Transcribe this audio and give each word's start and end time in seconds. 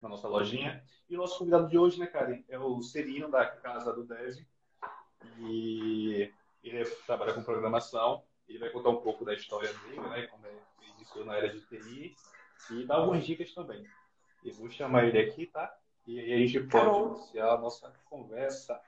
na 0.00 0.08
nossa 0.08 0.28
lojinha. 0.28 0.82
E 1.08 1.16
o 1.16 1.18
nosso 1.18 1.38
convidado 1.38 1.68
de 1.68 1.78
hoje, 1.78 1.98
né, 1.98 2.06
Karen, 2.06 2.42
é 2.48 2.58
o 2.58 2.80
Serino, 2.82 3.30
da 3.30 3.46
Casa 3.46 3.92
do 3.92 4.04
Dev. 4.04 4.38
E 5.38 6.32
ele 6.62 6.84
trabalha 7.06 7.34
com 7.34 7.42
programação. 7.42 8.24
Ele 8.48 8.58
vai 8.58 8.70
contar 8.70 8.90
um 8.90 9.00
pouco 9.00 9.24
da 9.24 9.34
história 9.34 9.72
dele, 9.72 10.00
né, 10.00 10.26
como 10.26 10.46
ele 10.46 10.60
iniciou 10.96 11.24
na 11.24 11.36
era 11.36 11.48
de 11.48 11.60
TI, 11.66 12.16
e 12.70 12.84
dar 12.84 12.96
algumas 12.96 13.24
dicas 13.24 13.52
também. 13.54 13.84
Eu 14.44 14.54
vou 14.54 14.70
chamar 14.70 15.04
ele 15.04 15.18
aqui, 15.18 15.46
tá? 15.46 15.74
E 16.06 16.18
aí 16.18 16.32
a 16.32 16.46
gente 16.46 16.60
pode 16.66 16.84
tá 16.84 16.98
iniciar 16.98 17.52
a 17.52 17.58
nossa 17.58 17.92
conversa. 18.06 18.80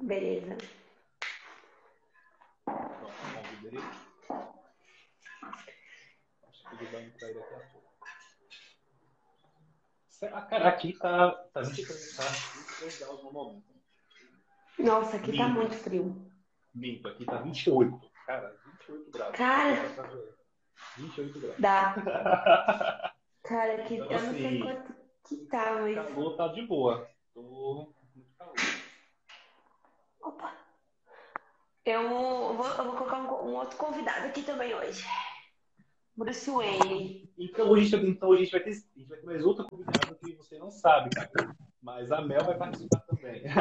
Beleza. 0.00 0.56
Então, 2.68 3.10
convidei. 3.34 3.80
Acho 6.48 6.68
que 6.68 6.74
ele 6.76 6.86
vai 6.92 7.04
entrar 7.04 7.32
daqui 7.32 7.54
a 7.54 7.58
pouco. 7.70 7.81
Ah, 10.30 10.42
cara, 10.42 10.68
aqui 10.68 10.92
tá, 10.98 11.32
tá 11.52 11.62
23, 11.62 12.16
tá 12.16 12.22
23 12.22 12.98
graus 12.98 13.24
no 13.24 13.32
momento. 13.32 13.64
Nossa, 14.78 15.16
aqui 15.16 15.36
tá 15.36 15.48
muito 15.48 15.74
frio. 15.74 16.30
Minto, 16.74 17.08
aqui 17.08 17.24
tá 17.24 17.36
28. 17.38 18.00
Cara, 18.26 18.56
28 18.64 19.10
graus. 19.10 19.36
Cara, 19.36 19.94
28 20.96 21.40
graus. 21.40 21.56
dá. 21.58 21.94
Cara, 23.42 23.82
aqui 23.82 23.94
Então, 23.94 24.06
eu 24.12 24.22
não 24.22 24.30
sei 24.32 24.46
assim, 24.46 24.60
quanto 24.60 24.94
que 25.26 25.36
tá, 25.46 25.72
mas. 25.80 25.98
O 25.98 26.04
calor 26.04 26.36
tá 26.36 26.48
de 26.48 26.62
boa. 26.62 27.08
Tô 27.34 27.92
muito 28.14 28.30
calor. 28.38 28.54
Opa! 30.20 30.52
Eu 31.84 32.08
vou, 32.08 32.54
eu 32.54 32.84
vou 32.84 32.96
colocar 32.96 33.18
um, 33.18 33.50
um 33.50 33.56
outro 33.56 33.76
convidado 33.76 34.26
aqui 34.26 34.42
também 34.42 34.72
hoje. 34.72 35.04
Bruce 36.22 36.48
Wayne. 36.48 37.28
Então 37.36 37.68
hoje, 37.68 37.96
então, 37.96 38.28
hoje 38.28 38.42
a, 38.42 38.44
gente 38.44 38.52
vai 38.52 38.60
ter, 38.60 38.70
a 38.70 38.74
gente 38.74 39.08
vai 39.08 39.18
ter 39.18 39.26
mais 39.26 39.44
outra 39.44 39.64
convidada 39.68 40.14
que 40.24 40.36
você 40.36 40.56
não 40.56 40.70
sabe, 40.70 41.10
cara. 41.10 41.28
Mas 41.82 42.12
a 42.12 42.20
Mel 42.20 42.44
vai 42.44 42.56
participar 42.56 43.00
também. 43.00 43.42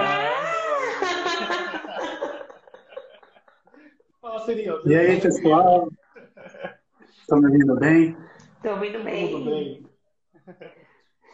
Fala, 4.21 4.45
Serinho. 4.45 4.79
E 4.85 4.93
aí, 4.95 5.19
pessoal? 5.19 5.89
Estão 7.19 7.39
me 7.39 7.47
ouvindo 7.47 7.75
bem? 7.77 8.15
Tô 8.61 8.69
ouvindo 8.69 9.03
bem. 9.03 9.31
Tudo 9.31 9.45
bem? 9.45 9.83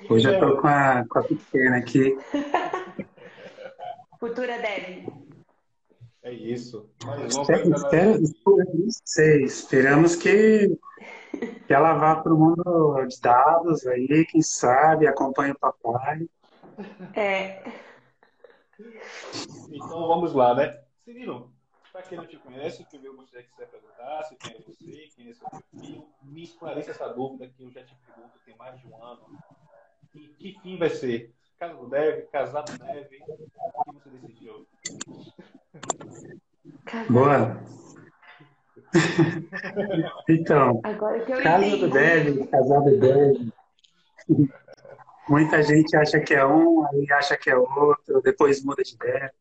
Hoje 0.09 0.29
eu 0.29 0.39
tô 0.39 0.61
com 0.61 0.67
a, 0.67 1.05
com 1.09 1.19
a 1.19 1.23
pequena 1.23 1.75
aqui. 1.75 2.17
Futura 4.17 4.57
Dev. 4.59 5.05
É 6.23 6.31
isso. 6.31 6.89
Coisa 7.03 7.25
espera, 7.27 8.17
não 8.17 8.89
sei, 9.05 9.43
esperamos 9.43 10.15
que, 10.15 10.77
que 11.65 11.73
ela 11.73 11.93
vá 11.93 12.15
para 12.15 12.33
o 12.33 12.37
mundo 12.37 13.05
de 13.05 13.19
dados 13.21 13.85
aí, 13.87 14.25
quem 14.25 14.41
sabe, 14.41 15.07
acompanhe 15.07 15.51
o 15.51 15.59
papai. 15.59 16.27
É. 17.15 17.63
Então 19.69 20.07
vamos 20.07 20.33
lá, 20.33 20.53
né? 20.53 20.79
Cirilo, 21.03 21.51
para 21.91 22.03
quem 22.03 22.17
não 22.17 22.27
te 22.27 22.37
conhece, 22.37 22.85
primeiro 22.85 23.13
eu 23.15 23.17
gostaria 23.17 23.45
que 23.45 23.55
você 23.55 23.63
apresentasse 23.63 24.35
quem 24.35 24.55
é 24.55 24.61
você, 24.61 25.09
quem 25.15 25.29
é 25.29 25.33
seu 25.33 25.49
perfil, 25.49 26.07
me 26.21 26.43
esclareça 26.43 26.91
essa 26.91 27.07
dúvida 27.07 27.47
que 27.47 27.63
eu 27.63 27.71
já 27.71 27.83
te 27.83 27.95
pergunto 28.05 28.37
tem 28.45 28.55
mais 28.57 28.79
de 28.79 28.87
um 28.87 29.03
ano. 29.03 29.23
E 30.13 30.53
que 30.53 30.59
fim 30.61 30.77
vai 30.77 30.89
ser? 30.89 31.33
Casa 31.57 31.73
do 31.73 31.89
Dev, 31.89 32.27
casado 32.31 32.71
do 32.71 32.85
Dev? 32.85 33.07
O 33.87 33.93
que 33.93 34.09
você 34.09 34.09
decidiu? 34.09 34.67
Boa. 37.09 37.57
Então, 40.29 40.81
que 40.81 41.43
casa 41.43 41.77
do 41.77 41.89
Dev, 41.89 42.47
casado 42.47 42.99
Dev. 42.99 43.49
Muita 45.29 45.61
gente 45.61 45.95
acha 45.95 46.19
que 46.19 46.33
é 46.33 46.45
um, 46.45 46.85
aí 46.87 47.05
acha 47.11 47.37
que 47.37 47.49
é 47.49 47.57
outro, 47.57 48.21
depois 48.21 48.63
muda 48.63 48.81
de 48.83 48.95
ideia. 48.95 49.33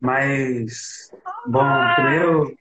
Mas, 0.00 1.10
bom, 1.46 1.64
primeiro, 1.94 2.56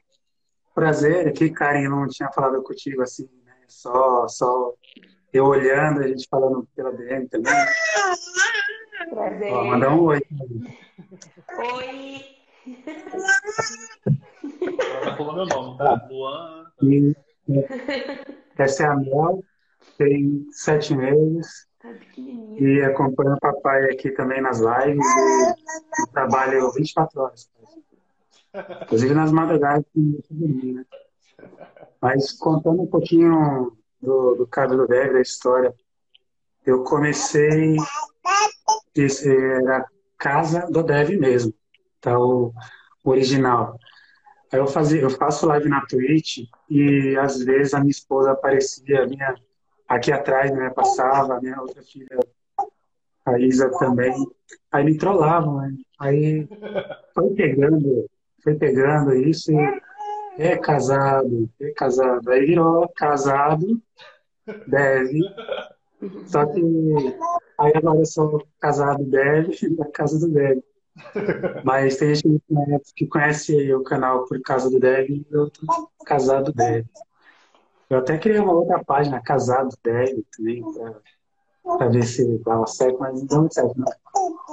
prazer 0.76 1.27
aqui, 1.27 1.49
Karen, 1.49 1.89
não 1.89 2.08
tinha 2.08 2.31
falado 2.31 2.61
contigo 2.61 3.02
assim, 3.02 3.27
né? 3.43 3.55
Só, 3.67 4.27
só 4.27 4.73
eu 5.33 5.45
olhando, 5.45 6.02
a 6.02 6.08
gente 6.08 6.27
falando 6.30 6.67
pela 6.76 6.92
DM 6.92 7.27
também. 7.27 7.54
Prazer. 9.10 9.52
Ó, 9.52 9.64
mandar 9.65 9.95
um 9.95 10.04
oi. 10.04 10.21
Oi. 11.58 12.41
Ela 14.61 15.02
tá 15.02 15.17
falando 15.17 15.36
meu 15.36 15.45
nome, 15.45 15.77
tá? 15.77 16.08
Luan. 16.10 16.72
E, 16.83 17.16
essa 18.58 18.83
é 18.83 18.88
a 18.88 18.95
Mel, 18.95 19.44
tem 19.98 20.45
sete 20.52 20.95
meses 20.95 21.67
Tá 21.82 21.89
e 22.60 22.82
acompanha 22.83 23.33
o 23.33 23.39
papai 23.39 23.86
aqui 23.86 24.11
também 24.11 24.39
nas 24.39 24.60
lives 24.60 25.05
e 25.99 26.11
trabalho 26.11 26.72
24 26.72 27.22
horas. 27.22 27.49
Inclusive 28.83 29.14
nas 29.16 29.32
madrugadas 29.32 29.86
né? 29.95 30.86
Mas 31.99 32.33
contando 32.33 32.83
um 32.83 32.88
pouquinho 32.88 33.76
do, 33.99 34.36
do 34.36 34.48
caso 34.48 34.78
do 34.78 34.88
Dev, 34.88 35.14
da 35.14 35.22
história, 35.22 35.73
eu 36.64 36.83
comecei, 36.83 37.78
era 39.26 39.88
Casa 40.17 40.67
do 40.70 40.83
Dev 40.83 41.17
mesmo, 41.17 41.52
tá? 42.02 42.20
O, 42.20 42.54
original. 43.04 43.78
Aí 44.52 44.60
eu, 44.60 44.67
fazia, 44.67 45.02
eu 45.02 45.10
faço 45.10 45.48
live 45.48 45.70
na 45.70 45.86
Twitch 45.86 46.39
e 46.70 47.16
às 47.17 47.42
vezes 47.44 47.73
a 47.73 47.80
minha 47.80 47.92
esposa 47.92 48.32
aparecia, 48.32 49.08
minha, 49.08 49.34
aqui 49.88 50.11
atrás, 50.11 50.52
né, 50.52 50.70
passava, 50.70 51.40
minha 51.40 51.60
outra 51.61 51.82
filha, 51.82 52.20
a 53.26 53.40
Isa 53.40 53.70
também. 53.78 54.14
Aí 54.72 54.84
me 54.84 54.98
trollavam, 54.98 55.58
né? 55.61 55.73
Aí 56.00 56.48
foi 57.14 57.30
pegando, 57.34 58.10
foi 58.44 58.56
pegando 58.56 59.14
isso 59.16 59.52
e 59.52 59.82
é 60.38 60.58
casado, 60.58 61.50
é 61.60 61.72
casado. 61.72 62.30
Aí 62.30 62.45
virou 62.45 62.88
casado, 62.90 63.82
deve. 64.67 65.22
Só 66.26 66.45
que 66.45 66.61
aí 67.60 67.72
agora 67.76 68.00
eu 68.00 68.06
sou 68.06 68.45
casado, 68.60 69.04
deve, 69.06 69.70
da 69.76 69.86
casa 69.92 70.20
do 70.20 70.34
deve. 70.34 70.64
Mas 71.64 71.98
tem 71.98 72.16
gente 72.16 72.40
que 72.40 72.54
conhece, 72.56 72.94
que 72.96 73.08
conhece 73.08 73.74
o 73.74 73.84
canal 73.84 74.26
por 74.26 74.42
causa 74.42 74.70
do 74.70 74.80
Dev 74.80 75.10
e 75.10 75.36
outro 75.36 75.66
casado 76.06 76.52
Dev. 76.54 76.86
Eu 77.90 78.00
até 78.00 78.18
criei 78.18 78.40
uma 78.40 78.54
outra 78.54 78.84
página, 78.84 79.22
casado 79.22 79.76
Dev, 79.84 80.24
também, 80.36 80.64
pra, 80.74 81.78
pra 81.78 81.88
ver 81.88 82.04
se 82.04 82.38
dava 82.40 82.66
certo, 82.68 83.00
mas 83.00 83.20
não 83.20 83.26
deu 83.26 83.40
muito 83.40 83.54
certo, 83.54 83.76
não. 83.78 83.86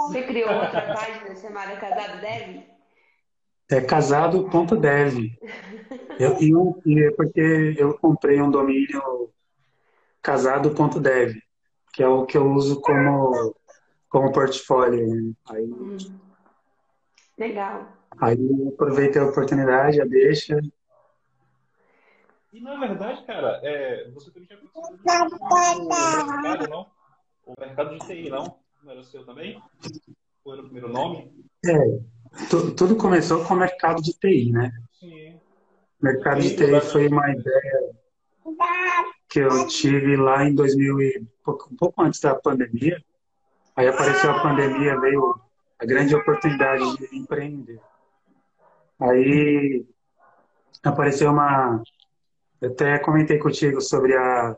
Você 0.09 0.23
criou 0.23 0.55
outra 0.55 0.83
página 0.83 1.35
chamada 1.37 1.77
Casado 1.77 2.21
Dev? 2.21 2.59
É 3.71 3.81
casado.dev. 3.81 5.39
Eu, 6.19 6.37
eu, 6.41 6.83
e 6.85 7.05
é 7.05 7.11
porque 7.13 7.75
eu 7.79 7.97
comprei 7.99 8.41
um 8.43 8.51
domínio 8.51 9.31
casado.dev, 10.23 11.37
que 11.93 12.03
é 12.03 12.09
o 12.09 12.27
que 12.27 12.37
eu 12.37 12.51
uso 12.53 12.81
como, 12.81 13.55
como 14.09 14.33
portfólio. 14.33 15.07
né? 15.07 15.33
Aí, 15.51 15.65
Hum. 15.65 15.97
Legal. 17.39 17.87
aí 18.21 18.37
eu 18.39 18.69
aproveitei 18.75 19.23
a 19.23 19.27
oportunidade, 19.27 20.01
a 20.01 20.05
deixa. 20.05 20.61
E 22.53 22.61
na 22.61 22.79
verdade, 22.81 23.25
cara, 23.27 23.61
é, 23.63 24.11
você 24.11 24.31
também 24.31 24.49
tinha 24.49 24.59
participado 24.59 25.31
do 25.31 26.27
mercado, 26.27 26.69
não? 26.69 26.87
O 27.47 27.55
mercado 27.61 27.99
de 27.99 28.07
TI, 28.07 28.31
não? 28.31 28.59
Não 28.83 28.91
era 28.93 29.01
o 29.01 29.05
seu 29.05 29.25
também? 29.25 29.63
Foi 30.43 30.57
no 30.57 30.65
primeiro 30.65 30.89
nome? 30.89 31.33
É, 31.65 31.79
tu- 32.51 32.75
tudo 32.75 32.97
começou 32.97 33.45
com 33.45 33.55
o 33.55 33.59
mercado 33.59 34.03
de 34.03 34.13
TI, 34.19 34.51
né? 34.51 34.71
Sim. 34.99 35.35
O 36.01 36.05
mercado 36.05 36.41
de 36.41 36.57
TI 36.57 36.81
foi 36.81 37.09
uma 37.09 37.31
ideia 37.31 37.91
que 39.29 39.41
eu 39.41 39.67
tive 39.67 40.17
lá 40.17 40.45
em 40.45 40.55
2000 40.55 41.01
e 41.01 41.27
pouco, 41.45 41.69
um 41.73 41.77
pouco 41.77 42.03
antes 42.03 42.21
da 42.21 42.35
pandemia. 42.35 43.03
Aí 43.77 43.87
apareceu 43.87 44.31
a 44.31 44.41
pandemia, 44.43 44.99
veio 45.01 45.39
a 45.79 45.87
grande 45.87 46.15
oportunidade 46.15 46.97
de 46.97 47.17
empreender. 47.17 47.81
Aí 49.01 49.87
apareceu 50.83 51.31
uma. 51.31 51.83
Eu 52.61 52.71
até 52.71 52.99
comentei 52.99 53.39
contigo 53.39 53.81
sobre 53.81 54.17
a, 54.17 54.57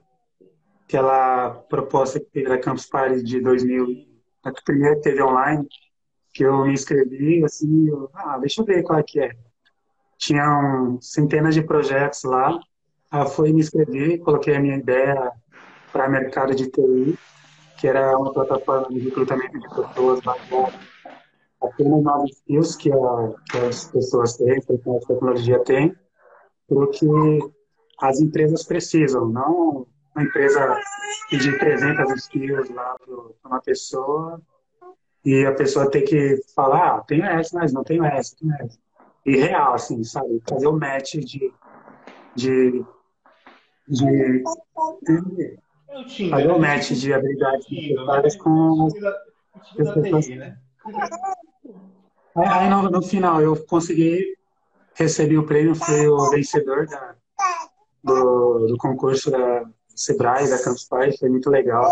aquela 0.84 1.50
proposta 1.68 2.18
que 2.18 2.26
teve 2.26 2.48
da 2.48 2.58
Campus 2.58 2.86
Party 2.86 3.22
de 3.22 3.40
2000, 3.40 4.06
a 4.42 4.50
que 4.50 4.64
primeiro 4.64 5.00
teve 5.02 5.22
online, 5.22 5.68
que 6.32 6.42
eu 6.42 6.64
me 6.64 6.72
inscrevi, 6.72 7.44
assim, 7.44 7.88
eu, 7.88 8.10
ah, 8.14 8.38
deixa 8.38 8.62
eu 8.62 8.64
ver 8.64 8.82
qual 8.82 8.98
é 8.98 9.02
que 9.02 9.20
é. 9.20 9.30
Tinham 10.16 10.98
centenas 11.02 11.54
de 11.54 11.62
projetos 11.62 12.24
lá, 12.24 12.58
ah, 13.10 13.26
fui 13.26 13.52
me 13.52 13.60
inscrever, 13.60 14.20
coloquei 14.20 14.56
a 14.56 14.60
minha 14.60 14.76
ideia 14.76 15.32
para 15.92 16.08
mercado 16.08 16.54
de 16.54 16.70
TI, 16.70 17.18
que 17.78 17.86
era 17.86 18.16
uma 18.16 18.32
plataforma 18.32 18.88
de 18.88 19.00
recrutamento 19.00 19.58
de 19.58 19.68
pessoas 19.68 20.20
baseada 20.20 20.89
apenas 21.62 22.02
novos 22.02 22.30
skills 22.30 22.76
que, 22.76 22.92
a, 22.92 23.34
que 23.50 23.58
as 23.58 23.90
pessoas 23.90 24.36
têm, 24.36 24.60
que 24.60 24.72
a 24.72 25.06
tecnologia 25.06 25.58
tem, 25.64 25.94
para 26.68 26.78
o 26.78 26.86
que 26.88 27.06
as 28.00 28.20
empresas 28.20 28.64
precisam, 28.64 29.28
não, 29.28 29.86
uma 30.14 30.24
empresa 30.24 30.80
pedir 31.28 31.58
300 31.58 32.12
skills 32.14 32.70
lá 32.70 32.96
para 32.98 33.50
uma 33.50 33.60
pessoa 33.60 34.40
e 35.24 35.44
a 35.44 35.54
pessoa 35.54 35.90
ter 35.90 36.02
que 36.02 36.40
falar, 36.54 36.96
ah, 36.96 37.04
tenho 37.06 37.24
essa, 37.24 37.58
mas 37.58 37.72
não 37.72 37.84
tenho 37.84 38.04
essa, 38.04 38.34
tenho 38.36 38.54
essa. 38.54 38.78
E 39.26 39.36
real, 39.36 39.74
assim, 39.74 40.02
sabe? 40.02 40.42
Fazer 40.48 40.66
o 40.66 40.72
match 40.72 41.16
de... 41.16 41.52
de, 42.34 42.84
de, 43.86 44.42
de 45.02 46.30
fazer 46.30 46.50
o 46.50 46.58
match 46.58 46.92
de 46.92 47.12
habilidades 47.12 47.66
necessárias 47.70 48.36
com 48.36 48.88
as 49.54 49.74
pessoas. 49.74 50.28
Né? 50.28 50.58
Aí 52.36 52.68
no, 52.68 52.90
no 52.90 53.02
final 53.02 53.40
eu 53.40 53.56
consegui 53.66 54.36
recebi 54.94 55.38
o 55.38 55.46
prêmio, 55.46 55.74
fui 55.74 56.06
o 56.06 56.30
vencedor 56.30 56.86
da, 56.86 57.14
do, 58.04 58.66
do 58.66 58.76
concurso 58.76 59.30
da 59.30 59.64
Sebrae, 59.88 60.48
da 60.48 60.62
Campus 60.62 60.84
Party, 60.84 61.18
foi 61.18 61.30
muito 61.30 61.48
legal. 61.48 61.90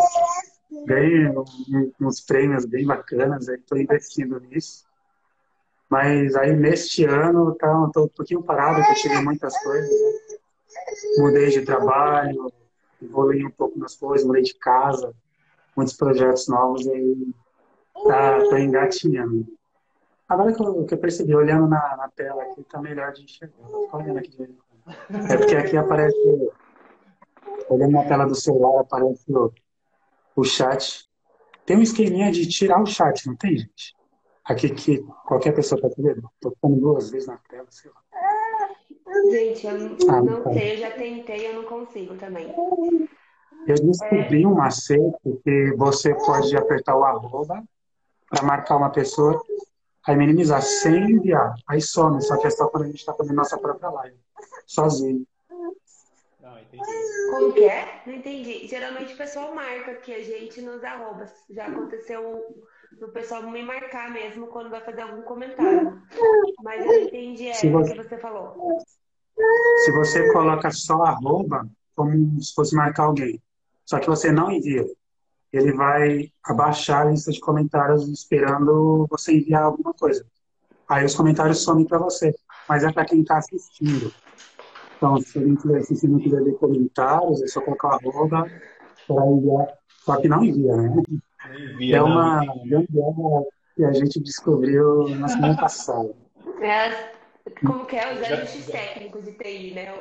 Ganhei 0.86 1.26
uns 2.00 2.20
prêmios 2.20 2.66
bem 2.66 2.86
bacanas, 2.86 3.48
estou 3.48 3.78
investindo 3.78 4.38
nisso. 4.40 4.86
Mas 5.88 6.36
aí 6.36 6.54
neste 6.54 7.04
ano 7.04 7.52
estou 7.52 7.90
tá, 7.90 8.02
um 8.02 8.08
pouquinho 8.08 8.42
parado, 8.42 8.76
porque 8.76 8.92
eu 8.92 8.96
tive 8.96 9.22
muitas 9.22 9.56
coisas. 9.62 9.90
Né? 9.90 10.38
Mudei 11.18 11.48
de 11.48 11.62
trabalho, 11.62 12.52
evoluí 13.02 13.44
um 13.46 13.50
pouco 13.50 13.78
nas 13.78 13.96
coisas, 13.96 14.26
mudei 14.26 14.42
de 14.42 14.54
casa, 14.54 15.14
muitos 15.74 15.96
projetos 15.96 16.46
novos 16.46 16.84
e 16.84 16.90
aí 16.90 17.34
tá, 18.50 18.60
engatinhando. 18.60 19.46
Agora 20.28 20.52
que 20.52 20.62
eu, 20.62 20.84
que 20.84 20.94
eu 20.94 20.98
percebi, 20.98 21.34
olhando 21.34 21.66
na, 21.66 21.96
na 21.96 22.08
tela 22.10 22.42
aqui, 22.42 22.62
tá 22.64 22.80
melhor 22.80 23.12
de 23.12 23.24
enxergar. 23.24 23.56
Olhando 23.92 24.18
aqui 24.18 24.30
de 24.30 24.42
É 25.32 25.36
porque 25.36 25.56
aqui 25.56 25.76
aparece, 25.76 26.16
olhando 27.70 27.92
na 27.92 28.04
tela 28.04 28.26
do 28.26 28.34
celular, 28.34 28.80
aparece 28.80 29.24
o, 29.32 29.50
o 30.36 30.44
chat. 30.44 31.08
Tem 31.64 31.78
um 31.78 31.82
esqueminha 31.82 32.30
de 32.30 32.46
tirar 32.46 32.82
o 32.82 32.86
chat, 32.86 33.26
não 33.26 33.36
tem, 33.36 33.56
gente? 33.56 33.96
Aqui 34.44 34.68
que 34.70 35.02
qualquer 35.26 35.52
pessoa 35.52 35.80
pode 35.80 35.94
ver. 36.00 36.20
Tô 36.40 36.50
ficando 36.50 36.76
duas 36.76 37.10
vezes 37.10 37.28
na 37.28 37.38
tela, 37.48 37.66
sei 37.70 37.90
lá. 37.90 38.02
Gente, 39.30 39.66
eu 39.66 40.10
ah, 40.10 40.22
não 40.22 40.42
tá. 40.42 40.52
sei, 40.52 40.74
eu 40.74 40.78
já 40.78 40.90
tentei, 40.90 41.48
eu 41.48 41.54
não 41.54 41.64
consigo 41.64 42.14
também. 42.16 42.54
Eu 43.66 43.74
descobri 43.74 44.42
é... 44.42 44.46
um 44.46 44.54
macete 44.54 45.40
que 45.42 45.74
você 45.76 46.14
pode 46.14 46.54
apertar 46.56 46.96
o 46.96 47.04
arroba 47.04 47.62
para 48.28 48.42
marcar 48.42 48.76
uma 48.76 48.90
pessoa 48.90 49.42
Aí 50.06 50.16
minimizar 50.16 50.62
sem 50.62 51.10
enviar. 51.12 51.54
Aí 51.68 51.80
some, 51.80 52.20
só 52.22 52.36
que 52.38 52.46
é 52.46 52.50
só 52.50 52.68
quando 52.68 52.84
a 52.84 52.86
gente 52.86 52.98
está 52.98 53.12
fazendo 53.12 53.36
nossa 53.36 53.58
própria 53.58 53.90
live. 53.90 54.16
Sozinho. 54.66 55.26
Não, 56.40 56.58
entendi. 56.58 56.84
Como 57.30 57.52
que 57.52 57.64
é? 57.64 58.02
Não 58.06 58.14
entendi. 58.14 58.66
Geralmente 58.66 59.14
o 59.14 59.16
pessoal 59.16 59.54
marca 59.54 59.94
que 59.96 60.14
a 60.14 60.22
gente 60.22 60.62
nos 60.62 60.82
arroba. 60.82 61.26
Já 61.50 61.66
aconteceu 61.66 62.64
o 63.00 63.08
pessoal 63.08 63.42
me 63.42 63.62
marcar 63.62 64.10
mesmo 64.10 64.46
quando 64.48 64.70
vai 64.70 64.80
fazer 64.80 65.02
algum 65.02 65.22
comentário. 65.22 66.00
Mas 66.62 66.84
eu 66.84 67.04
entendi 67.04 67.48
é 67.48 67.52
o 67.52 67.72
você... 67.72 67.92
que 67.92 68.02
você 68.02 68.18
falou. 68.18 68.78
Se 69.84 69.92
você 69.92 70.32
coloca 70.32 70.70
só 70.70 71.02
arroba, 71.02 71.68
como 71.94 72.40
se 72.40 72.54
fosse 72.54 72.74
marcar 72.74 73.04
alguém. 73.04 73.40
Só 73.84 73.98
que 73.98 74.06
você 74.06 74.32
não 74.32 74.50
envia 74.50 74.84
ele 75.52 75.72
vai 75.72 76.30
abaixar 76.44 77.06
a 77.06 77.10
lista 77.10 77.30
de 77.30 77.40
comentários 77.40 78.08
esperando 78.08 79.06
você 79.10 79.36
enviar 79.36 79.62
alguma 79.62 79.94
coisa. 79.94 80.24
Aí 80.88 81.04
os 81.04 81.14
comentários 81.14 81.62
somem 81.62 81.86
para 81.86 81.98
você, 81.98 82.34
mas 82.68 82.84
é 82.84 82.92
para 82.92 83.04
quem 83.04 83.20
está 83.20 83.38
assistindo. 83.38 84.12
Então, 84.96 85.20
se 85.20 85.38
alguém 85.38 85.54
estiver 85.54 85.78
assistindo 85.78 86.18
e 86.18 86.22
quiser 86.22 86.42
ver 86.42 86.54
comentários, 86.54 87.42
é 87.42 87.46
só 87.46 87.60
colocar 87.60 87.88
arroba 87.88 88.50
para 89.06 89.26
enviar. 89.26 89.66
Só 90.04 90.16
que 90.16 90.28
não 90.28 90.44
envia, 90.44 90.76
né? 90.76 91.02
Envia, 91.50 91.96
é 91.96 92.02
uma 92.02 92.40
gambiarra 92.64 93.44
que 93.76 93.84
a 93.84 93.92
gente 93.92 94.20
descobriu 94.20 95.08
na 95.16 95.28
semana 95.28 95.56
passada. 95.56 96.12
É, 96.60 97.12
como 97.64 97.86
que 97.86 97.96
é 97.96 98.12
os 98.12 98.22
ajustes 98.22 98.66
técnicos 98.66 99.24
de 99.24 99.32
TI, 99.32 99.74
né? 99.74 99.94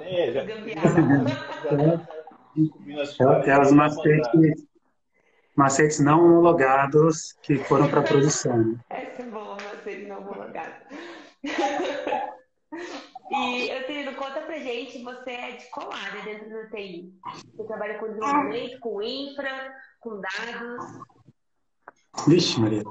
É, 0.00 0.32
já. 0.32 0.44
Gambiarra. 0.44 2.08
É, 2.54 3.50
é, 3.50 3.60
os 3.62 3.72
macetes 3.72 4.66
macetes 5.56 6.00
não 6.00 6.24
homologados 6.24 7.34
que 7.42 7.56
foram 7.56 7.88
para 7.88 8.02
produção. 8.02 8.78
Essa 8.90 9.22
é 9.22 9.26
boa, 9.26 9.56
macetes 9.56 10.08
não 10.08 10.18
homologados. 10.18 10.74
e, 13.30 13.68
eu 13.68 13.76
Eutelino, 13.78 14.14
conta 14.14 14.40
pra 14.40 14.58
gente, 14.58 15.02
você 15.02 15.30
é 15.30 15.52
de 15.52 15.66
qual 15.70 15.90
área 15.92 16.22
dentro 16.22 16.48
do 16.48 16.70
TI? 16.70 17.12
Você 17.56 17.64
trabalha 17.64 17.98
com 17.98 18.08
desenvolvimento, 18.08 18.80
com 18.80 19.02
infra, 19.02 19.74
com 20.00 20.20
dados? 20.20 21.02
Vixe, 22.26 22.60
Maria, 22.60 22.82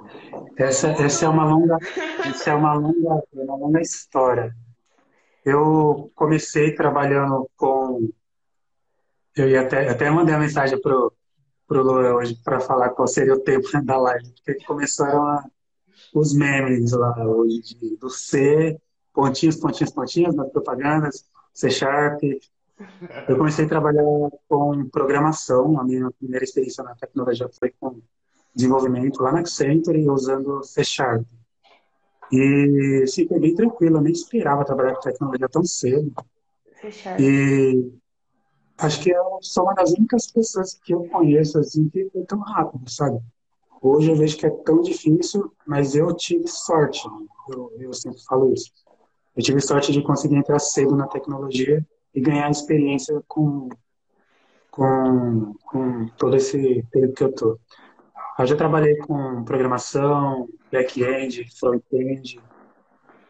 essa, 0.57 0.89
essa 0.89 1.25
é 1.25 1.29
uma 1.29 1.45
longa, 1.45 1.77
essa 2.25 2.49
é 2.49 2.53
uma 2.55 2.73
longa, 2.73 3.23
uma 3.33 3.55
longa 3.55 3.79
história. 3.79 4.53
Eu 5.45 6.11
comecei 6.15 6.73
trabalhando 6.73 7.49
com, 7.55 8.09
eu 9.35 9.47
ia 9.47 9.61
até, 9.61 9.89
até 9.89 10.09
mandei 10.09 10.33
uma 10.33 10.41
mensagem 10.41 10.79
pro 10.81 11.13
pro 11.71 11.83
Luan 11.83 12.15
hoje 12.15 12.35
para 12.43 12.59
falar 12.59 12.89
qual 12.89 13.07
seria 13.07 13.33
o 13.33 13.39
tempo 13.39 13.65
da 13.85 13.95
live, 13.95 14.33
porque 14.45 14.65
começaram 14.65 15.25
a, 15.25 15.45
os 16.13 16.33
memes 16.33 16.91
lá 16.91 17.15
hoje 17.25 17.61
de, 17.63 17.95
do 17.95 18.09
C, 18.09 18.77
pontinhos, 19.13 19.55
pontinhos, 19.55 19.93
pontinhos 19.93 20.35
nas 20.35 20.51
propagandas, 20.51 21.25
C 21.53 21.69
Sharp. 21.69 22.21
Eu 23.25 23.37
comecei 23.37 23.63
a 23.63 23.69
trabalhar 23.69 24.03
com 24.49 24.89
programação, 24.89 25.79
a 25.79 25.83
minha 25.85 26.11
primeira 26.11 26.43
experiência 26.43 26.83
na 26.83 26.93
tecnologia 26.93 27.47
foi 27.57 27.73
com 27.79 28.01
desenvolvimento 28.53 29.23
lá 29.23 29.31
na 29.31 29.39
Accenture 29.39 30.09
usando 30.09 30.61
C 30.63 30.83
Sharp. 30.83 31.25
E 32.33 33.05
sim, 33.07 33.25
foi 33.29 33.39
bem 33.39 33.55
tranquilo, 33.55 33.97
eu 33.97 34.01
nem 34.01 34.11
esperava 34.11 34.65
trabalhar 34.65 34.95
com 34.95 35.01
tecnologia 35.01 35.47
tão 35.47 35.63
cedo. 35.63 36.11
E 37.17 37.93
acho 38.81 39.01
que 39.01 39.11
eu 39.11 39.37
sou 39.41 39.63
uma 39.63 39.73
das 39.73 39.91
únicas 39.91 40.31
pessoas 40.31 40.73
que 40.73 40.93
eu 40.93 41.07
conheço 41.09 41.59
assim 41.59 41.87
que 41.89 42.09
foi 42.09 42.23
tão 42.25 42.39
rápido, 42.39 42.89
sabe? 42.89 43.19
Hoje 43.81 44.11
eu 44.11 44.15
vejo 44.15 44.37
que 44.37 44.45
é 44.45 44.49
tão 44.49 44.81
difícil, 44.81 45.51
mas 45.65 45.95
eu 45.95 46.13
tive 46.15 46.47
sorte. 46.47 47.07
Né? 47.07 47.25
Eu, 47.49 47.71
eu 47.79 47.93
sempre 47.93 48.19
falo 48.23 48.53
isso. 48.53 48.71
Eu 49.35 49.43
tive 49.43 49.61
sorte 49.61 49.91
de 49.91 50.01
conseguir 50.01 50.35
entrar 50.35 50.59
cedo 50.59 50.95
na 50.95 51.07
tecnologia 51.07 51.85
e 52.13 52.19
ganhar 52.21 52.49
experiência 52.49 53.21
com, 53.27 53.69
com, 54.69 55.55
com 55.65 56.07
todo 56.17 56.35
esse 56.35 56.83
período 56.91 57.13
que 57.13 57.23
eu 57.23 57.33
tô. 57.33 57.59
Eu 58.37 58.45
já 58.45 58.55
trabalhei 58.55 58.97
com 58.97 59.43
programação, 59.43 60.47
back-end, 60.71 61.47
front-end, 61.59 62.39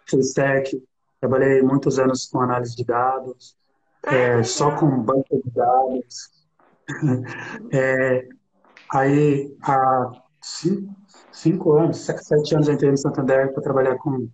full 0.10 0.20
stack. 0.20 0.82
Trabalhei 1.20 1.62
muitos 1.62 2.00
anos 2.00 2.28
com 2.28 2.42
análise 2.42 2.76
de 2.76 2.84
dados 2.84 3.56
é, 4.06 4.44
só 4.44 4.76
com 4.76 4.88
banco 5.02 5.42
de 5.44 5.52
dados. 5.52 6.32
É, 7.72 8.28
aí, 8.92 9.56
há 9.62 10.12
cinco, 10.42 10.94
cinco 11.32 11.74
anos, 11.78 12.00
sete 12.00 12.54
anos, 12.54 12.68
eu 12.68 12.74
entrei 12.74 12.92
no 12.92 12.98
Santander 12.98 13.54
para 13.54 13.64
trabalhar 13.64 13.96
com, 13.98 14.28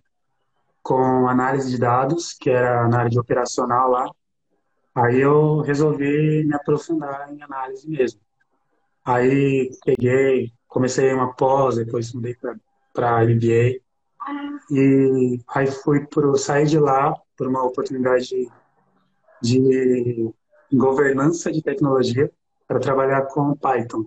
com 0.82 1.28
análise 1.28 1.70
de 1.70 1.78
dados, 1.78 2.32
que 2.32 2.50
era 2.50 2.88
de 3.04 3.18
operacional 3.20 3.90
lá. 3.90 4.10
Aí 4.92 5.20
eu 5.20 5.60
resolvi 5.60 6.44
me 6.44 6.54
aprofundar 6.54 7.32
em 7.32 7.40
análise 7.40 7.88
mesmo. 7.88 8.20
Aí 9.04 9.70
peguei, 9.84 10.52
comecei 10.66 11.12
uma 11.12 11.32
pós, 11.34 11.76
depois 11.76 12.12
mudei 12.12 12.36
para 12.92 13.24
MBA. 13.24 13.80
E 14.70 15.40
aí 15.54 15.66
fui 15.66 16.04
pro, 16.06 16.36
sair 16.36 16.66
de 16.66 16.78
lá 16.78 17.14
por 17.36 17.46
uma 17.46 17.64
oportunidade 17.64 18.50
de 19.40 20.30
governança 20.72 21.50
de 21.50 21.62
tecnologia 21.62 22.30
para 22.66 22.78
trabalhar 22.78 23.22
com 23.22 23.54
Python. 23.56 24.04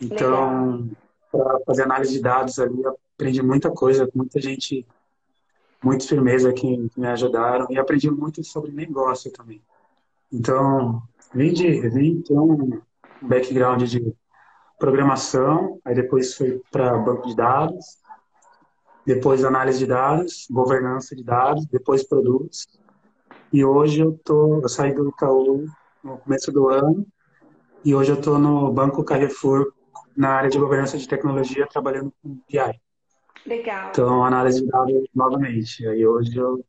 Então, 0.00 0.88
para 1.32 1.60
fazer 1.66 1.82
análise 1.82 2.12
de 2.12 2.20
dados 2.20 2.58
ali, 2.58 2.82
aprendi 3.14 3.42
muita 3.42 3.70
coisa, 3.70 4.08
muita 4.14 4.40
gente, 4.40 4.86
muito 5.82 6.06
firmeza 6.06 6.52
que, 6.52 6.90
me 6.96 7.06
ajudaram 7.06 7.66
e 7.70 7.78
aprendi 7.78 8.10
muito 8.10 8.44
sobre 8.44 8.70
negócio 8.72 9.32
também. 9.32 9.62
Então, 10.32 11.02
vim 11.34 11.52
de, 11.52 11.88
vim 11.88 12.20
ter 12.20 12.38
um 12.38 12.80
background 13.22 13.82
de 13.84 14.14
programação, 14.78 15.80
aí 15.84 15.94
depois 15.94 16.34
fui 16.34 16.60
para 16.70 16.98
banco 16.98 17.26
de 17.26 17.34
dados, 17.34 17.98
depois 19.06 19.44
análise 19.44 19.78
de 19.78 19.86
dados, 19.86 20.46
governança 20.50 21.14
de 21.16 21.24
dados, 21.24 21.64
depois 21.66 22.02
produtos, 22.02 22.66
e 23.52 23.64
hoje 23.64 24.00
eu 24.00 24.18
tô, 24.24 24.60
eu 24.62 24.68
saí 24.68 24.94
do 24.94 25.08
Itaú 25.08 25.66
no 26.02 26.18
começo 26.18 26.52
do 26.52 26.68
ano 26.68 27.06
e 27.84 27.94
hoje 27.94 28.10
eu 28.10 28.16
estou 28.16 28.38
no 28.38 28.72
Banco 28.72 29.04
Carrefour 29.04 29.72
na 30.16 30.30
área 30.30 30.50
de 30.50 30.58
governança 30.58 30.98
de 30.98 31.06
tecnologia 31.06 31.66
trabalhando 31.66 32.12
com 32.22 32.40
BI. 32.48 32.80
Legal. 33.46 33.90
Então, 33.90 34.24
análise 34.24 34.60
de 34.60 34.66
dados 34.66 35.08
novamente. 35.14 35.86
Aí 35.86 36.06
hoje 36.06 36.36
eu 36.36 36.64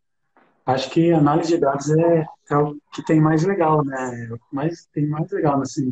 acho 0.65 0.91
que 0.91 1.11
análise 1.11 1.55
de 1.55 1.57
dados 1.57 1.89
é, 1.89 2.25
é 2.51 2.57
o 2.57 2.77
que 2.93 3.03
tem 3.03 3.19
mais 3.19 3.43
legal, 3.43 3.83
né? 3.83 4.29
Mas 4.51 4.85
tem 4.93 5.07
mais 5.07 5.31
legal 5.31 5.59
nesse. 5.59 5.87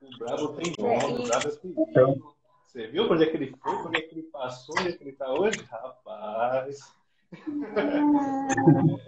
O 0.00 0.18
Bravo 0.18 0.48
tem 0.54 0.72
nome, 0.78 1.18
o 1.18 1.22
Bravo 1.24 1.48
é 1.48 1.82
então, 1.90 2.34
Você 2.66 2.86
viu 2.86 3.04
onde 3.04 3.24
é 3.24 3.26
que 3.26 3.36
ele 3.36 3.54
foi, 3.62 3.74
onde 3.74 3.98
é 3.98 4.00
que 4.00 4.14
ele 4.14 4.22
passou, 4.24 4.74
onde 4.78 4.88
é 4.88 4.92
que 4.92 5.02
ele 5.02 5.10
está 5.10 5.30
hoje? 5.32 5.62
Rapaz. 5.70 6.97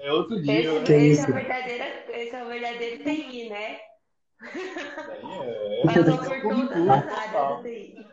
É 0.00 0.12
outro 0.12 0.36
nível, 0.38 0.82
esse, 0.82 0.90
né? 0.90 1.06
Esse 1.06 1.24
é, 1.24 1.30
o 1.30 1.34
verdadeiro, 1.34 1.84
esse 2.08 2.36
é 2.36 2.44
o 2.44 2.48
verdadeiro 2.48 3.04
TI, 3.04 3.48
né? 3.48 3.78
É. 5.42 5.82
Passou 5.86 6.04
por 6.04 6.68
todas 6.68 6.76
as 6.76 7.08
áreas 7.08 7.56
do 7.56 7.62
TI. 7.62 8.06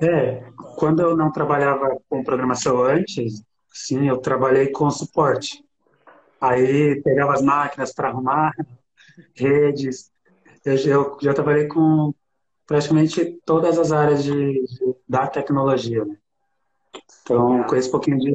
É, 0.00 0.50
quando 0.76 1.00
eu 1.00 1.16
não 1.16 1.30
trabalhava 1.30 1.98
com 2.08 2.24
programação 2.24 2.82
antes, 2.82 3.42
sim, 3.70 4.08
eu 4.08 4.18
trabalhei 4.18 4.68
com 4.68 4.90
suporte. 4.90 5.64
Aí 6.40 7.00
pegava 7.02 7.32
as 7.32 7.42
máquinas 7.42 7.92
para 7.94 8.08
arrumar, 8.08 8.52
redes. 9.36 10.10
Eu, 10.64 10.76
eu, 10.76 11.18
já 11.20 11.34
trabalhei 11.34 11.66
com 11.66 12.14
praticamente 12.66 13.38
todas 13.44 13.78
as 13.78 13.92
áreas 13.92 14.24
de, 14.24 14.32
de 14.32 14.96
da 15.08 15.26
tecnologia. 15.26 16.04
Né? 16.04 16.16
Então, 17.22 17.62
conheço 17.64 17.88
um 17.88 17.92
pouquinho 17.92 18.18
de, 18.18 18.34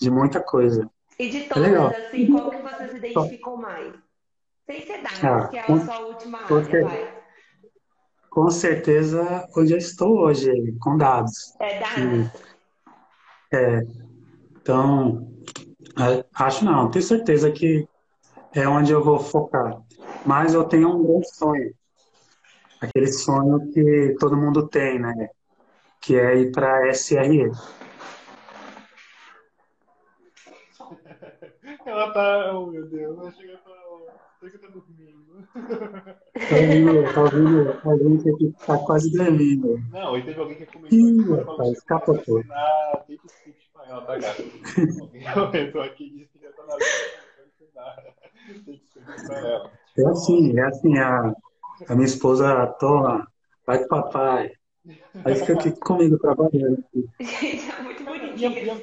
de 0.00 0.10
muita 0.10 0.40
coisa. 0.40 0.88
E 1.18 1.28
de 1.28 1.38
é 1.38 1.48
todas, 1.48 1.72
é 1.72 1.76
assim, 1.76 2.26
qual 2.30 2.50
que 2.50 2.62
você 2.62 2.88
se 2.88 2.96
identificou 2.96 3.56
mais? 3.56 3.94
Sem 4.66 4.80
ser 4.86 5.00
ah, 5.22 5.48
que 5.48 5.56
é 5.56 5.60
a 5.60 5.78
sua 5.80 5.98
última 6.00 6.38
área, 6.38 6.84
vai. 6.84 7.24
Com 8.30 8.50
certeza, 8.50 9.48
onde 9.56 9.72
eu 9.72 9.78
estou 9.78 10.18
hoje, 10.18 10.50
com 10.80 10.96
dados. 10.96 11.54
É 11.60 11.78
dados? 11.78 12.32
É. 13.52 13.86
Então, 14.60 15.28
acho 16.34 16.64
não, 16.64 16.90
tenho 16.90 17.04
certeza 17.04 17.52
que 17.52 17.86
é 18.52 18.66
onde 18.68 18.92
eu 18.92 19.04
vou 19.04 19.20
focar. 19.20 19.80
Mas 20.26 20.54
eu 20.54 20.64
tenho 20.64 20.88
um 20.88 21.04
grande 21.04 21.28
sonho. 21.34 21.74
Aquele 22.80 23.06
sonho 23.06 23.70
que 23.72 24.16
todo 24.18 24.36
mundo 24.36 24.66
tem, 24.66 24.98
né? 24.98 25.28
Que 26.00 26.16
é 26.16 26.36
ir 26.38 26.50
para 26.50 26.88
SRE. 26.88 27.50
Ela 31.86 32.12
tá. 32.12 32.52
Oh, 32.54 32.66
meu 32.66 32.86
Deus, 32.86 33.18
ela 33.18 33.30
chega 33.32 33.58
pra. 33.58 33.74
Você 34.40 34.50
que 34.50 34.58
tá 34.58 34.68
dormindo. 34.68 35.48
Tá 36.34 36.56
ouvindo, 36.56 37.12
tá 37.14 37.20
ouvindo 37.22 37.80
alguém 37.84 38.18
que 38.18 38.66
tá 38.66 38.78
quase 38.78 39.10
dormindo. 39.12 39.80
Não, 39.90 40.18
e 40.18 40.22
teve 40.22 40.40
alguém 40.40 40.56
que 40.56 40.66
comentou. 40.66 40.98
Ih, 40.98 41.30
rapaz, 41.30 41.70
escapotou. 41.70 42.42
Ah, 42.50 43.04
tem 43.06 43.16
que 43.16 43.26
skip 43.26 43.58
espanhol, 43.58 44.02
tá, 44.02 44.18
gato? 44.18 44.42
Alguém 44.42 45.24
comentou 45.32 45.82
aqui 45.82 46.04
e 46.04 46.10
disse 46.10 46.38
que 46.38 46.44
já 46.44 46.52
tá 46.52 46.64
na 46.66 46.76
ela. 49.38 49.70
É 49.96 50.06
assim, 50.08 50.58
é 50.58 50.62
assim, 50.62 50.98
a, 50.98 51.32
a 51.88 51.94
minha 51.94 52.06
esposa 52.06 52.66
toma, 52.78 53.26
vai 53.66 53.78
com 53.78 53.88
papai. 53.88 54.52
Aí 55.24 55.34
fica 55.36 55.54
aqui 55.54 55.70
comigo 55.80 56.18
trabalhando. 56.18 56.84
Gente, 57.20 57.70
é 57.70 57.82
muito 57.82 58.04
bonitinho. 58.04 58.52
E 58.52 58.70
a, 58.70 58.74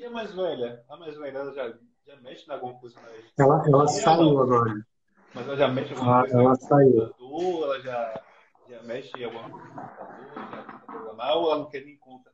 e 0.00 0.04
a 0.04 0.10
mais 0.10 0.34
velha? 0.34 0.82
A 0.88 0.96
mais 0.96 1.16
velha, 1.16 1.38
ela 1.38 1.54
já 1.54 1.72
já 2.08 2.16
mexe 2.22 2.48
na 2.48 2.54
alguma 2.54 2.74
coisa 2.74 2.98
mais. 3.00 3.24
Ela, 3.38 3.62
ela 3.66 3.88
saiu 3.88 4.40
agora. 4.40 4.86
Mas 5.34 5.46
ela 5.46 5.56
já 5.56 5.68
mexe 5.68 5.92
alguma 5.92 6.20
coisa 6.20 6.38
ela 6.38 6.54
saiu. 6.56 7.14
ela 7.62 7.80
já, 7.80 8.22
já 8.66 8.82
mexe 8.82 9.10
em 9.18 9.24
alguma 9.24 9.50
coisa 9.50 9.66
no 9.66 9.74
computador, 9.74 10.32
já 10.34 10.62
tenta 10.62 10.78
programar, 10.86 11.36
ou 11.36 11.50
ela 11.50 11.58
não 11.58 11.68
quer 11.68 11.84
nem 11.84 11.98
conta? 11.98 12.30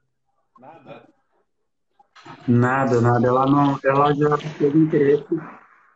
Nada. 0.60 1.08
Nada, 2.46 3.00
nada. 3.00 3.26
Ela, 3.26 3.46
não, 3.46 3.78
ela 3.84 4.14
já 4.14 4.38
teve 4.58 4.78
interesse 4.78 5.34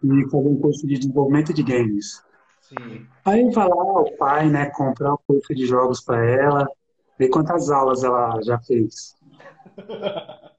em 0.02 0.28
fazer 0.28 0.48
um 0.48 0.60
curso 0.60 0.86
de 0.86 0.98
desenvolvimento 0.98 1.54
de 1.54 1.62
games. 1.62 2.24
Sim. 2.60 3.06
Aí 3.24 3.48
vai 3.50 3.68
lá 3.68 4.00
o 4.00 4.16
pai, 4.16 4.50
né, 4.50 4.70
comprar 4.70 5.14
o 5.14 5.18
curso 5.18 5.54
de 5.54 5.66
jogos 5.66 6.00
para 6.00 6.22
ela, 6.26 6.68
ver 7.16 7.28
quantas 7.28 7.70
aulas 7.70 8.02
ela 8.02 8.40
já 8.42 8.58
fez. 8.58 9.16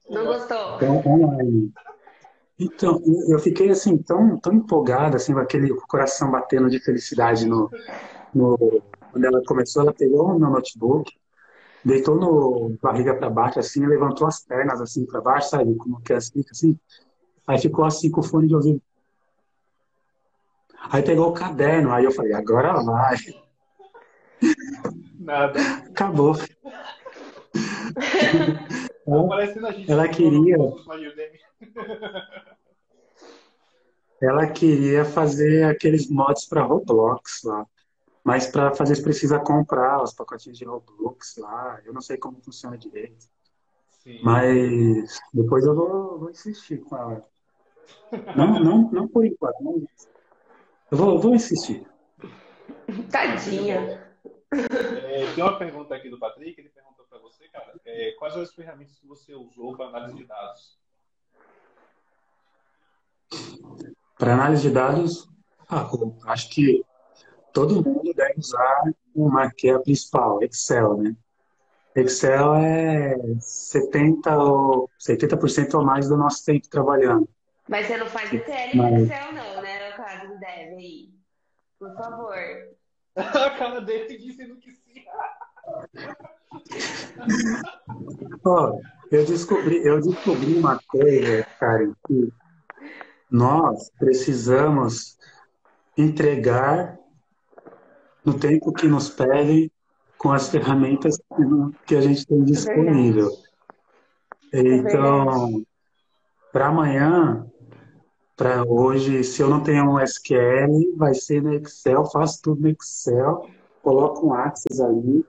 Não 0.08 0.24
gostou? 0.24 0.76
Então, 0.76 1.02
online. 1.06 1.72
Então, 2.60 3.02
eu 3.26 3.38
fiquei 3.38 3.70
assim 3.70 3.96
tão, 3.96 4.38
tão 4.38 4.52
empolgada, 4.52 5.16
assim, 5.16 5.32
com 5.32 5.38
aquele 5.38 5.74
coração 5.88 6.30
batendo 6.30 6.68
de 6.68 6.78
felicidade 6.78 7.46
no, 7.46 7.70
no 8.34 8.82
quando 9.10 9.24
ela 9.24 9.42
começou, 9.46 9.82
ela 9.82 9.94
pegou 9.94 10.26
o 10.26 10.38
meu 10.38 10.50
notebook, 10.50 11.10
deitou 11.82 12.14
no 12.16 12.78
barriga 12.82 13.14
para 13.14 13.30
baixo 13.30 13.58
assim, 13.58 13.86
levantou 13.86 14.26
as 14.26 14.44
pernas 14.44 14.78
assim 14.80 15.06
para 15.06 15.22
baixo, 15.22 15.48
sabe, 15.48 15.74
como 15.74 16.02
que 16.02 16.12
assim, 16.12 16.44
assim. 16.50 16.78
Aí 17.46 17.58
ficou 17.58 17.84
assim 17.84 18.10
com 18.10 18.20
o 18.20 18.24
fone 18.24 18.46
de 18.46 18.54
ouvido. 18.54 18.82
Aí 20.92 21.02
pegou 21.02 21.28
o 21.28 21.32
caderno, 21.32 21.92
aí 21.92 22.04
eu 22.04 22.12
falei, 22.12 22.34
agora 22.34 22.74
vai. 22.82 23.16
Nada. 25.18 25.60
Acabou. 25.88 26.34
ela, 29.06 29.74
ela 29.88 30.08
queria. 30.08 30.56
Ela 34.20 34.46
queria 34.48 35.04
fazer 35.04 35.64
aqueles 35.64 36.10
mods 36.10 36.46
para 36.46 36.62
Roblox 36.62 37.42
lá. 37.44 37.66
Mas 38.22 38.46
para 38.46 38.74
fazer 38.74 38.92
isso 38.92 39.02
precisa 39.02 39.38
comprar 39.38 40.02
os 40.02 40.12
pacotinhos 40.12 40.58
de 40.58 40.64
Roblox 40.64 41.36
lá. 41.38 41.80
Eu 41.84 41.94
não 41.94 42.02
sei 42.02 42.18
como 42.18 42.40
funciona 42.42 42.76
direito. 42.76 43.26
Sim. 43.90 44.20
Mas 44.22 45.18
depois 45.32 45.64
eu 45.64 45.74
vou, 45.74 46.18
vou 46.18 46.30
insistir 46.30 46.78
com 46.84 46.96
ela. 46.96 47.24
Não, 48.36 48.60
não, 48.60 48.90
não 48.90 49.08
por 49.08 49.24
enquanto. 49.24 49.60
Não. 49.60 49.82
Eu 50.90 50.98
vou, 50.98 51.18
vou 51.18 51.34
insistir. 51.34 51.86
Tadinha. 53.10 54.06
É, 54.52 55.32
tem 55.34 55.44
uma 55.44 55.58
pergunta 55.58 55.94
aqui 55.94 56.10
do 56.10 56.18
Patrick. 56.18 56.60
Ele 56.60 56.68
perguntou 56.68 57.06
para 57.08 57.18
você, 57.18 57.48
cara, 57.48 57.72
é, 57.84 58.12
quais 58.18 58.36
as 58.36 58.52
ferramentas 58.54 58.98
que 58.98 59.06
você 59.06 59.34
usou 59.34 59.76
para 59.76 59.86
análise 59.86 60.16
de 60.16 60.24
dados? 60.24 60.78
Para 64.18 64.34
análise 64.34 64.62
de 64.62 64.70
dados, 64.70 65.28
ah, 65.68 65.88
acho 66.26 66.50
que 66.50 66.84
todo 67.52 67.82
mundo 67.82 68.12
deve 68.14 68.38
usar 68.38 68.82
uma 69.14 69.50
que 69.50 69.68
é 69.68 69.74
a 69.74 69.80
principal, 69.80 70.42
Excel, 70.42 70.96
né? 70.98 71.16
Excel 71.94 72.54
é 72.54 73.16
70 73.40 74.36
ou 74.36 74.90
70% 75.00 75.74
ou 75.74 75.84
mais 75.84 76.08
do 76.08 76.16
nosso 76.16 76.44
tempo 76.44 76.68
trabalhando. 76.68 77.28
Mas 77.68 77.86
você 77.86 77.96
não 77.96 78.06
faz 78.06 78.32
Excel 78.32 78.70
Mas... 78.74 79.02
Excel 79.02 79.32
não, 79.32 79.62
né? 79.62 79.90
No 79.90 79.96
caso 79.96 80.28
do 80.28 80.38
Dev 80.38 80.76
aí. 80.76 81.10
Por 81.78 81.94
favor. 81.94 82.36
a 83.16 83.50
cara 83.50 83.80
dele 83.80 84.18
dizendo 84.18 84.56
que 84.56 84.70
sim. 84.72 85.04
oh, 88.44 88.80
eu 89.10 89.24
descobri, 89.24 89.84
eu 89.84 90.00
descobri 90.00 90.54
uma 90.58 90.80
coisa, 90.88 91.44
cara, 91.58 91.90
que 92.06 92.32
nós 93.30 93.90
precisamos 93.98 95.18
entregar 95.96 96.98
no 98.24 98.38
tempo 98.38 98.72
que 98.72 98.86
nos 98.86 99.08
pedem 99.08 99.70
com 100.18 100.32
as 100.32 100.48
ferramentas 100.50 101.18
que 101.86 101.96
a 101.96 102.00
gente 102.00 102.26
tem 102.26 102.44
disponível. 102.44 103.30
Então, 104.52 105.62
para 106.52 106.66
amanhã, 106.66 107.46
para 108.36 108.64
hoje, 108.66 109.22
se 109.22 109.40
eu 109.42 109.48
não 109.48 109.62
tenho 109.62 109.84
um 109.84 110.00
SQL, 110.00 110.96
vai 110.96 111.14
ser 111.14 111.42
no 111.42 111.54
Excel, 111.54 112.04
faço 112.06 112.42
tudo 112.42 112.62
no 112.62 112.68
Excel, 112.68 113.48
coloco 113.82 114.26
um 114.26 114.34
Axis 114.34 114.80
ali. 114.80 115.24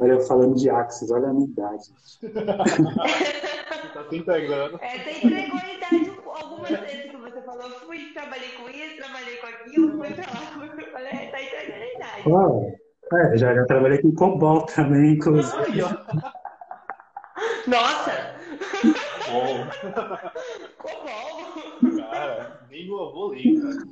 Olha, 0.00 0.18
falando 0.20 0.56
de 0.56 0.68
Axis, 0.68 1.10
olha 1.12 1.28
a 1.28 1.32
minha 1.32 1.46
idade. 1.46 1.92
tá 3.94 4.08
se 4.08 4.16
integrando. 4.16 4.78
É, 4.80 4.98
tem 4.98 5.26
entregou 5.26 5.60
a 5.60 5.74
idade 5.74 6.12
algumas 6.34 6.70
vezes 6.70 7.12
falou, 7.52 7.70
fui, 7.80 8.12
trabalhei 8.12 8.48
com 8.52 8.68
isso, 8.70 8.96
trabalhei 8.96 9.36
com 9.36 9.46
aquilo, 9.46 9.98
fui 9.98 10.14
pra 10.14 10.26
lá, 10.32 10.70
fui, 10.74 10.84
falei, 10.86 11.12
é, 11.12 11.26
tá 11.30 11.42
entregando 11.42 11.82
a 11.82 11.94
idade. 11.94 12.22
Oh, 12.28 13.16
é, 13.16 13.36
já, 13.36 13.54
já 13.54 13.64
trabalhei 13.66 14.00
com 14.00 14.14
COBOL 14.14 14.66
também, 14.66 15.14
inclusive. 15.14 15.82
Nossa! 17.66 18.34
COBOL! 19.26 19.68
Cara, 22.10 22.66
nem 22.70 22.86
no 22.86 23.00
avô 23.00 23.34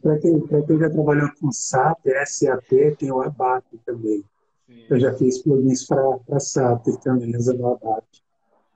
Pra 0.03 0.19
quem, 0.19 0.41
pra 0.47 0.63
quem 0.63 0.79
já 0.79 0.91
trabalhou 0.91 1.31
com 1.41 1.53
SAP, 1.53 2.07
SAP, 2.27 2.97
tem 2.99 3.11
o 3.11 3.21
ABAP 3.21 3.65
também. 3.85 4.25
Sim. 4.67 4.87
Eu 4.89 5.01
já 5.01 5.13
fiz 5.15 5.43
plugins 5.43 5.87
para 5.87 6.39
SAP 6.39 6.87
também, 7.03 7.37
usando 7.37 7.61
o 7.61 7.73
ABAP. 7.75 8.05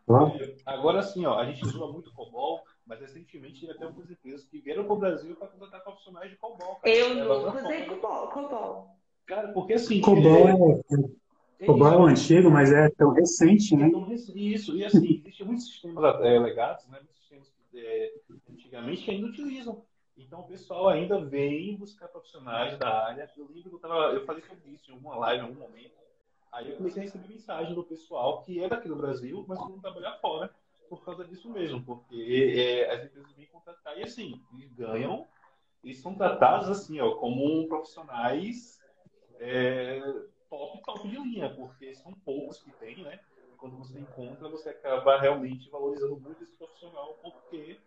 Ó. 0.07 0.31
Agora 0.67 1.03
sim, 1.03 1.25
ó, 1.25 1.39
a 1.39 1.47
gente 1.47 1.65
usa 1.65 1.87
muito 1.87 2.13
COBOL, 2.13 2.63
mas 2.87 3.01
recentemente 3.01 3.71
até 3.71 3.85
algumas 3.85 4.11
empresas 4.11 4.45
que 4.47 4.61
vieram 4.61 4.85
para 4.85 4.93
o 4.93 4.99
Brasil 4.99 5.35
para 5.37 5.49
contratar 5.49 5.83
profissionais 5.83 6.31
de 6.31 6.37
COBOL. 6.37 6.77
Cara. 6.77 6.95
Eu 6.95 7.15
nunca 7.15 7.65
usei 7.65 7.87
COBOL, 7.87 8.29
COBOL. 8.29 8.89
Cara, 9.27 9.49
porque 9.53 9.75
assim. 9.75 10.01
COBOL 10.01 10.49
é, 10.49 11.65
é, 11.65 11.67
COBOL 11.67 12.07
é, 12.07 12.11
é 12.11 12.13
antigo, 12.13 12.51
mas 12.51 12.73
é 12.73 12.91
tão 12.91 13.13
recente, 13.13 13.75
né? 13.75 13.89
É 13.89 13.91
tão 13.91 14.05
recente, 14.05 14.55
isso, 14.55 14.77
e 14.77 14.85
assim, 14.85 15.23
existem 15.25 15.47
muitos 15.47 15.67
sistemas 15.67 16.21
é, 16.21 16.39
legados, 16.39 16.87
né? 16.89 16.99
Muitos 16.99 17.17
sistemas 17.17 17.53
é, 17.75 18.13
antigamente 18.51 19.05
que 19.05 19.11
ainda 19.11 19.27
utilizam. 19.27 19.83
Então 20.17 20.41
o 20.41 20.47
pessoal 20.47 20.89
ainda 20.89 21.19
vem 21.25 21.77
buscar 21.77 22.09
profissionais 22.09 22.79
da 22.79 23.07
área. 23.07 23.29
Eu 23.37 23.49
lembro 23.49 23.71
que 23.71 23.77
eu, 23.77 23.81
tava, 23.81 24.13
eu 24.13 24.25
falei 24.25 24.43
sobre 24.43 24.71
isso 24.71 24.91
em 24.91 24.95
alguma 24.95 25.17
live, 25.17 25.43
em 25.43 25.47
algum 25.47 25.61
momento. 25.61 25.95
Aí 26.53 26.71
eu 26.71 26.77
comecei 26.77 27.03
a 27.03 27.05
receber 27.07 27.29
mensagem 27.29 27.75
do 27.75 27.83
pessoal 27.83 28.43
que 28.43 28.63
é 28.63 28.69
daqui 28.69 28.87
do 28.87 28.95
Brasil, 28.95 29.45
mas 29.49 29.61
que 29.61 29.71
não 29.71 29.81
trabalha 29.81 30.17
fora 30.21 30.55
por 30.89 31.05
causa 31.05 31.25
disso 31.25 31.51
mesmo, 31.51 31.83
porque 31.83 32.55
é, 32.57 32.95
as 32.95 33.05
empresas 33.05 33.33
vêm 33.33 33.47
contratar 33.47 33.99
e 33.99 34.03
assim, 34.03 34.41
eles 34.53 34.73
ganham, 34.73 35.27
eles 35.83 36.01
são 36.01 36.15
tratados 36.15 36.69
assim, 36.69 37.01
ó, 37.01 37.15
como 37.17 37.67
profissionais 37.69 38.81
é, 39.41 40.01
top, 40.49 40.83
top 40.83 41.09
de 41.09 41.17
linha, 41.17 41.55
porque 41.55 41.95
são 41.95 42.13
poucos 42.25 42.63
que 42.63 42.71
tem, 42.73 43.03
né? 43.03 43.19
quando 43.65 43.79
você 43.79 43.99
encontra, 43.99 44.47
você 44.47 44.69
acaba 44.69 45.19
realmente 45.19 45.71
valorizando 45.71 46.21
muito 46.21 46.45
esse 46.45 46.53
profissional, 46.53 47.19
porque 47.23 47.79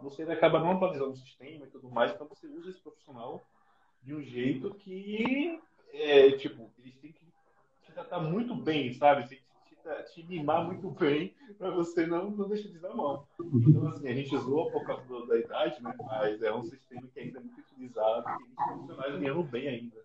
você 0.00 0.22
acaba 0.22 0.58
não 0.58 0.72
atualizando 0.72 1.10
o 1.10 1.16
sistema 1.16 1.66
e 1.66 1.68
tudo 1.68 1.90
mais, 1.90 2.12
então 2.12 2.26
você 2.26 2.46
usa 2.46 2.70
esse 2.70 2.80
profissional 2.80 3.44
de 4.02 4.14
um 4.14 4.22
jeito 4.22 4.72
que, 4.76 5.60
é, 5.92 6.30
tipo, 6.32 6.72
eles 6.78 6.96
têm 7.00 7.12
que 7.12 7.26
te 7.82 7.92
tratar 7.92 8.18
muito 8.20 8.54
bem, 8.54 8.94
sabe? 8.94 9.28
Tem 9.28 9.38
que 9.94 10.22
te, 10.22 10.26
mimar 10.26 10.64
muito 10.66 10.90
bem 10.90 11.34
para 11.58 11.70
você 11.70 12.06
não, 12.06 12.30
não 12.30 12.48
deixar 12.48 12.68
de 12.68 12.78
dar 12.78 12.94
mão. 12.94 13.24
Então, 13.54 13.88
assim, 13.88 14.08
a 14.08 14.14
gente 14.14 14.34
usou 14.34 14.70
por 14.70 14.84
causa 14.84 15.26
da 15.26 15.38
idade, 15.38 15.82
né? 15.82 15.94
Mas 16.04 16.42
é 16.42 16.52
um 16.52 16.64
sistema 16.64 17.02
que 17.12 17.20
ainda 17.20 17.38
é 17.38 17.42
muito 17.42 17.60
utilizado 17.60 18.24
e 18.28 18.44
os 18.44 18.86
profissionais 18.86 19.50
bem 19.50 19.68
ainda. 19.68 19.96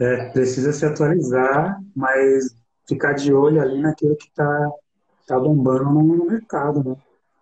É, 0.00 0.30
precisa 0.30 0.72
se 0.72 0.84
atualizar, 0.86 1.78
mas 1.94 2.56
ficar 2.88 3.12
de 3.12 3.32
olho 3.32 3.60
ali 3.60 3.80
naquilo 3.80 4.16
que 4.16 4.28
está 4.28 4.70
tá 5.26 5.38
bombando 5.38 5.84
no, 5.84 6.26
mercado, 6.26 6.82
né? 6.82 6.96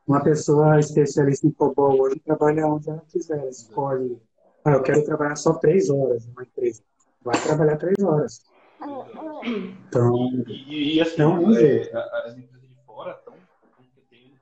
Uma 0.06 0.22
pessoa 0.22 0.78
especialista 0.80 1.46
em 1.46 1.50
COBOL 1.50 2.00
hoje 2.00 2.20
trabalha 2.20 2.66
onde 2.66 2.90
ela 2.90 3.02
quiser, 3.08 3.46
escolhe. 3.48 4.20
Ah, 4.64 4.72
eu 4.72 4.82
quero 4.82 5.04
trabalhar 5.04 5.36
só 5.36 5.54
três 5.54 5.88
horas 5.88 6.26
numa 6.26 6.42
empresa. 6.42 6.82
Vai 7.22 7.40
trabalhar 7.42 7.76
três 7.76 8.02
horas. 8.02 8.47
Então, 9.44 10.30
e, 10.46 10.96
e 10.96 11.00
assim, 11.00 11.18
não, 11.18 11.56
é, 11.56 11.82
as 12.24 12.36
empresas 12.36 12.68
de 12.68 12.74
fora 12.84 13.12
estão 13.12 13.34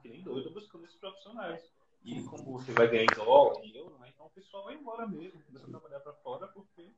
que 0.03 0.09
nem 0.09 0.23
doido 0.23 0.51
buscando 0.53 0.85
esses 0.85 0.97
profissionais. 0.99 1.63
E 2.05 2.23
como 2.23 2.59
você 2.59 2.73
vai 2.73 2.89
ganhar 2.89 3.03
em 3.03 3.17
dólar, 3.17 3.63
em 3.65 3.77
euro, 3.77 3.97
né? 3.99 4.09
então 4.15 4.27
o 4.27 4.31
pessoal 4.31 4.65
vai 4.65 4.75
embora 4.75 5.07
mesmo, 5.07 5.41
começa 5.43 5.67
a 5.67 5.71
trabalhar 5.71 6.01
para 6.01 6.13
fora 6.15 6.47
porque 6.49 6.89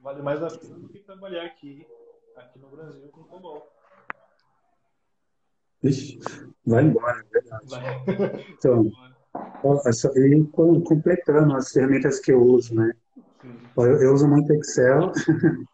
vale 0.00 0.22
mais 0.22 0.42
a 0.42 0.48
pena 0.48 0.78
do 0.78 0.88
que 0.88 1.00
trabalhar 1.00 1.44
aqui 1.44 1.86
aqui 2.36 2.58
no 2.58 2.68
Brasil 2.68 3.08
com 3.08 3.24
COBOL. 3.24 3.66
Ixi, 5.82 6.18
vai 6.64 6.84
embora, 6.84 7.20
é 7.20 7.40
verdade. 7.40 7.66
Vai. 7.68 8.46
Então, 8.50 8.90
ir 10.16 10.46
completando 10.52 11.54
as 11.54 11.70
ferramentas 11.70 12.18
que 12.20 12.32
eu 12.32 12.42
uso, 12.42 12.74
né? 12.74 12.92
Eu, 13.76 14.02
eu, 14.02 14.14
uso 14.14 14.26
muito 14.26 14.52
Excel, 14.54 15.12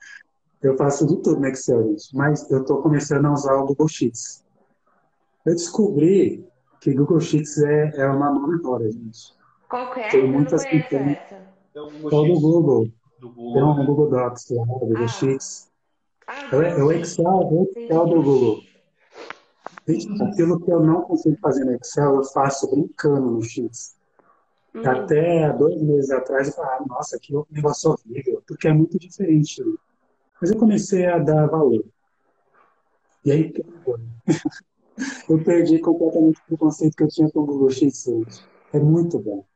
eu 0.63 0.77
faço 0.77 1.07
de 1.07 1.17
tudo 1.17 1.41
no 1.41 1.47
Excel, 1.47 1.83
gente. 1.89 2.17
mas 2.17 2.49
eu 2.51 2.61
estou 2.61 2.81
começando 2.81 3.27
a 3.27 3.33
usar 3.33 3.55
o 3.57 3.67
Google 3.67 3.89
Sheets. 3.89 4.45
Eu 5.45 5.55
descobri 5.55 6.47
que 6.81 6.95
Google 6.95 7.21
Sheets 7.21 7.59
é, 7.59 7.93
é 7.97 8.07
uma 8.07 8.31
mão 8.31 8.47
na 8.47 8.71
hora, 8.71 8.91
gente. 8.91 9.35
Qual 9.69 9.93
é? 9.95 10.09
Tem 10.09 10.31
muitas 10.31 10.65
eu 10.65 11.91
não 11.91 12.11
Todo 12.11 12.33
o 12.33 12.41
Google. 12.41 12.89
Do 13.19 13.31
Google. 13.31 13.55
Tem 13.55 13.63
um 13.63 13.87
Google 13.87 14.11
Docs 14.11 14.51
lá, 14.51 14.65
Google 14.67 15.05
ah. 15.05 15.09
Sheets. 15.09 15.71
É 16.53 16.83
o 16.83 16.93
Excel, 16.93 17.27
o 17.27 17.69
Excel 17.77 18.07
do 18.07 18.23
Google. 18.23 18.61
Aquilo 20.29 20.61
que 20.61 20.71
eu 20.71 20.81
não 20.81 21.03
consigo 21.03 21.37
fazer 21.41 21.65
no 21.65 21.73
Excel, 21.73 22.15
eu 22.15 22.25
faço 22.25 22.71
brincando 22.71 23.31
no 23.31 23.43
X. 23.43 23.97
Uhum. 24.75 24.89
Até 24.89 25.53
dois 25.53 25.83
meses 25.83 26.11
atrás 26.11 26.49
eu 26.49 26.55
falava, 26.55 26.85
nossa, 26.87 27.19
que 27.19 27.35
negócio 27.51 27.91
horrível, 27.91 28.43
porque 28.47 28.69
é 28.69 28.73
muito 28.73 28.99
diferente. 28.99 29.63
Né? 29.63 29.73
Mas 30.43 30.51
eu 30.51 30.59
comecei 30.59 31.07
a 31.07 31.21
dar 31.21 31.47
valor. 31.47 31.85
E 33.25 33.31
aí, 33.31 33.53
eu 35.31 35.45
perdi 35.45 35.79
completamente 35.79 36.41
o 36.51 36.59
conceito 36.59 36.97
que 36.97 37.05
eu 37.05 37.09
tinha 37.09 37.31
com 37.31 37.41
o 37.43 37.47
Google 37.47 37.71
Sheets. 37.71 38.09
É 38.73 38.81
muito 38.81 39.21
bom. 39.21 39.47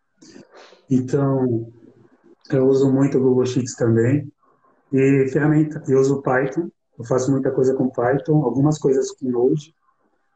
Então, 0.88 1.72
eu 2.52 2.68
uso 2.68 2.88
muito 2.92 3.18
o 3.18 3.20
Google 3.20 3.44
Sheets 3.44 3.74
também. 3.74 4.32
E 4.92 5.28
ferramenta, 5.32 5.82
eu 5.88 5.98
uso 5.98 6.22
Python, 6.22 6.70
eu 6.96 7.04
faço 7.04 7.32
muita 7.32 7.50
coisa 7.50 7.74
com 7.74 7.90
Python, 7.90 8.44
algumas 8.44 8.78
coisas 8.78 9.10
com 9.10 9.28
Node, 9.28 9.74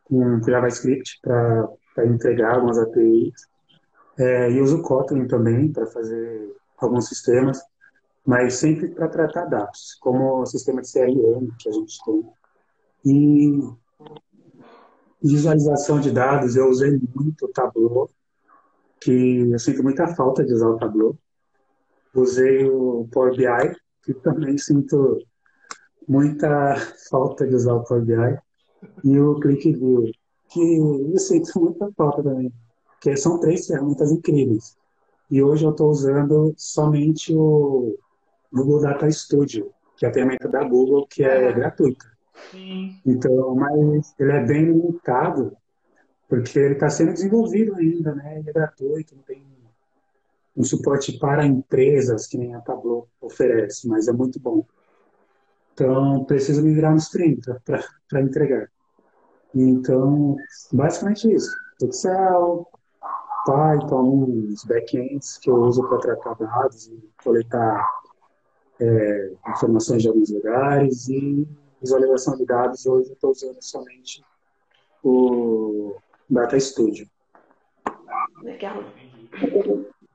com 0.02 0.42
JavaScript 0.42 1.20
para 1.22 1.68
entregar 2.06 2.56
algumas 2.56 2.76
APIs. 2.76 3.48
É, 4.18 4.50
e 4.50 4.60
uso 4.60 4.82
Kotlin 4.82 5.28
também 5.28 5.72
para 5.72 5.86
fazer 5.86 6.56
alguns 6.76 7.06
sistemas, 7.06 7.62
mas 8.26 8.54
sempre 8.54 8.88
para 8.88 9.08
tratar 9.08 9.46
dados, 9.46 9.96
como 10.00 10.42
o 10.42 10.46
sistema 10.46 10.82
de 10.82 10.92
CRM 10.92 11.48
que 11.58 11.68
a 11.68 11.72
gente 11.72 12.04
tem. 12.04 12.24
E 13.04 13.60
visualização 15.22 16.00
de 16.00 16.10
dados, 16.10 16.56
eu 16.56 16.68
usei 16.68 17.00
muito 17.14 17.46
o 17.46 17.48
Tableau, 17.48 18.10
que 19.00 19.50
eu 19.50 19.58
sinto 19.58 19.82
muita 19.82 20.14
falta 20.14 20.44
de 20.44 20.52
usar 20.52 20.68
o 20.68 20.78
Tableau. 20.78 21.18
Usei 22.14 22.68
o 22.68 23.08
Power 23.10 23.36
BI, 23.36 23.76
que 24.02 24.14
também 24.14 24.58
sinto 24.58 25.18
muita 26.06 26.76
falta 27.08 27.46
de 27.46 27.54
usar 27.54 27.74
o 27.74 27.84
Power 27.84 28.04
BI, 28.04 28.38
e 29.04 29.18
o 29.18 29.38
ClickView, 29.38 30.10
que 30.48 30.76
eu 30.78 31.18
sinto 31.18 31.60
muita 31.60 31.90
falta 31.92 32.22
também, 32.22 32.52
que 33.00 33.16
são 33.16 33.38
três 33.38 33.66
ferramentas 33.66 34.10
incríveis. 34.10 34.76
E 35.30 35.42
hoje 35.42 35.64
eu 35.64 35.70
estou 35.70 35.90
usando 35.90 36.52
somente 36.56 37.34
o 37.34 37.96
Google 38.52 38.80
Data 38.80 39.10
Studio, 39.10 39.72
que 39.96 40.06
é 40.06 40.08
a 40.08 40.12
ferramenta 40.12 40.48
da 40.48 40.64
Google, 40.64 41.06
que 41.06 41.22
é 41.22 41.52
gratuita. 41.52 42.06
Sim. 42.50 43.00
Então, 43.04 43.54
mas 43.54 44.14
ele 44.18 44.32
é 44.32 44.44
bem 44.44 44.64
limitado, 44.64 45.56
porque 46.28 46.58
ele 46.58 46.74
está 46.74 46.88
sendo 46.88 47.12
desenvolvido 47.12 47.74
ainda, 47.74 48.14
né? 48.14 48.38
Ele 48.38 48.50
é 48.50 48.52
gratuito, 48.52 49.14
não 49.14 49.22
tem 49.22 49.44
um 50.56 50.64
suporte 50.64 51.18
para 51.18 51.46
empresas, 51.46 52.26
que 52.26 52.36
nem 52.36 52.54
a 52.54 52.60
Tableau 52.60 53.08
oferece, 53.20 53.88
mas 53.88 54.08
é 54.08 54.12
muito 54.12 54.40
bom. 54.40 54.64
Então, 55.72 56.24
preciso 56.24 56.62
me 56.62 56.74
virar 56.74 56.92
nos 56.92 57.08
30 57.08 57.62
para 57.64 58.20
entregar. 58.20 58.68
Então, 59.54 60.36
basicamente 60.72 61.32
isso. 61.32 61.50
Excel, 61.82 62.68
Python, 63.46 64.24
os 64.48 64.64
backends 64.64 65.38
que 65.38 65.50
eu 65.50 65.56
uso 65.56 65.88
para 65.88 65.98
tratar 65.98 66.34
dados 66.34 66.88
e 66.88 67.10
coletar 67.22 67.99
é, 68.80 69.32
informações 69.48 70.02
de 70.02 70.08
alguns 70.08 70.30
lugares 70.30 71.08
e 71.08 71.46
visualização 71.80 72.36
de 72.36 72.46
dados. 72.46 72.86
Hoje 72.86 73.10
eu 73.10 73.14
estou 73.14 73.30
usando 73.30 73.60
somente 73.62 74.24
o 75.02 75.96
Data 76.28 76.58
Studio. 76.58 77.08
Legal. 78.42 78.82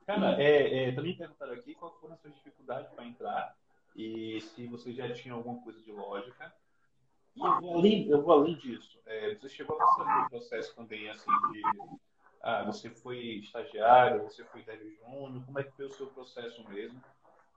Cara, 0.06 0.40
é, 0.42 0.88
é, 0.88 0.92
também 0.92 1.16
perguntaram 1.16 1.52
aqui 1.52 1.74
qual 1.74 1.96
foram 2.00 2.14
as 2.14 2.20
suas 2.20 2.34
dificuldades 2.34 2.90
para 2.92 3.04
entrar 3.04 3.56
e 3.96 4.40
se 4.40 4.66
você 4.66 4.92
já 4.92 5.12
tinha 5.12 5.34
alguma 5.34 5.60
coisa 5.62 5.80
de 5.80 5.90
lógica. 5.90 6.52
E 7.34 7.40
eu 7.40 7.60
vou 7.60 7.74
além, 7.74 8.08
eu 8.08 8.22
vou 8.22 8.32
além 8.32 8.56
disso. 8.56 8.98
É, 9.06 9.34
você 9.34 9.48
chegou 9.48 9.76
a 9.76 9.78
passar 9.78 10.04
por 10.04 10.26
um 10.26 10.28
processo 10.28 10.74
também 10.74 11.08
assim 11.10 11.30
de 11.52 11.62
ah, 12.42 12.64
você 12.64 12.88
foi 12.90 13.18
estagiário, 13.18 14.22
você 14.22 14.44
foi 14.44 14.62
dev 14.62 14.80
júnior, 15.00 15.44
como 15.44 15.58
é 15.58 15.64
que 15.64 15.72
foi 15.72 15.86
o 15.86 15.92
seu 15.92 16.06
processo 16.08 16.66
mesmo? 16.68 17.02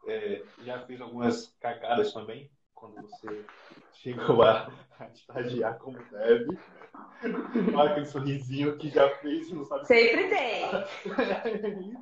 É, 0.07 0.43
já 0.63 0.79
fez 0.85 1.01
algumas 1.01 1.55
cagadas 1.59 2.13
também? 2.13 2.49
quando 2.79 3.01
você 3.01 3.45
chegou 3.93 4.41
a, 4.41 4.71
a 4.99 5.07
estagiar 5.13 5.77
como 5.77 5.99
deve. 6.12 6.57
Olha 7.75 7.91
aquele 7.91 8.05
sorrisinho 8.05 8.77
que 8.77 8.89
já 8.89 9.09
fez, 9.17 9.51
não 9.51 9.65
sabe. 9.65 9.85
Sempre 9.85 10.29
tem. 10.29 10.69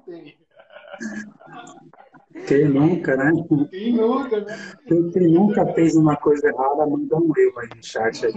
Tem. 0.05 0.37
Quem 2.47 2.65
nunca, 2.65 3.17
né? 3.17 3.31
Quem 3.69 3.93
nunca, 3.93 4.41
né? 4.41 4.55
Quem, 4.87 5.09
quem 5.11 5.27
nunca 5.27 5.65
fez 5.73 5.95
uma 5.95 6.15
coisa 6.15 6.47
errada, 6.47 6.85
manda 6.85 7.17
um 7.17 7.33
eu 7.35 7.59
aí 7.59 7.69
no 7.75 7.83
chat. 7.83 8.25
Aí. 8.25 8.33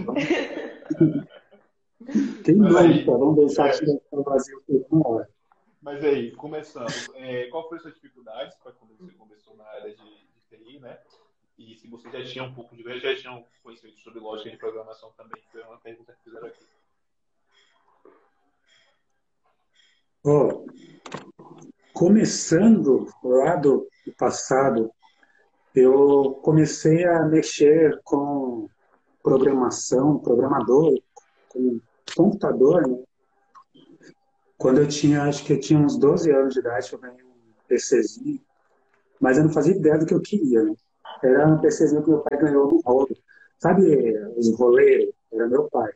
Quem 2.43 2.55
nunca? 2.55 3.11
Vamos 3.11 3.35
deixar 3.37 3.67
é. 3.67 3.71
tirar 3.71 3.99
o 4.11 4.23
vazio 4.23 4.61
por 4.65 4.85
uma 4.89 5.07
hora. 5.07 5.29
Mas 5.81 6.03
aí, 6.03 6.31
começando, 6.35 6.93
é, 7.15 7.47
qual 7.47 7.67
foi 7.67 7.79
a 7.79 7.81
sua 7.81 7.91
dificuldade 7.91 8.55
quando 8.61 8.95
você 8.99 9.11
começou 9.13 9.55
na 9.57 9.65
área 9.65 9.95
de, 9.95 10.03
de 10.03 10.41
TI, 10.47 10.79
né? 10.79 10.99
E 11.57 11.75
se 11.75 11.87
você 11.87 12.09
já 12.11 12.23
tinha 12.23 12.43
um 12.43 12.53
pouco 12.53 12.75
de 12.75 12.83
já 12.99 13.15
tinha 13.15 13.33
um 13.33 13.43
conhecimento 13.63 13.99
sobre 13.99 14.19
lógica 14.19 14.51
de 14.51 14.57
programação 14.57 15.11
também, 15.17 15.41
foi 15.51 15.63
uma 15.63 15.79
pergunta 15.79 16.13
que 16.13 16.23
fizeram 16.23 16.47
aqui. 16.47 16.65
Oh, 20.23 20.67
começando 21.93 23.07
lá 23.23 23.55
do 23.55 23.89
passado, 24.17 24.91
eu 25.73 26.39
comecei 26.43 27.05
a 27.05 27.25
mexer 27.25 27.99
com 28.03 28.69
programação, 29.23 30.19
programador, 30.19 30.95
com 31.49 31.81
computador, 32.15 32.87
né? 32.87 33.03
Quando 34.61 34.77
eu 34.79 34.87
tinha, 34.87 35.23
acho 35.23 35.43
que 35.43 35.53
eu 35.53 35.59
tinha 35.59 35.79
uns 35.79 35.97
12 35.97 36.31
anos 36.31 36.53
de 36.53 36.59
idade, 36.59 36.93
eu 36.93 36.99
ganhei 36.99 37.23
um 37.23 37.53
PCzinho, 37.67 38.39
mas 39.19 39.37
eu 39.37 39.45
não 39.45 39.51
fazia 39.51 39.75
ideia 39.75 39.97
do 39.97 40.05
que 40.05 40.13
eu 40.13 40.21
queria, 40.21 40.63
né? 40.63 40.75
Era 41.23 41.47
um 41.47 41.59
PCzinho 41.59 42.03
que 42.03 42.09
meu 42.09 42.19
pai 42.19 42.39
ganhou 42.39 42.67
no 42.67 42.79
rolo. 42.81 43.09
Sabe 43.57 43.83
os 44.37 44.55
roleiros? 44.55 45.13
Era 45.33 45.47
meu 45.47 45.67
pai. 45.69 45.91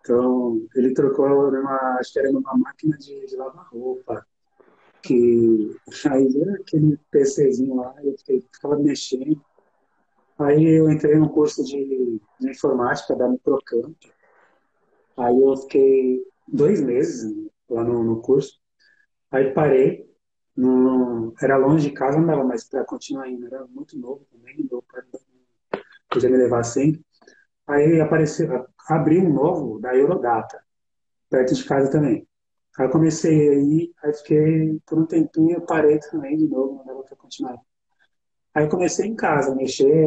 Então, 0.00 0.64
ele 0.76 0.94
trocou 0.94 1.50
numa, 1.50 1.96
acho 1.98 2.12
que 2.12 2.18
era 2.20 2.30
numa 2.30 2.56
máquina 2.56 2.96
de, 2.96 3.26
de 3.26 3.36
lavar 3.36 3.66
roupa. 3.72 4.24
Que 5.02 5.76
aí 6.08 6.40
era 6.40 6.54
aquele 6.54 6.98
PCzinho 7.10 7.76
lá, 7.76 7.94
eu 8.04 8.16
fiquei, 8.18 8.40
ficava 8.52 8.78
mexendo. 8.78 9.40
Aí 10.38 10.64
eu 10.64 10.90
entrei 10.90 11.16
no 11.16 11.28
curso 11.28 11.64
de, 11.64 12.20
de 12.40 12.50
informática 12.50 13.16
da 13.16 13.28
Microcamp. 13.28 13.96
Aí 15.16 15.40
eu 15.40 15.56
fiquei 15.56 16.24
dois 16.48 16.80
meses 16.80 17.44
lá 17.68 17.84
no, 17.84 18.02
no 18.02 18.20
curso. 18.20 18.60
Aí 19.30 19.52
parei, 19.52 20.08
era 21.40 21.56
longe 21.56 21.88
de 21.88 21.94
casa, 21.94 22.18
não 22.18 22.26
dava 22.26 22.44
mais 22.44 22.64
para 22.64 22.84
continuar 22.84 23.28
indo, 23.28 23.46
era 23.46 23.66
muito 23.66 23.98
novo 23.98 24.24
também, 24.30 24.56
meu 24.70 24.82
pai 24.82 25.02
podia 26.08 26.30
me 26.30 26.36
levar 26.36 26.62
sempre. 26.62 27.04
Aí 27.66 28.00
apareceu, 28.00 28.66
abriu 28.88 29.22
um 29.24 29.32
novo 29.32 29.80
da 29.80 29.96
Eurodata, 29.96 30.62
perto 31.28 31.54
de 31.54 31.64
casa 31.64 31.90
também. 31.90 32.28
Aí 32.78 32.88
comecei 32.88 33.48
aí, 33.48 33.94
aí 34.02 34.14
fiquei 34.14 34.80
por 34.86 34.98
um 34.98 35.06
tempinho, 35.06 35.60
parei 35.62 35.98
também 35.98 36.36
de 36.36 36.48
novo, 36.48 36.76
não 36.76 36.84
dava 36.84 37.02
para 37.02 37.16
continuar. 37.16 37.56
Aí 38.54 38.68
comecei 38.68 39.06
em 39.06 39.16
casa, 39.16 39.54
mexer 39.54 40.06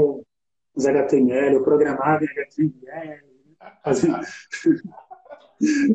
nos 0.76 0.86
HTML, 0.86 1.56
eu 1.56 1.64
programava 1.64 2.24
em 2.24 2.30
HTML, 2.30 3.24
fazia, 3.84 4.20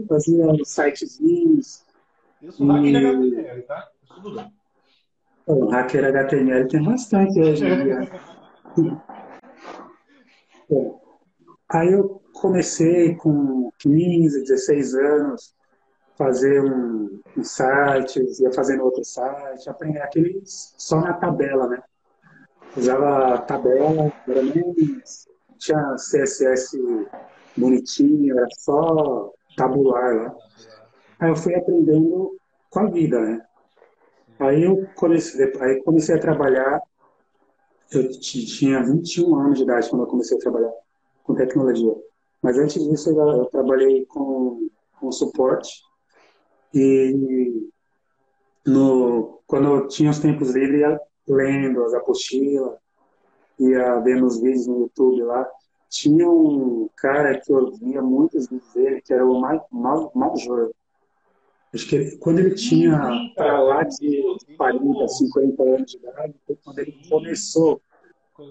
fazia 0.08 0.46
uns 0.46 0.68
sitezinhos. 0.68 1.84
Isso, 2.40 2.64
e... 2.64 2.96
HTML, 2.96 3.62
tá? 3.62 3.88
Tudo. 4.22 4.52
O 5.46 5.66
hacker 5.70 6.04
HTML 6.04 6.68
tem 6.68 6.84
bastante 6.84 7.40
hoje 7.40 7.66
em 7.66 7.84
dia. 7.84 8.10
aí 11.68 11.92
eu 11.92 12.22
comecei 12.32 13.14
com 13.16 13.70
15, 13.78 14.40
16 14.42 14.94
anos, 14.94 15.54
fazer 16.16 16.62
um, 16.62 17.20
um 17.36 17.44
site, 17.44 18.20
ia 18.40 18.52
fazendo 18.52 18.84
outro 18.84 19.04
site, 19.04 19.68
aprender 19.68 20.00
aqueles 20.00 20.74
só 20.78 21.00
na 21.00 21.14
tabela, 21.14 21.68
né? 21.68 21.82
Usava 22.76 23.38
tabela, 23.38 24.12
era 24.28 24.42
nem 24.42 25.02
tinha 25.58 25.94
CSS 25.96 26.78
bonitinho, 27.56 28.38
era 28.38 28.48
só 28.58 29.32
tabular 29.56 30.16
lá. 30.16 30.36
Aí 31.20 31.30
eu 31.30 31.36
fui 31.36 31.54
aprendendo 31.54 32.36
com 32.70 32.80
a 32.80 32.90
vida, 32.90 33.20
né? 33.20 33.40
Aí 34.38 34.64
eu 34.64 34.86
comecei, 34.96 35.52
aí 35.60 35.82
comecei 35.82 36.14
a 36.14 36.20
trabalhar, 36.20 36.80
eu 37.92 38.10
tinha 38.10 38.82
21 38.82 39.34
anos 39.36 39.58
de 39.58 39.64
idade 39.64 39.88
quando 39.88 40.02
eu 40.02 40.08
comecei 40.08 40.36
a 40.36 40.40
trabalhar 40.40 40.72
com 41.22 41.34
tecnologia. 41.34 41.94
Mas 42.42 42.58
antes 42.58 42.82
disso 42.82 43.10
eu, 43.10 43.18
eu 43.18 43.44
trabalhei 43.46 44.04
com, 44.06 44.68
com 44.98 45.12
suporte 45.12 45.82
e 46.74 47.70
no, 48.66 49.40
quando 49.46 49.68
eu 49.68 49.88
tinha 49.88 50.10
os 50.10 50.18
tempos 50.18 50.54
livres 50.54 50.80
ia 50.80 51.00
lendo 51.28 51.84
as 51.84 51.94
apostilas, 51.94 52.76
ia 53.58 54.00
vendo 54.00 54.26
os 54.26 54.40
vídeos 54.40 54.66
no 54.66 54.80
YouTube 54.80 55.22
lá. 55.22 55.48
Tinha 55.92 56.26
um 56.26 56.88
cara 56.96 57.38
que 57.38 57.52
eu 57.52 57.70
via 57.72 58.00
muitos 58.00 58.48
vídeos 58.48 58.72
dele, 58.72 59.02
que 59.02 59.12
era 59.12 59.26
o 59.26 59.38
Major. 59.38 60.72
Acho 61.74 61.86
que 61.86 61.96
ele, 61.96 62.16
quando 62.16 62.38
ele 62.38 62.54
tinha 62.54 62.98
para 63.36 63.60
lá 63.60 63.82
de 63.82 64.22
40, 64.56 65.08
50 65.08 65.62
anos 65.62 65.90
de 65.90 65.98
idade, 65.98 66.34
foi 66.46 66.56
quando 66.64 66.78
ele 66.78 67.08
começou 67.10 67.82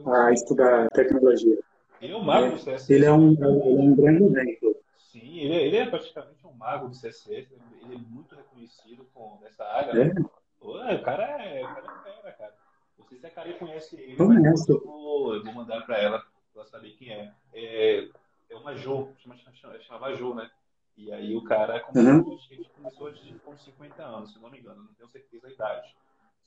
a 0.05 0.31
estudar 0.31 0.87
tecnologia. 0.91 1.57
Ele 1.99 2.13
é 2.13 2.15
um 2.15 2.23
mago 2.23 2.55
do 2.55 2.57
CSS. 2.57 2.93
Ele 2.93 3.05
é 3.05 3.11
um, 3.11 3.31
ele 3.31 3.43
é 3.43 3.47
um 3.47 3.95
grande 3.95 4.23
exemplo. 4.23 4.75
Sim, 5.11 5.39
ele 5.39 5.53
é, 5.55 5.67
ele 5.67 5.77
é, 5.77 5.85
praticamente 5.87 6.45
um 6.45 6.53
mago 6.53 6.89
do 6.89 6.95
CSS. 6.95 7.27
Ele 7.27 7.95
é 7.95 7.97
muito 7.97 8.35
reconhecido 8.35 9.03
com 9.15 9.39
essa 9.47 9.63
área. 9.63 9.99
É. 9.99 10.13
o 10.61 11.01
cara 11.01 11.23
é, 11.43 11.63
o 11.63 11.67
cara 11.73 11.87
é 11.87 12.03
fera, 12.03 12.31
cara. 12.33 12.53
Não 12.99 13.05
sei 13.07 13.17
se 13.17 13.25
a 13.25 13.29
Karen 13.31 13.53
conhece 13.53 13.95
ele, 13.95 14.15
mas 14.15 14.69
eu 14.69 14.79
vou, 14.79 15.33
eu 15.33 15.43
vou 15.43 15.53
mandar 15.53 15.81
para 15.87 15.97
ela, 15.97 16.23
para 16.61 16.69
saber 16.69 16.91
quem 16.91 17.11
é. 17.11 17.33
É, 17.53 18.09
é 18.49 18.55
uma 18.55 18.75
Jo, 18.75 19.11
chama, 19.17 19.35
chama, 19.37 19.79
chamava 19.79 20.15
Jo, 20.15 20.35
né? 20.35 20.49
E 20.95 21.11
aí 21.11 21.35
o 21.35 21.43
cara 21.43 21.79
começou, 21.79 22.33
uhum. 22.33 22.37
a 22.37 22.69
começou 22.75 23.13
com 23.43 23.57
50 23.57 24.03
anos, 24.03 24.33
se 24.33 24.39
não 24.39 24.51
me 24.51 24.59
engano, 24.59 24.83
não 24.83 24.93
tenho 24.93 25.09
certeza 25.09 25.47
da 25.47 25.53
idade. 25.53 25.95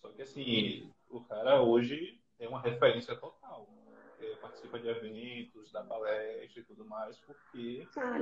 Só 0.00 0.10
que 0.10 0.22
assim, 0.22 0.92
o 1.10 1.20
cara 1.24 1.62
hoje 1.62 2.20
é 2.38 2.48
uma 2.48 2.60
referência 2.60 3.16
total. 3.16 3.68
É, 4.20 4.36
participa 4.36 4.78
de 4.78 4.88
eventos, 4.88 5.72
da 5.72 5.82
palestra 5.82 6.60
e 6.60 6.64
tudo 6.64 6.84
mais, 6.84 7.18
porque 7.20 7.86
ah, 7.96 8.16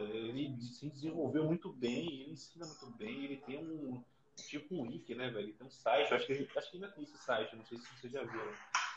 ele 0.00 0.60
se 0.60 0.90
desenvolveu 0.90 1.44
muito 1.44 1.72
bem, 1.72 2.22
ele 2.22 2.32
ensina 2.32 2.66
muito 2.66 2.90
bem, 2.96 3.24
ele 3.24 3.36
tem 3.36 3.58
um 3.58 4.02
tipo 4.36 4.74
um 4.74 4.82
wiki, 4.82 5.14
né, 5.14 5.30
velho? 5.30 5.46
Ele 5.46 5.52
tem 5.52 5.66
um 5.66 5.70
site, 5.70 6.12
acho 6.12 6.26
que, 6.26 6.48
acho 6.56 6.70
que 6.70 6.76
ainda 6.76 6.90
tem 6.90 7.04
esse 7.04 7.16
site, 7.18 7.56
não 7.56 7.64
sei 7.64 7.78
se 7.78 7.86
você 7.96 8.08
já 8.08 8.22
viu, 8.22 8.40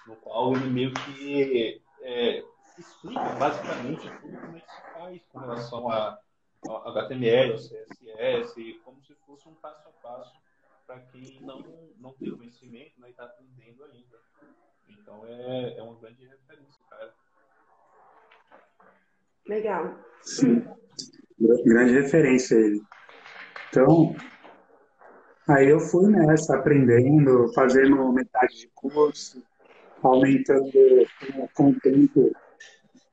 no 0.08 0.16
qual 0.18 0.54
ele 0.56 0.70
meio 0.70 0.94
que 0.94 1.82
é, 2.02 2.44
explica 2.78 3.30
basicamente 3.36 4.10
tudo 4.22 4.38
como 4.38 4.58
é 4.58 4.60
que 4.60 4.72
se 4.72 4.82
faz 4.94 5.22
com 5.32 5.40
relação 5.40 5.92
a 5.92 6.20
HTML, 6.68 7.56
CSS, 7.56 8.82
como 8.84 9.02
se 9.04 9.14
fosse 9.26 9.48
um 9.48 9.54
passo 9.56 9.88
a 9.88 9.92
passo 10.02 10.34
para 10.86 11.00
quem 11.12 11.40
não, 11.42 11.64
não 12.00 12.14
tem 12.14 12.36
conhecimento 12.36 13.00
né, 13.00 13.08
e 13.08 13.12
está 13.12 13.26
aprendendo 13.26 13.84
ainda. 13.84 14.18
Então 14.88 15.26
é, 15.26 15.78
é 15.78 15.84
uma 15.84 16.00
grande 16.00 16.26
referência, 16.26 16.84
cara. 16.90 17.14
Legal. 19.46 19.98
Sim, 20.22 20.66
grande 21.66 21.94
referência 21.94 22.56
ele. 22.56 22.82
Então, 23.70 24.16
aí 25.48 25.70
eu 25.70 25.80
fui 25.80 26.08
nessa, 26.10 26.58
aprendendo, 26.58 27.52
fazendo 27.54 28.12
metade 28.12 28.58
de 28.58 28.68
curso, 28.70 29.44
aumentando 30.04 30.72
com 31.54 31.70
o 31.70 31.80
tempo 31.80 32.32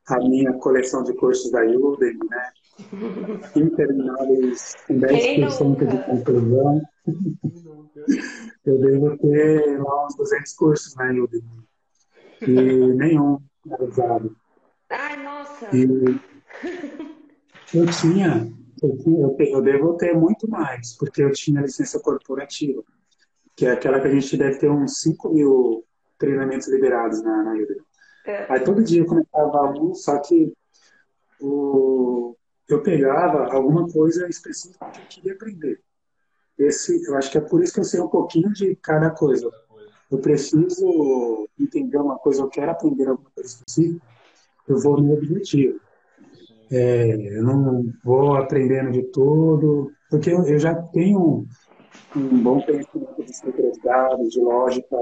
a 0.09 0.19
minha 0.21 0.53
coleção 0.55 1.03
de 1.03 1.15
cursos 1.15 1.51
da 1.51 1.63
Udemy, 1.63 2.19
né? 2.31 2.51
intermináveis 3.57 4.75
com 4.87 5.01
10% 5.01 5.87
de 5.87 6.05
conclusão. 6.05 6.83
Eu 8.65 8.79
devo 8.79 9.19
ter 9.19 9.83
lá 9.83 10.07
uns 10.07 10.17
200 10.17 10.53
cursos 10.55 10.95
na 10.95 11.11
Udemy. 11.11 11.67
E 12.43 12.95
nenhum 12.95 13.41
realizado. 13.67 14.37
Ai, 14.91 15.23
nossa! 15.23 15.69
E 15.75 15.83
eu 17.75 17.87
tinha, 17.87 18.53
eu, 18.83 18.97
tinha, 18.99 19.47
eu 19.51 19.63
devo 19.63 19.97
ter 19.97 20.15
muito 20.15 20.49
mais, 20.49 20.97
porque 20.97 21.23
eu 21.23 21.33
tinha 21.33 21.63
licença 21.63 21.99
corporativa, 21.99 22.83
que 23.57 23.67
é 23.67 23.73
aquela 23.73 24.01
que 24.01 24.07
a 24.07 24.13
gente 24.13 24.37
deve 24.37 24.59
ter 24.59 24.71
uns 24.71 25.01
5 25.01 25.31
mil 25.31 25.86
treinamentos 26.19 26.69
liberados 26.69 27.23
na, 27.23 27.43
na 27.43 27.53
Udemy. 27.53 27.83
É. 28.27 28.47
Aí 28.49 28.61
todo 28.61 28.83
dia 28.83 29.03
eu 29.03 29.07
começava 29.07 29.71
um, 29.73 29.95
só 29.95 30.19
que 30.19 30.53
o, 31.41 32.35
eu 32.69 32.83
pegava 32.83 33.53
alguma 33.53 33.89
coisa 33.89 34.29
específica 34.29 34.91
que 34.91 35.01
eu 35.01 35.07
queria 35.09 35.33
aprender. 35.35 35.81
Esse, 36.59 37.05
eu 37.07 37.17
acho 37.17 37.31
que 37.31 37.39
é 37.39 37.41
por 37.41 37.63
isso 37.63 37.75
que 37.75 37.81
eu 37.81 37.85
sei 37.85 38.01
um 38.01 38.09
pouquinho 38.09 38.53
de 38.53 38.75
cada 38.77 39.11
coisa. 39.11 39.49
Eu 40.11 40.19
preciso 40.19 41.49
entender 41.59 41.99
uma 41.99 42.19
coisa, 42.19 42.43
eu 42.43 42.49
quero 42.49 42.71
aprender 42.71 43.09
alguma 43.09 43.31
coisa 43.35 43.49
específica, 43.51 44.05
eu 44.67 44.79
vou 44.79 45.01
no 45.01 45.13
objetivo. 45.13 45.81
É, 46.71 47.39
eu 47.39 47.45
não 47.45 47.93
vou 48.03 48.37
aprendendo 48.37 48.91
de 48.91 49.03
tudo, 49.05 49.93
porque 50.11 50.31
eu, 50.31 50.45
eu 50.45 50.59
já 50.59 50.75
tenho 50.75 51.47
um 52.17 52.43
bom 52.43 52.61
conhecimento 52.61 53.23
de 53.23 53.37
secretariado, 53.37 54.29
de 54.29 54.41
lógica, 54.41 54.97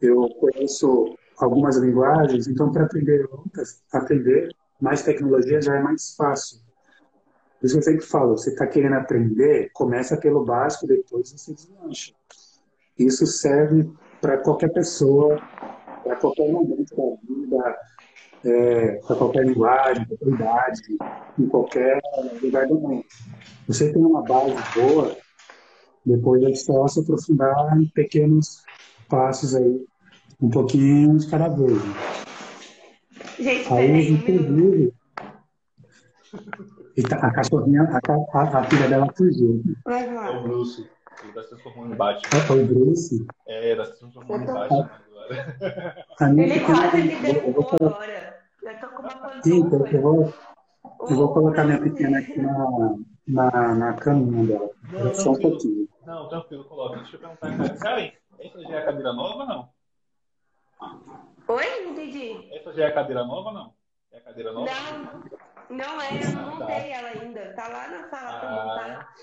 eu 0.00 0.28
conheço 0.40 1.16
algumas 1.38 1.76
linguagens, 1.76 2.46
então 2.48 2.70
para 2.70 2.84
aprender 2.84 3.28
outras, 3.30 3.82
aprender 3.92 4.54
mais 4.80 5.02
tecnologia 5.02 5.60
já 5.60 5.76
é 5.76 5.82
mais 5.82 6.14
fácil. 6.16 6.58
Por 7.58 7.66
isso 7.66 7.74
que 7.74 7.80
eu 7.80 7.84
sempre 7.92 8.06
falo, 8.06 8.36
você 8.36 8.50
está 8.50 8.66
querendo 8.66 8.94
aprender, 8.94 9.70
começa 9.74 10.16
pelo 10.16 10.44
básico, 10.44 10.86
depois 10.86 11.30
você 11.30 11.52
deslancha. 11.52 12.14
Isso 12.98 13.26
serve 13.26 13.90
para 14.20 14.38
qualquer 14.38 14.72
pessoa, 14.72 15.38
para 16.02 16.16
qualquer 16.16 16.50
momento 16.50 16.96
da 16.96 17.16
vida, 17.28 17.78
é, 18.44 18.92
para 19.06 19.16
qualquer 19.16 19.46
linguagem, 19.46 20.06
qualquer 20.06 20.28
idade, 20.28 20.98
em 21.38 21.46
qualquer 21.46 22.00
lugar 22.42 22.66
do 22.66 22.74
mundo. 22.76 23.04
Você 23.66 23.92
tem 23.92 24.02
uma 24.02 24.22
base 24.22 24.54
boa, 24.74 25.16
depois 26.04 26.42
é 26.42 26.54
só 26.54 26.86
se 26.88 27.00
aprofundar 27.00 27.78
em 27.78 27.86
pequenos 27.88 28.62
passos 29.08 29.54
aí, 29.54 29.86
um 30.42 30.50
pouquinho 30.50 31.18
de 31.18 31.26
cada 31.28 31.48
vez. 31.48 31.82
Gente, 33.38 33.72
aí, 33.72 34.10
inclusive, 34.10 34.92
E 36.96 37.02
tá, 37.02 37.16
a 37.16 37.32
cachorrinha, 37.32 37.82
a, 37.82 38.38
a, 38.38 38.58
a 38.58 38.64
filha 38.64 38.88
dela 38.88 39.06
fugiu. 39.16 39.62
É 39.88 40.30
o 40.30 40.42
Bruce. 40.42 40.88
Ele 41.22 41.32
tá 41.32 41.42
se 41.42 41.48
transformando 41.50 41.92
em 41.92 41.96
Batman. 41.96 42.40
É 42.40 42.52
o 42.52 42.66
Bruce? 42.66 43.26
É, 43.46 43.76
tá 43.76 43.84
se 43.84 43.98
transformando 43.98 44.42
em 44.42 44.46
Batman 44.46 44.90
agora. 45.06 46.06
Ele 46.42 46.60
quase 46.60 46.96
me 47.02 47.16
derrubou 47.20 47.68
agora. 47.80 48.40
Eu 48.62 48.80
tô 48.80 48.86
com 48.88 49.02
uma 49.02 49.10
pantufa. 49.10 49.96
eu 49.96 50.02
vou, 50.02 50.34
eu 51.08 51.16
vou 51.16 51.32
colocar 51.32 51.64
minha 51.64 51.80
pequena 51.80 52.18
aqui 52.18 52.40
na, 52.40 52.96
na, 53.28 53.74
na 53.74 53.92
caminha 53.94 54.46
dela. 54.46 54.70
Não, 54.92 55.14
Só 55.14 55.32
um 55.32 55.38
pouquinho. 55.38 55.88
Não, 56.06 56.28
tranquilo, 56.28 56.64
coloca. 56.64 56.98
Deixa 56.98 57.16
eu 57.16 57.20
perguntar. 57.20 57.78
Karen, 57.78 58.12
essa 58.38 58.62
já 58.62 58.70
é 58.70 58.78
a 58.78 58.84
cadeira 58.84 59.12
nova 59.12 59.42
ou 59.42 59.46
não? 59.46 59.79
Oi? 61.48 61.84
Não 61.84 61.92
entendi. 61.92 62.54
Essa 62.54 62.72
já 62.72 62.84
é 62.84 62.86
a 62.88 62.94
cadeira 62.94 63.24
nova 63.24 63.52
não? 63.52 63.74
É 64.12 64.18
a 64.18 64.20
cadeira 64.22 64.52
nova? 64.52 64.70
Não, 64.70 65.76
não 65.76 66.00
é, 66.00 66.24
eu 66.24 66.32
não 66.32 66.56
montei 66.58 66.90
ela 66.90 67.08
ainda. 67.08 67.54
Tá 67.54 67.68
lá 67.68 67.88
na 67.88 68.08
sala 68.08 68.30
ah. 68.30 68.40
pra 68.40 68.50
montar. 68.50 69.14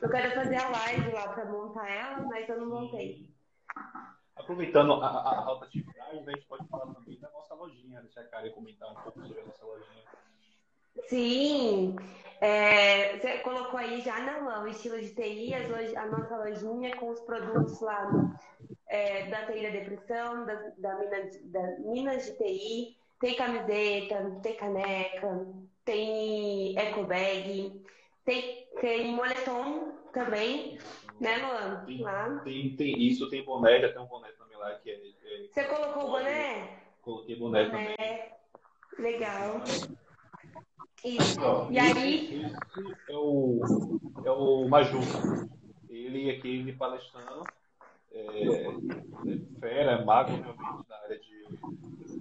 Eu 0.00 0.10
quero 0.10 0.34
fazer 0.34 0.56
a 0.56 0.68
live 0.68 1.12
lá 1.12 1.28
pra 1.28 1.44
montar 1.46 1.88
ela, 1.90 2.20
mas 2.22 2.48
eu 2.48 2.60
não 2.60 2.68
montei. 2.68 3.28
Aproveitando 4.36 4.92
a, 4.94 5.06
a, 5.06 5.38
a 5.38 5.40
rota 5.40 5.68
de 5.68 5.82
viagem, 5.82 6.24
a 6.26 6.30
gente 6.30 6.46
pode 6.46 6.66
falar 6.68 6.94
também 6.94 7.18
da 7.18 7.30
nossa 7.30 7.54
lojinha. 7.54 8.00
Deixa 8.02 8.20
a 8.20 8.24
Karen 8.24 8.52
comentar 8.52 8.90
um 8.90 8.94
pouco 8.94 9.20
sobre 9.20 9.40
a 9.40 9.44
nossa 9.44 9.64
lojinha. 9.64 10.04
Sim, 11.08 11.96
é, 12.40 13.18
você 13.18 13.38
colocou 13.38 13.78
aí 13.78 14.00
já 14.00 14.20
não, 14.20 14.64
o 14.64 14.68
estilo 14.68 15.00
de 15.00 15.14
TI, 15.14 15.54
a 15.54 16.06
nossa 16.06 16.36
lojinha 16.36 16.96
com 16.96 17.10
os 17.10 17.20
produtos 17.20 17.80
lá 17.80 18.10
é, 18.86 19.26
da 19.26 19.46
TI 19.46 19.62
da 19.62 19.70
depressão, 19.70 20.46
da, 20.46 20.54
da, 20.78 20.98
Minas, 20.98 21.40
da 21.44 21.62
Minas 21.78 22.24
de 22.26 22.32
TI, 22.38 22.96
tem 23.20 23.34
camiseta, 23.34 24.38
tem 24.42 24.54
caneca, 24.54 25.46
tem 25.84 26.78
eco 26.78 27.04
bag, 27.04 27.82
tem, 28.24 28.68
tem 28.80 29.12
moletom 29.12 29.92
também, 30.12 30.78
né, 31.20 31.38
Luan? 31.38 31.84
Tem, 31.86 32.00
lá. 32.00 32.40
Tem, 32.44 32.76
tem 32.76 33.02
isso, 33.02 33.28
tem 33.28 33.44
boné, 33.44 33.80
já 33.80 33.92
tem 33.92 34.00
um 34.00 34.06
boné 34.06 34.28
também 34.32 34.56
lá 34.56 34.74
que 34.76 34.90
é. 34.90 34.94
é 34.94 35.48
você 35.50 35.64
colocou 35.64 36.04
o 36.04 36.10
boné? 36.10 36.82
Coloquei 37.02 37.36
boné, 37.36 37.64
boné. 37.64 37.96
também. 37.96 38.28
Legal. 38.98 39.62
Isso. 41.04 41.40
e 41.70 41.78
aí. 41.78 42.44
Esse 42.44 43.12
é 43.12 43.16
o, 43.16 43.60
é 44.24 44.30
o 44.30 44.68
Maju. 44.68 44.98
Ele 45.88 46.30
aqui 46.30 46.62
me 46.62 46.72
palestrando. 46.72 47.44
É, 48.10 48.20
é 48.20 49.58
fera, 49.60 49.92
é 49.92 50.04
mago 50.04 50.30
realmente 50.30 50.88
na 50.88 50.96
área 50.96 51.18
de 51.18 51.46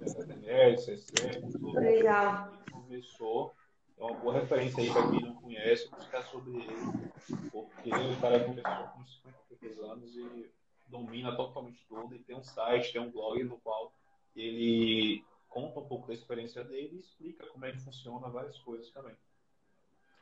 HTML, 0.01 0.75
CSS. 0.75 1.57
Legal. 1.73 2.49
Ele 2.51 2.71
começou. 2.71 3.53
É 3.97 4.03
uma 4.03 4.13
boa 4.13 4.33
referência 4.33 4.83
aí 4.83 4.91
para 4.91 5.09
quem 5.09 5.21
não 5.21 5.35
conhece, 5.35 5.89
buscar 5.89 6.21
sobre 6.23 6.57
ele. 6.57 7.11
Porque 7.51 7.89
o 7.89 8.21
cara 8.21 8.43
começou 8.43 8.87
com 8.93 9.05
53 9.05 9.79
anos 9.79 10.15
e 10.15 10.51
domina 10.87 11.35
totalmente 11.35 11.83
tudo. 11.87 12.13
E 12.13 12.19
tem 12.19 12.35
um 12.35 12.43
site, 12.43 12.93
tem 12.93 13.01
um 13.01 13.09
blog 13.09 13.43
no 13.43 13.57
qual 13.57 13.91
ele 14.35 15.25
conta 15.57 15.79
um 15.79 15.87
pouco 15.87 16.07
da 16.07 16.13
experiência 16.13 16.63
dele 16.63 16.97
e 16.97 16.99
explica 16.99 17.47
como 17.47 17.65
é 17.65 17.71
que 17.71 17.79
funciona 17.79 18.29
várias 18.29 18.59
coisas 18.59 18.91
também. 18.91 19.15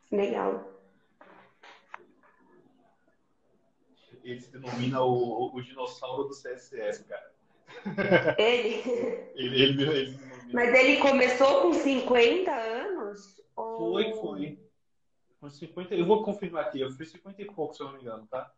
Legal. 0.10 0.64
Ele 4.24 4.40
se 4.40 4.50
denomina 4.50 5.02
o, 5.02 5.54
o, 5.54 5.62
dinossauro 5.62 6.30
do 6.30 6.34
CSS, 6.34 7.04
cara. 7.04 7.34
Ele? 8.38 8.82
ele, 9.36 9.62
ele, 9.62 9.84
ele 9.84 10.20
Mas 10.54 10.74
ele 10.74 11.02
começou 11.02 11.64
com 11.64 11.74
50 11.74 12.52
anos? 12.52 13.42
Ou... 13.58 13.78
Foi, 13.78 14.14
foi. 14.14 14.60
Com 15.42 15.50
50, 15.50 15.96
eu 15.96 16.06
vou 16.06 16.24
confirmar 16.24 16.64
aqui, 16.64 16.80
eu 16.80 16.92
fui 16.92 17.06
50 17.06 17.42
e 17.42 17.46
pouco, 17.46 17.76
se 17.76 17.82
eu 17.82 17.88
não 17.88 17.96
me 17.96 18.02
engano, 18.02 18.26
tá? 18.28 18.52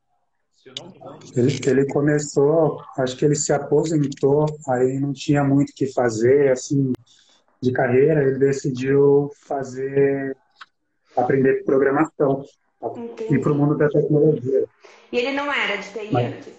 Ele, 1.35 1.59
ele 1.65 1.85
começou, 1.87 2.81
acho 2.97 3.15
que 3.15 3.25
ele 3.25 3.35
se 3.35 3.53
aposentou, 3.53 4.45
aí 4.67 4.99
não 4.99 5.13
tinha 5.13 5.43
muito 5.43 5.69
o 5.69 5.73
que 5.73 5.87
fazer, 5.93 6.51
assim, 6.51 6.93
de 7.61 7.71
carreira, 7.71 8.23
ele 8.23 8.39
decidiu 8.39 9.29
fazer, 9.47 10.35
aprender 11.15 11.63
programação, 11.63 12.43
Entendi. 12.81 13.35
ir 13.35 13.41
para 13.41 13.51
o 13.51 13.55
mundo 13.55 13.77
da 13.77 13.87
tecnologia. 13.89 14.65
E 15.11 15.17
ele 15.17 15.31
não 15.31 15.51
era 15.51 15.77
de 15.77 15.89
TI 15.91 16.11
Mas, 16.11 16.33
antes? 16.33 16.57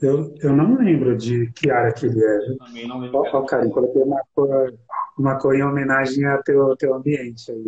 Eu, 0.00 0.32
eu 0.40 0.56
não 0.56 0.76
lembro 0.76 1.16
de 1.16 1.50
que 1.52 1.70
área 1.70 1.92
que 1.92 2.06
ele 2.06 2.22
era. 2.22 2.44
Eu 2.44 2.58
também 2.58 2.86
não 2.86 3.00
lembro. 3.00 3.18
Ó, 3.18 3.38
oh, 3.38 3.46
cara, 3.46 3.68
coloquei 3.68 4.02
uma 4.02 4.22
cor, 4.32 4.74
uma 5.18 5.38
cor 5.38 5.56
em 5.56 5.62
homenagem 5.62 6.24
ao 6.24 6.42
teu, 6.42 6.76
teu 6.76 6.94
ambiente 6.94 7.50
aí. 7.50 7.64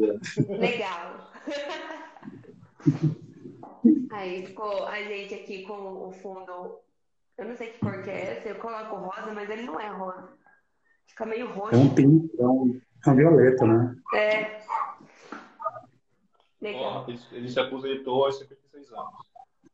Legal. 0.48 1.32
Aí 4.10 4.46
ficou 4.46 4.86
a 4.86 5.02
gente 5.02 5.34
aqui 5.34 5.62
com 5.62 6.08
o 6.08 6.12
fundo. 6.12 6.78
Eu 7.38 7.46
não 7.46 7.56
sei 7.56 7.68
que 7.68 7.78
cor 7.78 8.02
que 8.02 8.10
é 8.10 8.36
essa, 8.36 8.48
eu 8.48 8.56
coloco 8.56 8.96
rosa, 8.96 9.32
mas 9.32 9.48
ele 9.48 9.62
não 9.62 9.80
é 9.80 9.88
rosa. 9.88 10.28
Fica 11.06 11.24
meio 11.24 11.50
roxo. 11.52 11.74
É 11.74 11.78
um 11.78 11.94
pinto, 11.94 12.30
é 12.38 12.46
um, 12.46 12.80
é 13.06 13.10
um 13.10 13.16
violeta, 13.16 13.66
né? 13.66 13.96
É. 14.14 14.60
Legal. 16.60 17.06
ele, 17.08 17.18
ele, 17.32 17.48
se 17.48 17.58
aposentou 17.58 18.26
aos 18.26 18.38
56 18.38 18.92
anos. 18.92 19.14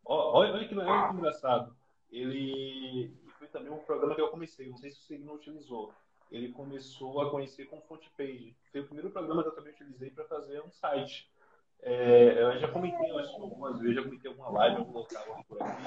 olha, 0.05 0.53
olha, 0.55 0.69
que, 0.69 0.79
olha 0.79 1.09
que 1.09 1.17
engraçado. 1.17 1.77
Ele 2.11 3.13
foi 3.39 3.49
também 3.49 3.73
um 3.73 3.79
programa 3.79 4.15
que 4.15 4.21
eu 4.21 4.29
comecei, 4.29 4.71
não 4.71 4.77
sei 4.77 4.91
se 4.91 5.03
você 5.03 5.19
não 5.19 5.35
utilizou. 5.35 5.93
Ele 6.31 6.53
começou 6.53 7.21
a 7.21 7.31
conhecer 7.31 7.67
com 7.67 7.81
Page. 8.17 8.57
Foi 8.71 8.81
o 8.81 8.85
primeiro 8.85 9.11
programa 9.11 9.43
que 9.43 9.49
eu 9.49 9.55
também 9.55 9.73
utilizei 9.73 10.11
para 10.11 10.25
fazer 10.25 10.61
um 10.61 10.71
site. 10.71 11.29
É, 11.83 12.43
eu 12.43 12.59
já 12.59 12.69
comentei, 12.69 13.11
eu 13.11 13.19
acho, 13.19 13.31
algumas 13.41 13.79
vezes, 13.79 13.97
já 13.97 14.03
comentei 14.03 14.31
alguma 14.31 14.51
live, 14.51 14.77
algum 14.77 14.93
local 14.93 15.45
por 15.49 15.63
aqui, 15.63 15.83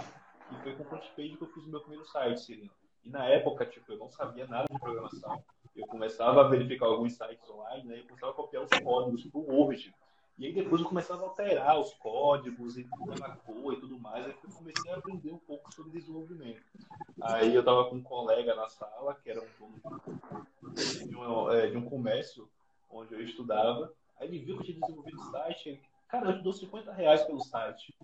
e 0.52 0.64
foi 0.64 0.76
com 0.76 0.84
o 0.84 0.86
FrontPage 0.86 1.38
que 1.38 1.42
eu 1.42 1.48
fiz 1.48 1.66
o 1.66 1.70
meu 1.70 1.82
primeiro 1.82 2.06
site, 2.06 2.42
Cirino. 2.42 2.72
E 3.06 3.10
na 3.10 3.26
época, 3.26 3.66
tipo, 3.66 3.92
eu 3.92 3.98
não 3.98 4.10
sabia 4.10 4.48
nada 4.48 4.68
de 4.70 4.80
programação. 4.80 5.44
Eu 5.76 5.88
começava 5.88 6.42
a 6.42 6.48
verificar 6.48 6.88
alguns 6.88 7.14
sites 7.14 7.50
online, 7.50 7.88
né, 7.88 7.98
e 8.00 8.04
começava 8.04 8.32
a 8.32 8.36
copiar 8.36 8.64
os 8.64 8.80
códigos 8.80 9.26
pro 9.26 9.42
Word. 9.42 9.94
E 10.40 10.46
aí 10.46 10.54
depois 10.54 10.82
eu 10.82 10.88
começava 10.88 11.22
a 11.22 11.26
alterar 11.26 11.78
os 11.78 11.94
códigos 11.96 12.78
e 12.78 12.88
na 13.20 13.36
cor 13.36 13.74
e 13.74 13.80
tudo 13.82 14.00
mais. 14.00 14.26
Aí 14.26 14.32
eu 14.32 14.50
comecei 14.56 14.90
a 14.90 14.96
aprender 14.96 15.34
um 15.34 15.38
pouco 15.38 15.74
sobre 15.74 15.92
desenvolvimento. 15.92 16.62
Aí 17.22 17.54
eu 17.54 17.64
tava 17.64 17.90
com 17.90 17.98
um 17.98 18.02
colega 18.02 18.56
na 18.56 18.70
sala, 18.70 19.16
que 19.16 19.30
era 19.30 19.42
um 19.42 19.48
dono 19.60 20.02
de 21.06 21.16
um, 21.18 21.52
é, 21.52 21.68
de 21.68 21.76
um 21.76 21.84
comércio 21.84 22.50
onde 22.90 23.14
eu 23.14 23.22
estudava. 23.22 23.94
Aí 24.20 24.28
ele 24.28 24.40
viu 24.40 24.56
que 24.56 24.62
eu 24.62 24.66
tinha 24.66 24.80
desenvolvido 24.80 25.18
o 25.18 25.32
site. 25.32 25.70
Ele, 25.70 25.82
cara, 26.08 26.30
eu 26.30 26.38
te 26.38 26.44
dou 26.44 26.54
50 26.54 26.94
reais 26.94 27.24
pelo 27.24 27.40
site. 27.40 27.96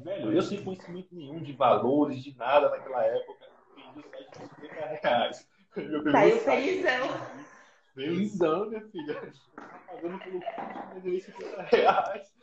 Velho, 0.00 0.32
eu 0.32 0.42
sem 0.42 0.62
conhecimento 0.62 1.08
nenhum 1.12 1.42
de 1.42 1.52
valores, 1.52 2.22
de 2.22 2.36
nada 2.36 2.70
naquela 2.70 3.04
época. 3.04 3.46
Vendi 3.76 3.98
o 3.98 4.10
site 4.10 4.38
por 4.38 4.48
50 4.60 5.08
reais. 5.08 5.48
Saiu 6.12 6.38
felizão. 6.40 7.08
Felizão, 7.94 8.68
minha 8.68 8.80
filha. 8.88 9.32
Tá 9.56 9.80
pagando 9.86 10.18
pelo 10.18 10.40
curso, 10.40 11.08
me 11.08 11.20
50 11.20 11.62
reais. 11.62 12.34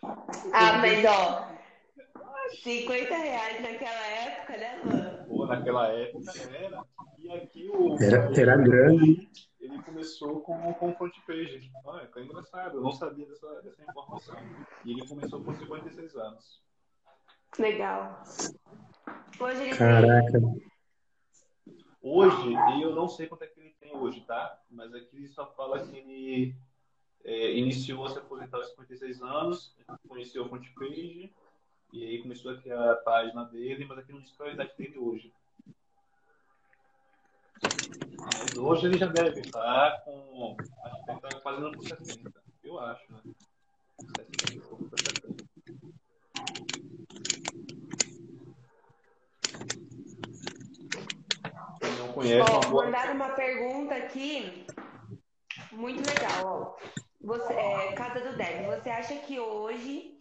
Ah, 0.54 0.78
mas 0.80 1.06
ó. 1.06 1.62
50 2.63 3.15
reais 3.15 3.62
naquela 3.62 4.08
época, 4.08 4.58
né, 4.58 4.82
mano? 4.84 5.26
Pô, 5.28 5.46
naquela 5.46 5.88
época 5.88 6.32
era. 6.54 6.84
E 7.17 7.32
aqui 7.32 7.70
o. 7.70 7.96
Era, 8.02 8.39
era 8.39 8.58
grande 8.58 9.30
ele 9.62 9.82
começou 9.84 10.41
com, 10.41 10.74
com 10.74 10.95
front 10.95 11.15
page. 11.26 11.71
Olha, 11.86 12.08
que 12.08 12.19
engraçado, 12.19 12.78
eu 12.78 12.82
não 12.82 12.91
sabia 12.91 13.28
dessa, 13.28 13.62
dessa 13.62 13.84
informação. 13.84 14.36
E 14.84 14.91
ele 14.91 15.08
começou 15.08 15.43
com 15.43 15.54
56 15.54 16.15
anos. 16.15 16.62
Legal. 17.60 18.24
Hoje 19.39 19.63
ele 19.63 19.78
Caraca. 19.78 20.32
Tem... 20.32 20.71
Hoje, 22.02 22.54
eu 22.82 22.95
não 22.95 23.08
sei 23.08 23.28
quanto 23.28 23.43
é 23.43 23.47
que 23.47 23.60
ele 23.60 23.76
tem 23.80 23.95
hoje, 23.95 24.21
tá? 24.21 24.60
Mas 24.69 24.91
aqui 24.95 25.28
só 25.28 25.45
fala 25.54 25.86
que 25.86 25.95
ele 25.95 26.56
é, 27.24 27.54
iniciou 27.54 28.06
a 28.06 28.10
se 28.10 28.17
aposentar 28.17 28.58
aos 28.58 28.69
56 28.69 29.21
anos, 29.21 29.76
conheceu 30.08 30.43
o 30.43 30.50
front 30.50 30.65
page, 30.74 31.32
e 31.93 32.04
aí 32.04 32.21
começou 32.24 32.52
a 32.52 32.58
criar 32.58 32.91
a 32.91 32.95
página 32.95 33.45
dele, 33.45 33.86
mas 33.86 34.00
aqui 34.00 34.12
não 34.12 34.21
diz 34.21 34.32
qual 34.32 34.47
é 34.47 34.52
a 34.52 34.56
idade 34.56 34.74
dele 34.76 34.97
hoje. 34.97 35.32
Mas 38.17 38.58
hoje 38.58 38.86
ele 38.88 38.97
já 38.97 39.08
deve 39.08 39.41
estar 39.41 40.01
com. 40.04 40.56
Acho 40.84 41.04
que 41.04 41.12
ele 41.12 41.17
está 41.17 41.39
fazendo 41.41 41.71
por 41.71 41.84
70. 41.84 42.32
Eu 42.63 42.80
acho, 42.80 43.13
né? 43.13 43.21
70 44.15 44.54
e 44.54 44.60
pouco 44.60 44.89
por 44.89 44.99
70. 44.99 45.51
Quem 51.80 51.95
não 51.97 52.13
conhece. 52.13 52.41
Ó, 52.41 52.69
boa... 52.69 52.86
mandaram 52.86 53.15
uma 53.15 53.30
pergunta 53.30 53.95
aqui. 53.95 54.65
Muito 55.71 56.01
legal, 56.06 56.77
ó. 56.80 57.01
Você, 57.21 57.54
é, 57.54 57.93
Casa 57.93 58.19
do 58.19 58.36
Dev, 58.36 58.65
você 58.65 58.89
acha 58.89 59.15
que 59.15 59.39
hoje 59.39 60.17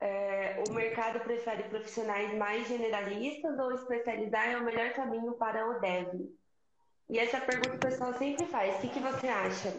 é, 0.00 0.62
o 0.68 0.72
mercado 0.72 1.20
prefere 1.20 1.64
profissionais 1.64 2.36
mais 2.36 2.66
generalistas 2.66 3.58
ou 3.58 3.72
especializar 3.72 4.48
é 4.48 4.56
o 4.56 4.64
melhor 4.64 4.92
caminho 4.92 5.32
para 5.34 5.68
o 5.68 5.80
dev? 5.80 6.28
E 7.08 7.18
essa 7.18 7.40
pergunta 7.40 7.76
o 7.76 7.78
pessoal 7.78 8.14
sempre 8.14 8.46
faz. 8.46 8.76
O 8.76 8.80
que, 8.80 8.88
que 8.88 9.00
você 9.00 9.26
acha? 9.26 9.72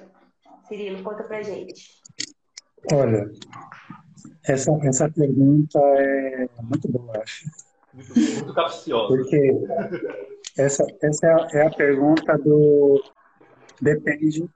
Cirilo? 0.68 1.04
Conta 1.04 1.24
pra 1.24 1.42
gente. 1.42 2.02
Olha, 2.94 3.32
essa, 4.48 4.72
essa 4.84 5.10
pergunta 5.10 5.80
é 5.80 6.48
muito 6.62 6.88
boa, 6.92 7.20
acho. 7.22 7.50
Muito, 7.94 8.14
muito 8.14 8.54
capciosa. 8.54 9.08
Porque 9.08 9.52
essa, 10.58 10.86
essa 11.02 11.48
é 11.54 11.66
a 11.66 11.72
pergunta 11.72 12.38
do 12.38 13.04
depende. 13.82 14.48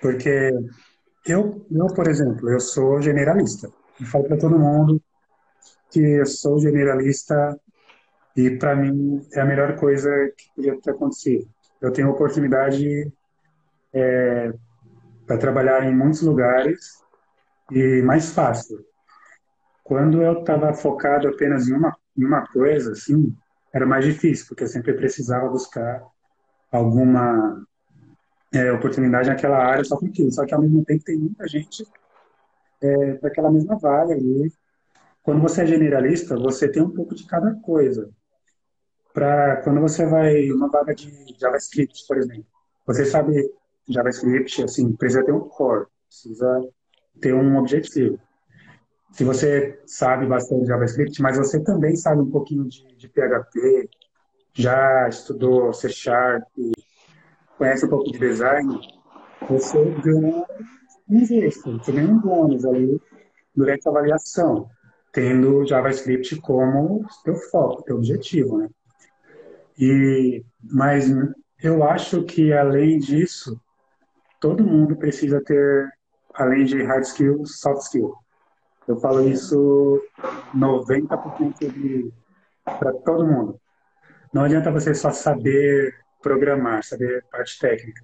Porque 0.00 0.52
eu, 1.26 1.66
eu, 1.70 1.86
por 1.88 2.06
exemplo, 2.06 2.48
eu 2.50 2.60
sou 2.60 3.02
generalista. 3.02 3.72
E 4.00 4.04
falo 4.04 4.24
para 4.24 4.38
todo 4.38 4.58
mundo 4.58 5.02
que 5.90 6.00
eu 6.00 6.26
sou 6.26 6.60
generalista 6.60 7.58
e 8.36 8.58
para 8.58 8.76
mim 8.76 9.26
é 9.32 9.40
a 9.40 9.46
melhor 9.46 9.76
coisa 9.76 10.10
que 10.36 10.54
podia 10.54 10.80
ter 10.80 10.90
acontecido. 10.90 11.48
Eu 11.80 11.92
tenho 11.92 12.10
oportunidade 12.10 13.10
é, 13.92 14.52
para 15.26 15.38
trabalhar 15.38 15.84
em 15.84 15.96
muitos 15.96 16.20
lugares 16.22 17.02
e 17.70 18.02
mais 18.02 18.32
fácil. 18.32 18.84
Quando 19.82 20.22
eu 20.22 20.40
estava 20.40 20.74
focado 20.74 21.28
apenas 21.28 21.66
em 21.68 21.72
uma, 21.72 21.96
em 22.16 22.24
uma 22.24 22.46
coisa, 22.46 22.92
assim, 22.92 23.34
era 23.72 23.86
mais 23.86 24.04
difícil, 24.04 24.46
porque 24.48 24.64
eu 24.64 24.68
sempre 24.68 24.92
precisava 24.94 25.48
buscar 25.48 26.02
alguma 26.70 27.64
é, 28.52 28.70
oportunidade 28.72 29.28
naquela 29.28 29.58
área 29.58 29.84
só 29.84 29.96
com 29.96 30.06
aquilo. 30.06 30.30
Só 30.30 30.44
que 30.44 30.54
ao 30.54 30.60
mesmo 30.60 30.84
tempo 30.84 31.04
tem 31.04 31.16
muita 31.16 31.46
gente 31.48 31.86
é, 32.82 33.14
daquela 33.14 33.50
mesma 33.50 33.78
vaga 33.78 34.12
ali. 34.12 34.52
Quando 35.22 35.40
você 35.40 35.62
é 35.62 35.66
generalista, 35.66 36.36
você 36.36 36.68
tem 36.68 36.82
um 36.82 36.90
pouco 36.90 37.14
de 37.14 37.26
cada 37.26 37.54
coisa. 37.56 38.10
Para 39.16 39.62
quando 39.62 39.80
você 39.80 40.04
vai 40.04 40.50
uma 40.50 40.68
vaga 40.68 40.94
de 40.94 41.10
JavaScript, 41.40 42.06
por 42.06 42.18
exemplo, 42.18 42.44
você 42.86 43.06
sabe 43.06 43.50
JavaScript, 43.88 44.62
assim, 44.62 44.94
precisa 44.94 45.24
ter 45.24 45.32
um 45.32 45.40
core, 45.40 45.86
precisa 46.06 46.60
ter 47.18 47.32
um 47.32 47.56
objetivo. 47.56 48.20
Se 49.12 49.24
você 49.24 49.80
sabe 49.86 50.26
bastante 50.26 50.66
JavaScript, 50.66 51.22
mas 51.22 51.38
você 51.38 51.58
também 51.64 51.96
sabe 51.96 52.20
um 52.20 52.30
pouquinho 52.30 52.68
de, 52.68 52.86
de 52.94 53.08
PHP, 53.08 53.88
já 54.52 55.08
estudou 55.08 55.72
C 55.72 55.88
Sharp, 55.88 56.44
conhece 57.56 57.86
um 57.86 57.88
pouco 57.88 58.12
de 58.12 58.18
design, 58.18 58.78
você 59.48 59.82
ganha 60.04 60.44
um 61.08 61.22
extra, 61.42 61.72
você 61.72 61.90
ganha 61.90 62.10
um 62.10 62.20
bônus 62.20 62.66
ali 62.66 63.00
durante 63.54 63.88
a 63.88 63.90
avaliação, 63.90 64.68
tendo 65.10 65.64
JavaScript 65.64 66.38
como 66.42 67.02
teu 67.24 67.34
foco, 67.34 67.82
teu 67.82 67.96
objetivo, 67.96 68.58
né? 68.58 68.68
E, 69.78 70.44
mas 70.62 71.10
eu 71.62 71.84
acho 71.84 72.22
que 72.24 72.52
além 72.52 72.98
disso, 72.98 73.60
todo 74.40 74.64
mundo 74.64 74.96
precisa 74.96 75.40
ter, 75.42 75.88
além 76.34 76.64
de 76.64 76.82
hard 76.82 77.04
skills, 77.04 77.60
soft 77.60 77.82
skills. 77.82 78.14
Eu 78.86 78.96
falo 78.98 79.28
isso 79.28 80.00
90% 80.54 82.12
para 82.64 82.92
todo 82.92 83.26
mundo. 83.26 83.60
Não 84.32 84.44
adianta 84.44 84.70
você 84.70 84.94
só 84.94 85.10
saber 85.10 85.94
programar, 86.22 86.84
saber 86.84 87.24
parte 87.30 87.58
técnica. 87.58 88.02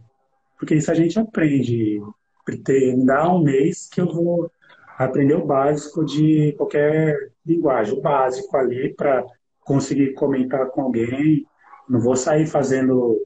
Porque 0.58 0.74
isso 0.74 0.90
a 0.90 0.94
gente 0.94 1.18
aprende. 1.18 2.00
Me 2.48 3.04
dá 3.04 3.32
um 3.32 3.42
mês 3.42 3.88
que 3.88 4.00
eu 4.00 4.06
vou 4.06 4.50
aprender 4.98 5.34
o 5.34 5.46
básico 5.46 6.04
de 6.04 6.52
qualquer 6.56 7.30
linguagem, 7.44 7.98
o 7.98 8.00
básico 8.00 8.56
ali 8.56 8.94
para 8.94 9.24
conseguir 9.60 10.14
comentar 10.14 10.66
com 10.70 10.82
alguém. 10.82 11.46
Não 11.88 12.00
vou 12.00 12.16
sair 12.16 12.46
fazendo 12.46 13.20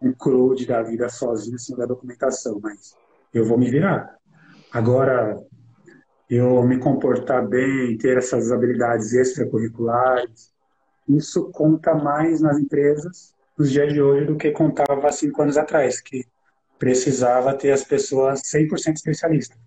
um 0.00 0.12
crude 0.12 0.66
da 0.66 0.82
vida 0.82 1.08
sozinho, 1.08 1.56
assim, 1.56 1.76
da 1.76 1.86
documentação, 1.86 2.60
mas 2.62 2.96
eu 3.32 3.44
vou 3.44 3.58
me 3.58 3.70
virar. 3.70 4.16
Agora, 4.72 5.36
eu 6.28 6.62
me 6.62 6.78
comportar 6.78 7.46
bem, 7.46 7.96
ter 7.96 8.18
essas 8.18 8.52
habilidades 8.52 9.12
extracurriculares, 9.12 10.52
isso 11.08 11.50
conta 11.52 11.94
mais 11.94 12.40
nas 12.40 12.58
empresas 12.58 13.34
nos 13.56 13.72
dias 13.72 13.92
de 13.92 14.00
hoje 14.00 14.26
do 14.26 14.36
que 14.36 14.52
contava 14.52 15.08
há 15.08 15.12
cinco 15.12 15.42
anos 15.42 15.56
atrás, 15.56 16.00
que 16.00 16.24
precisava 16.78 17.54
ter 17.54 17.72
as 17.72 17.82
pessoas 17.82 18.42
100% 18.42 18.94
especialistas. 18.94 19.58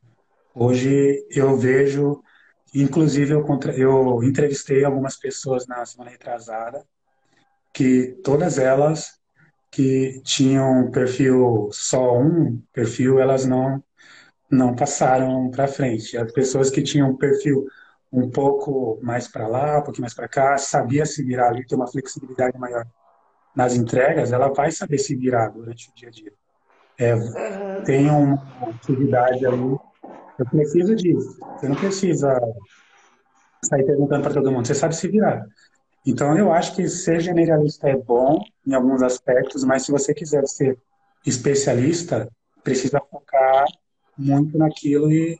Hoje 0.56 1.26
eu 1.30 1.58
vejo, 1.58 2.22
inclusive 2.74 3.34
eu, 3.34 3.46
eu 3.76 4.24
entrevistei 4.24 4.86
algumas 4.86 5.18
pessoas 5.18 5.68
na 5.68 5.86
semana 5.86 6.12
retrasada, 6.12 6.86
que 7.74 8.20
todas 8.24 8.58
elas 8.58 9.20
que 9.70 10.22
tinham 10.24 10.92
perfil 10.92 11.70
só 11.72 12.20
um 12.20 12.62
perfil, 12.74 13.20
elas 13.20 13.46
não 13.46 13.84
não 14.50 14.76
passaram 14.76 15.50
para 15.50 15.66
frente. 15.66 16.18
As 16.18 16.30
pessoas 16.34 16.70
que 16.70 16.84
tinham 16.84 17.16
perfil 17.16 17.66
um 18.12 18.30
pouco 18.30 19.00
mais 19.02 19.26
para 19.26 19.48
lá, 19.48 19.80
um 19.80 19.84
pouquinho 19.84 20.02
mais 20.02 20.14
para 20.14 20.28
cá, 20.28 20.58
sabia 20.58 21.06
se 21.06 21.24
virar 21.24 21.50
ali, 21.50 21.66
ter 21.66 21.76
uma 21.76 21.88
flexibilidade 21.88 22.58
maior 22.60 22.86
nas 23.56 23.76
entregas, 23.76 24.34
ela 24.34 24.50
vai 24.50 24.72
saber 24.72 24.98
se 24.98 25.16
virar 25.16 25.50
durante 25.50 25.90
o 25.90 25.94
dia 25.96 26.10
a 26.10 26.12
dia. 26.12 26.34
É, 27.00 27.16
tem 27.84 28.10
uma 28.10 28.38
atividade 28.70 29.46
ali, 29.46 29.78
eu 30.40 30.46
preciso 30.50 30.96
disso. 30.96 31.38
Você 31.58 31.70
não 31.70 31.76
precisa 31.76 32.40
sair 33.64 33.86
perguntando 33.86 34.24
para 34.24 34.34
todo 34.34 34.52
mundo, 34.52 34.68
você 34.68 34.76
sabe 34.76 34.96
se 34.96 35.08
virar. 35.08 35.46
Então, 36.06 36.36
eu 36.38 36.52
acho 36.52 36.76
que 36.76 36.88
ser 36.88 37.20
generalista 37.20 37.88
é 37.88 37.96
bom 37.96 38.44
em 38.66 38.74
alguns 38.74 39.04
aspectos, 39.04 39.64
mas 39.64 39.84
se 39.86 39.92
você 39.92 40.14
quiser 40.14 40.46
ser 40.48 40.78
especialista, 41.26 42.28
precisa 42.64 43.00
focar 43.00 43.66
muito 44.18 44.58
naquilo 44.58 45.12
e 45.12 45.40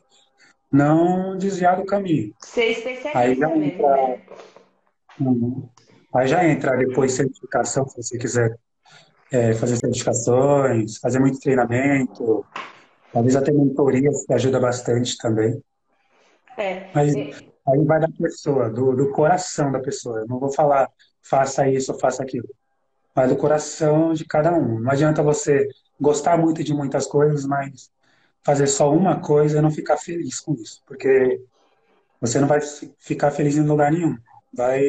não 0.70 1.36
desviar 1.36 1.76
do 1.76 1.84
caminho. 1.84 2.32
Ser 2.38 2.70
especialista 2.70 3.18
Aí 3.18 3.34
já 3.34 3.56
entra, 3.56 3.96
né? 3.96 4.22
uhum. 5.20 5.68
Aí 6.14 6.28
já 6.28 6.48
entra 6.48 6.76
depois 6.76 7.12
certificação, 7.12 7.88
se 7.88 8.02
você 8.02 8.18
quiser 8.18 8.56
é, 9.32 9.54
fazer 9.54 9.76
certificações, 9.76 10.98
fazer 10.98 11.18
muito 11.18 11.40
treinamento, 11.40 12.44
talvez 13.12 13.34
até 13.34 13.50
mentorias 13.50 14.24
que 14.24 14.32
ajuda 14.32 14.60
bastante 14.60 15.16
também. 15.16 15.60
É. 16.56 16.90
Mas, 16.94 17.14
Aí 17.66 17.84
vai 17.84 18.00
da 18.00 18.08
pessoa, 18.08 18.68
do, 18.68 18.94
do 18.94 19.10
coração 19.12 19.70
da 19.70 19.80
pessoa. 19.80 20.20
Eu 20.20 20.26
não 20.26 20.38
vou 20.38 20.52
falar 20.52 20.88
faça 21.22 21.68
isso 21.68 21.92
ou 21.92 21.98
faça 21.98 22.22
aquilo. 22.22 22.48
Mas 23.14 23.30
do 23.30 23.36
coração 23.36 24.12
de 24.12 24.24
cada 24.24 24.52
um. 24.52 24.80
Não 24.80 24.90
adianta 24.90 25.22
você 25.22 25.68
gostar 26.00 26.36
muito 26.36 26.64
de 26.64 26.74
muitas 26.74 27.06
coisas, 27.06 27.46
mas 27.46 27.90
fazer 28.42 28.66
só 28.66 28.92
uma 28.92 29.20
coisa 29.20 29.58
e 29.58 29.62
não 29.62 29.70
ficar 29.70 29.96
feliz 29.96 30.40
com 30.40 30.54
isso. 30.54 30.82
Porque 30.86 31.40
você 32.20 32.40
não 32.40 32.48
vai 32.48 32.60
ficar 32.98 33.30
feliz 33.30 33.56
em 33.56 33.66
lugar 33.66 33.92
nenhum. 33.92 34.16
Vai 34.52 34.82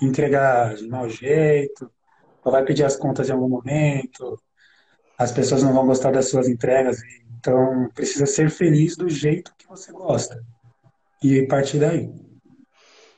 entregar 0.00 0.74
de 0.74 0.86
mau 0.88 1.08
jeito, 1.08 1.90
ou 2.44 2.52
vai 2.52 2.64
pedir 2.64 2.84
as 2.84 2.96
contas 2.96 3.28
em 3.28 3.32
algum 3.32 3.48
momento, 3.48 4.40
as 5.18 5.32
pessoas 5.32 5.62
não 5.62 5.72
vão 5.72 5.86
gostar 5.86 6.12
das 6.12 6.28
suas 6.28 6.48
entregas. 6.48 6.98
Então, 7.38 7.88
precisa 7.94 8.26
ser 8.26 8.50
feliz 8.50 8.96
do 8.96 9.08
jeito 9.08 9.52
que 9.58 9.66
você 9.66 9.90
gosta 9.92 10.44
e 11.22 11.46
partir 11.46 11.78
daí. 11.78 12.10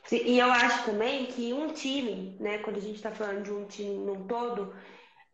Sim, 0.07 0.23
e 0.25 0.39
eu 0.39 0.51
acho 0.51 0.87
também 0.87 1.27
que 1.27 1.53
um 1.53 1.69
time, 1.73 2.37
né, 2.41 2.59
quando 2.59 2.79
a 2.79 2.81
gente 2.81 2.97
está 2.97 3.11
falando 3.11 3.43
de 3.43 3.53
um 3.53 3.67
time 3.67 3.95
num 3.99 4.27
todo, 4.27 4.73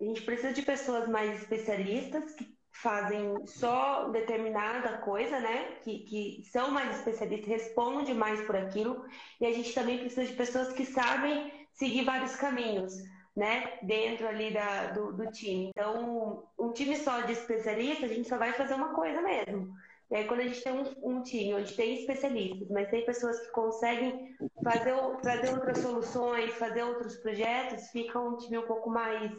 a 0.00 0.04
gente 0.04 0.22
precisa 0.22 0.52
de 0.52 0.62
pessoas 0.62 1.08
mais 1.08 1.40
especialistas 1.40 2.32
que 2.32 2.54
fazem 2.74 3.46
só 3.46 4.08
determinada 4.08 4.98
coisa, 4.98 5.38
né? 5.38 5.76
Que, 5.82 6.00
que 6.00 6.42
são 6.50 6.70
mais 6.70 6.98
especialistas, 6.98 7.48
respondem 7.48 8.14
mais 8.14 8.40
por 8.42 8.56
aquilo. 8.56 9.06
E 9.40 9.46
a 9.46 9.52
gente 9.52 9.72
também 9.72 9.98
precisa 9.98 10.26
de 10.26 10.32
pessoas 10.32 10.72
que 10.72 10.84
sabem 10.84 11.52
seguir 11.72 12.04
vários 12.04 12.34
caminhos, 12.34 12.92
né? 13.34 13.78
Dentro 13.82 14.26
ali 14.26 14.52
da, 14.52 14.88
do, 14.88 15.12
do 15.12 15.30
time. 15.30 15.70
Então, 15.70 16.46
um 16.58 16.72
time 16.72 16.96
só 16.96 17.20
de 17.20 17.32
especialistas, 17.32 18.10
a 18.10 18.14
gente 18.14 18.28
só 18.28 18.36
vai 18.36 18.52
fazer 18.52 18.74
uma 18.74 18.92
coisa 18.92 19.22
mesmo. 19.22 19.72
E 20.14 20.16
aí, 20.16 20.28
quando 20.28 20.42
a 20.42 20.46
gente 20.46 20.62
tem 20.62 20.72
um, 20.72 21.16
um, 21.16 21.22
time 21.22 21.54
onde 21.54 21.74
tem 21.74 21.98
especialistas, 21.98 22.68
mas 22.70 22.88
tem 22.88 23.04
pessoas 23.04 23.36
que 23.40 23.50
conseguem 23.50 24.36
fazer, 24.62 24.94
fazer 25.24 25.50
outras 25.50 25.78
soluções, 25.78 26.54
fazer 26.54 26.84
outros 26.84 27.16
projetos, 27.16 27.88
fica 27.88 28.20
um 28.20 28.36
time 28.36 28.58
um 28.58 28.66
pouco 28.66 28.88
mais, 28.88 29.32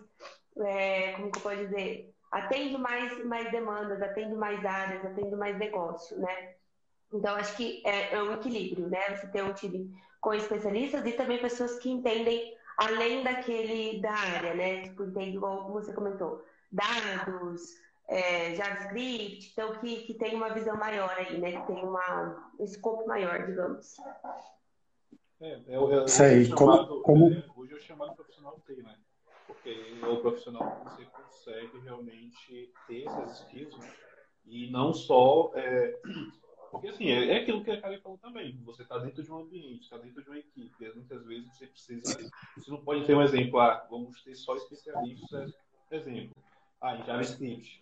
é, 0.59 1.13
como 1.13 1.31
que 1.31 1.37
eu 1.37 1.43
posso 1.43 1.65
dizer, 1.65 2.13
atende 2.29 2.77
mais, 2.77 3.23
mais 3.23 3.49
demandas, 3.51 4.01
atende 4.01 4.35
mais 4.35 4.65
áreas, 4.65 5.05
atende 5.05 5.33
mais 5.37 5.57
negócio, 5.57 6.19
né? 6.19 6.55
Então, 7.13 7.37
acho 7.37 7.55
que 7.55 7.81
é, 7.85 8.13
é 8.13 8.21
um 8.21 8.33
equilíbrio, 8.33 8.89
né? 8.89 9.15
Você 9.15 9.27
ter 9.27 9.45
um 9.45 9.53
time 9.53 9.89
com 10.19 10.33
especialistas 10.33 11.05
e 11.05 11.13
também 11.13 11.39
pessoas 11.39 11.79
que 11.79 11.89
entendem 11.89 12.53
além 12.75 13.23
daquele 13.23 14.01
da 14.01 14.11
área, 14.11 14.53
né? 14.53 14.81
Tipo, 14.81 15.05
entende 15.05 15.37
igual 15.37 15.71
você 15.71 15.93
comentou, 15.93 16.43
dados, 16.69 17.84
é, 18.07 18.55
JavaScript, 18.55 19.51
então 19.51 19.79
que, 19.79 20.03
que 20.03 20.13
tem 20.13 20.35
uma 20.35 20.49
visão 20.49 20.77
maior 20.77 21.13
aí, 21.17 21.39
né? 21.39 21.59
Que 21.59 21.67
tem 21.67 21.83
uma, 21.83 22.51
um 22.59 22.63
escopo 22.63 23.07
maior, 23.07 23.45
digamos. 23.45 23.97
É, 25.41 25.61
eu, 25.67 25.91
eu, 25.91 26.05
Isso 26.05 26.23
aí, 26.23 26.45
chamado, 26.45 27.01
como, 27.01 27.01
como... 27.01 27.43
hoje 27.57 27.75
é 27.75 27.79
chamado 27.79 28.15
profissional 28.15 28.59
TI, 28.65 28.81
né? 28.81 28.95
porque 29.65 30.05
o 30.05 30.17
profissional 30.17 30.83
você 30.83 31.05
consegue 31.05 31.79
realmente 31.79 32.71
ter 32.87 33.07
essas 33.07 33.41
skills, 33.41 33.77
né? 33.77 33.93
E 34.45 34.69
não 34.69 34.93
só. 34.93 35.51
É... 35.55 35.99
Porque 36.71 36.89
assim, 36.89 37.09
é, 37.09 37.31
é 37.31 37.37
aquilo 37.37 37.63
que 37.63 37.71
a 37.71 37.79
Karen 37.79 38.01
falou 38.01 38.17
também. 38.17 38.59
Você 38.65 38.81
está 38.81 38.97
dentro 38.97 39.23
de 39.23 39.31
um 39.31 39.37
ambiente, 39.37 39.83
está 39.83 39.97
dentro 39.97 40.21
de 40.21 40.29
uma 40.29 40.37
equipe. 40.37 40.75
E 40.83 40.93
muitas 40.93 41.25
vezes 41.25 41.55
você 41.55 41.67
precisa. 41.67 42.31
Você 42.57 42.69
não 42.69 42.83
pode 42.83 43.05
ter 43.05 43.15
um 43.15 43.21
exemplo, 43.21 43.61
ah, 43.61 43.87
vamos 43.89 44.21
ter 44.23 44.35
só 44.35 44.57
especialistas, 44.57 45.53
exemplo. 45.89 46.35
Ah, 46.81 46.97
em 46.97 47.05
JavaScript. 47.05 47.81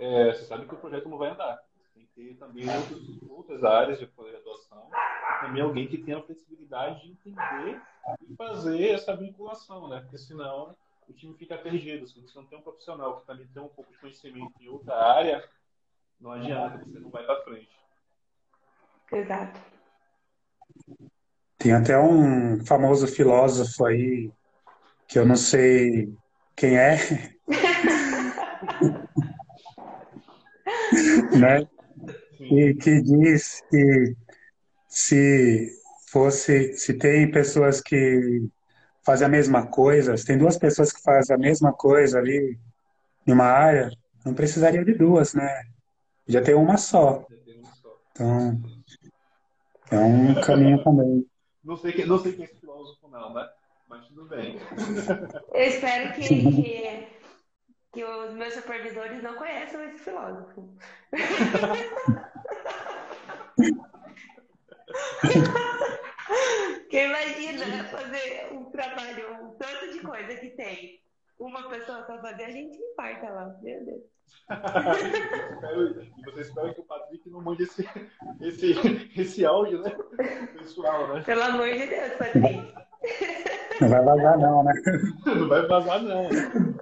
É, 0.00 0.32
você 0.32 0.44
sabe 0.44 0.66
que 0.66 0.74
o 0.74 0.78
projeto 0.78 1.08
não 1.08 1.18
vai 1.18 1.30
andar. 1.30 1.58
Tem 1.94 2.06
que 2.06 2.12
ter 2.14 2.34
também 2.36 2.68
outros, 2.68 3.22
outras 3.28 3.64
áreas 3.64 3.98
de 3.98 4.04
atuação. 4.04 4.88
E 4.92 5.46
também 5.46 5.62
alguém 5.62 5.88
que 5.88 5.98
tenha 5.98 6.18
a 6.18 6.22
flexibilidade 6.22 7.02
de 7.02 7.10
entender 7.12 7.80
e 8.22 8.34
fazer 8.36 8.90
essa 8.90 9.16
vinculação, 9.16 9.88
né? 9.88 10.00
Porque 10.00 10.18
senão 10.18 10.76
o 11.08 11.12
time 11.12 11.34
fica 11.34 11.56
perdido. 11.56 12.06
Se 12.06 12.20
você 12.20 12.38
não 12.38 12.46
tem 12.46 12.58
um 12.58 12.62
profissional 12.62 13.20
que 13.20 13.26
também 13.26 13.46
tem 13.48 13.62
um 13.62 13.68
pouco 13.68 13.90
de 13.90 13.98
conhecimento 13.98 14.52
em 14.60 14.68
outra 14.68 14.94
área, 14.94 15.48
não 16.20 16.32
adianta, 16.32 16.78
você 16.78 16.98
não 16.98 17.10
vai 17.10 17.24
para 17.24 17.42
frente. 17.42 17.70
Exato. 19.12 19.60
Tem 21.56 21.72
até 21.72 21.98
um 21.98 22.64
famoso 22.64 23.06
filósofo 23.08 23.86
aí, 23.86 24.30
que 25.08 25.18
eu 25.18 25.26
não 25.26 25.36
sei 25.36 26.14
quem 26.54 26.76
é, 26.76 26.96
né? 31.38 31.66
E 32.40 32.74
que 32.74 33.02
diz 33.02 33.60
que 33.68 34.16
se 34.88 35.68
fosse, 36.10 36.72
se 36.74 36.94
tem 36.94 37.30
pessoas 37.30 37.80
que 37.80 38.48
fazem 39.04 39.26
a 39.26 39.30
mesma 39.30 39.66
coisa, 39.66 40.16
se 40.16 40.24
tem 40.24 40.38
duas 40.38 40.56
pessoas 40.56 40.92
que 40.92 41.02
fazem 41.02 41.34
a 41.34 41.38
mesma 41.38 41.72
coisa 41.72 42.18
ali 42.18 42.58
em 43.26 43.32
uma 43.32 43.46
área, 43.46 43.90
não 44.24 44.34
precisaria 44.34 44.84
de 44.84 44.94
duas, 44.94 45.34
né? 45.34 45.62
Já 46.26 46.42
tem 46.42 46.54
uma 46.54 46.76
só. 46.76 47.26
Então, 48.10 48.60
é 49.90 49.98
um 49.98 50.40
caminho 50.40 50.82
também. 50.82 51.26
Não 51.64 51.76
sei, 51.76 51.92
que, 51.92 52.04
não 52.04 52.18
sei 52.18 52.32
quem 52.32 52.44
é 52.44 52.48
esse 52.48 52.60
filósofo, 52.60 53.08
não, 53.08 53.34
né? 53.34 53.48
Mas 53.88 54.06
tudo 54.06 54.26
bem. 54.26 54.58
Eu 55.54 55.62
espero 55.62 56.12
que, 56.14 56.28
que, 56.28 57.08
que 57.98 58.04
os 58.04 58.32
meus 58.32 58.54
supervisores 58.54 59.20
não 59.24 59.34
conheçam 59.34 59.82
esse 59.82 59.98
filósofo. 59.98 60.72
Quem 66.88 67.06
imagina 67.06 67.82
fazer 67.86 68.50
um 68.52 68.70
trabalho, 68.70 69.34
um 69.42 69.50
tanto 69.56 69.92
de 69.92 69.98
coisa 69.98 70.32
que 70.36 70.50
tem 70.50 71.00
uma 71.40 71.68
pessoa 71.68 72.06
só 72.06 72.20
fazer, 72.20 72.44
a 72.44 72.52
gente 72.52 72.78
infarta 72.78 73.30
lá, 73.30 73.46
meu 73.60 73.84
Deus. 73.84 74.04
e 76.16 76.22
você 76.24 76.42
espera 76.42 76.72
que 76.72 76.80
o 76.80 76.84
Patrick 76.84 77.28
não 77.28 77.42
mande 77.42 77.64
esse, 77.64 77.84
esse, 78.40 79.10
esse 79.16 79.44
áudio, 79.44 79.82
né? 79.82 79.90
Pessoal, 80.56 81.14
né? 81.14 81.24
Pelo 81.24 81.42
amor 81.42 81.68
de 81.68 81.88
Deus, 81.88 82.12
Patrick. 82.12 82.74
Não 83.80 83.88
vai 83.88 84.04
vazar 84.04 84.38
não, 84.38 84.62
né? 84.62 84.72
Não 85.26 85.48
vai 85.48 85.66
vazar 85.66 86.00
não. 86.02 86.28
Né? 86.28 86.78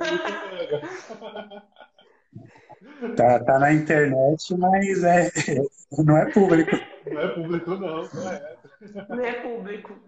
Tá, 3.16 3.42
tá 3.42 3.58
na 3.58 3.72
internet, 3.72 4.54
mas 4.56 5.02
é, 5.04 5.30
não 6.04 6.16
é 6.16 6.30
público. 6.30 6.70
Não 7.10 7.20
é 7.20 7.28
público, 7.28 7.70
não, 7.70 8.08
correto. 8.08 8.70
Não 9.08 9.20
é 9.20 9.32
público. 9.40 10.00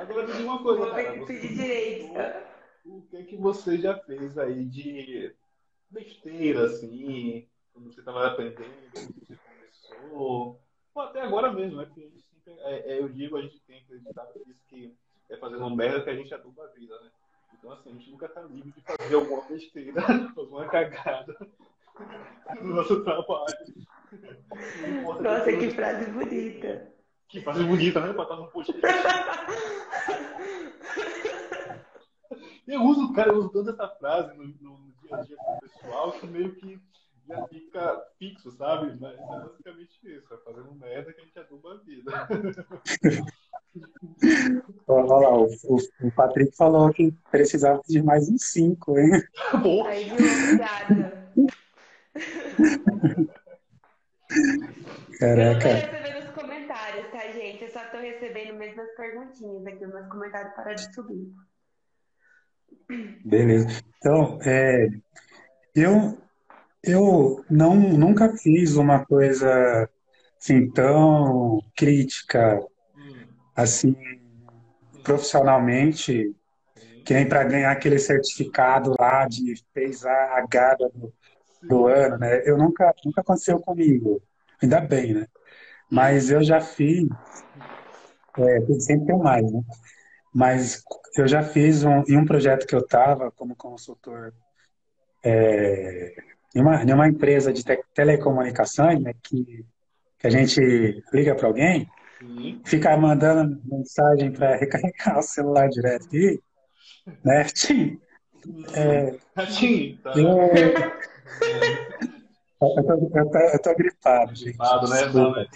Agora 0.00 0.26
me 0.26 0.32
diga 0.32 0.44
uma 0.44 0.62
coisa, 0.62 0.80
Vou 0.80 0.90
cara. 0.90 1.12
que 1.12 1.26
pedir 1.26 1.54
direito. 1.54 2.12
O 2.84 3.02
que 3.02 3.16
é 3.16 3.22
que 3.22 3.36
você 3.36 3.78
já 3.78 3.98
fez 3.98 4.38
aí 4.38 4.64
de 4.64 5.34
besteira, 5.90 6.66
assim, 6.66 7.48
quando 7.72 7.92
você 7.92 8.00
estava 8.00 8.26
aprendendo, 8.26 8.64
quando 8.92 9.14
você 9.26 9.36
começou, 9.36 10.60
ou 10.94 11.02
até 11.02 11.20
agora 11.22 11.52
mesmo, 11.52 11.78
né? 11.78 11.86
Porque 11.86 12.00
a 12.00 12.04
gente 12.04 12.22
sempre, 12.22 12.52
é, 12.62 12.92
é, 12.92 12.98
eu 13.00 13.08
digo, 13.08 13.36
a 13.36 13.42
gente 13.42 13.60
tem 13.60 13.80
acreditado 13.80 14.32
nisso 14.46 14.62
que 14.68 14.94
é 15.30 15.36
fazendo 15.36 15.74
merda 15.74 16.02
que 16.02 16.10
a 16.10 16.16
gente 16.16 16.32
aduba 16.34 16.64
a 16.64 16.68
vida, 16.68 16.98
né? 17.00 17.10
Então, 17.54 17.72
assim, 17.72 17.90
a 17.90 17.92
gente 17.92 18.10
nunca 18.10 18.28
tá 18.28 18.42
livre 18.42 18.72
de 18.72 18.80
fazer 18.82 19.14
alguma 19.14 19.42
besteira, 19.42 20.02
alguma 20.36 20.66
cagada 20.66 21.36
no 22.60 22.74
nosso 22.74 23.02
trabalho. 23.04 23.56
Nossa, 25.22 25.52
que 25.52 25.70
frase 25.70 26.10
bonita. 26.10 26.92
Que 27.28 27.42
frase 27.42 27.62
bonita, 27.64 28.00
né? 28.00 28.12
Pra 28.12 28.22
estar 28.22 28.36
no 28.36 28.50
podcast. 28.50 28.88
Eu 32.66 32.82
uso, 32.82 33.12
cara, 33.12 33.30
eu 33.30 33.38
uso 33.38 33.48
tanto 33.50 33.70
essa 33.70 33.88
frase 33.96 34.36
no, 34.36 34.44
no, 34.44 34.78
no 34.78 34.92
dia 35.02 35.16
a 35.16 35.22
dia 35.22 35.36
com 35.36 35.54
o 35.54 35.60
pessoal 35.60 36.12
que 36.12 36.26
meio 36.26 36.54
que 36.54 36.80
já 37.28 37.46
fica 37.48 38.02
fixo, 38.18 38.50
sabe? 38.52 38.96
Mas 38.98 39.18
é 39.18 39.22
basicamente 39.26 39.98
isso, 40.04 40.34
é 40.34 40.38
fazendo 40.38 40.74
merda 40.74 41.12
que 41.12 41.20
a 41.20 41.24
gente 41.24 41.38
aduba 41.38 41.74
a 41.74 41.76
vida. 41.76 42.10
Olha 44.88 45.04
lá, 45.04 45.38
o, 45.38 45.46
o, 46.00 46.10
Patrick 46.12 46.56
falou 46.56 46.90
que 46.92 47.12
precisava 47.30 47.80
de 47.86 48.02
mais 48.02 48.28
uns 48.28 48.50
cinco, 48.50 48.98
hein? 48.98 49.22
Boa. 49.62 49.88
Aí, 49.88 50.10
obrigada. 50.10 51.28
Caraca. 55.20 55.68
Eu 55.68 55.82
tô 55.82 55.96
recebendo 55.96 56.24
os 56.24 56.30
comentários, 56.30 57.10
tá, 57.10 57.30
gente? 57.30 57.62
Eu 57.64 57.70
só 57.70 57.84
tô 57.90 57.98
recebendo 57.98 58.54
mesmo 58.54 58.80
as 58.80 58.96
perguntinhas 58.96 59.66
aqui, 59.66 59.84
os 59.84 59.92
meus 59.92 60.08
comentários 60.08 60.54
para 60.54 60.72
de 60.74 60.94
subir. 60.94 61.30
Beleza. 63.24 63.68
Então, 63.98 64.38
é, 64.42 64.88
eu, 65.74 66.18
eu 66.82 67.44
não, 67.50 67.74
nunca 67.76 68.36
fiz 68.36 68.76
uma 68.76 69.04
coisa 69.04 69.88
assim 70.40 70.70
tão 70.70 71.60
crítica, 71.76 72.60
assim, 73.54 73.94
profissionalmente, 75.02 76.34
que 77.04 77.14
nem 77.14 77.28
para 77.28 77.44
ganhar 77.44 77.72
aquele 77.72 77.98
certificado 77.98 78.94
lá 78.98 79.26
de 79.26 79.54
fez 79.74 80.04
a 80.04 80.46
gada 80.48 80.88
do, 80.94 81.12
do 81.62 81.86
ano, 81.86 82.18
né? 82.18 82.42
Eu 82.44 82.56
nunca, 82.56 82.94
nunca 83.04 83.20
aconteceu 83.20 83.58
comigo, 83.60 84.22
ainda 84.62 84.80
bem, 84.80 85.14
né? 85.14 85.26
Mas 85.90 86.30
eu 86.30 86.42
já 86.42 86.60
fiz, 86.60 87.08
é, 88.38 88.80
sempre 88.80 89.06
tem 89.06 89.18
mais, 89.18 89.50
né? 89.50 89.60
Mas 90.32 90.82
eu 91.16 91.26
já 91.26 91.42
fiz 91.42 91.82
um, 91.82 92.02
em 92.06 92.16
um 92.16 92.24
projeto 92.24 92.66
que 92.66 92.74
eu 92.74 92.80
estava 92.80 93.32
como 93.32 93.56
consultor 93.56 94.32
é, 95.24 96.14
em, 96.54 96.60
uma, 96.60 96.82
em 96.82 96.92
uma 96.92 97.08
empresa 97.08 97.52
de 97.52 97.64
te, 97.64 97.78
telecomunicações, 97.94 99.00
né, 99.00 99.12
que, 99.22 99.64
que 100.18 100.26
a 100.26 100.30
gente 100.30 100.60
liga 101.12 101.34
para 101.34 101.46
alguém, 101.46 101.88
Sim. 102.18 102.60
fica 102.64 102.96
mandando 102.96 103.60
mensagem 103.64 104.32
para 104.32 104.56
recarregar 104.56 105.18
o 105.18 105.22
celular 105.22 105.68
direto 105.68 106.06
aqui, 106.06 106.40
né? 107.24 107.44
Tim, 107.44 107.98
é, 108.74 109.18
Tim, 109.46 109.98
tá. 110.02 110.12
eu, 110.16 110.28
eu, 112.60 112.84
tô, 112.84 113.18
eu, 113.18 113.30
tô, 113.30 113.38
eu 113.38 113.62
tô 113.62 113.74
gripado, 113.74 114.34
gente. 114.34 114.48
Gripado, 114.48 114.88
né? 114.88 115.06
Não, 115.06 115.36
é, 115.36 115.46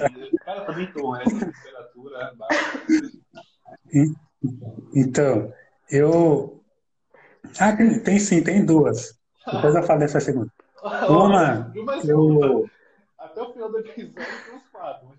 cara, 0.45 0.61
também 0.62 0.93
tô, 0.93 1.12
né? 1.12 1.24
Temperatura 1.24 2.18
é 2.18 2.36
baixa. 2.36 2.82
Então, 4.95 5.53
eu. 5.90 6.62
Ah, 7.59 7.76
tem, 7.76 7.99
tem 8.01 8.18
sim, 8.18 8.43
tem 8.43 8.64
duas. 8.64 9.18
Depois 9.53 9.74
eu 9.74 9.82
falo 9.82 10.01
dessa 10.01 10.20
segunda. 10.20 10.51
Uma, 10.83 11.72
eu. 12.05 12.68
Até 13.18 13.41
o 13.41 13.53
final 13.53 13.70
do 13.70 13.78
episódio 13.78 14.14
tem 14.14 14.57
uns 14.57 14.68
quatro, 14.72 15.09
mas 15.09 15.18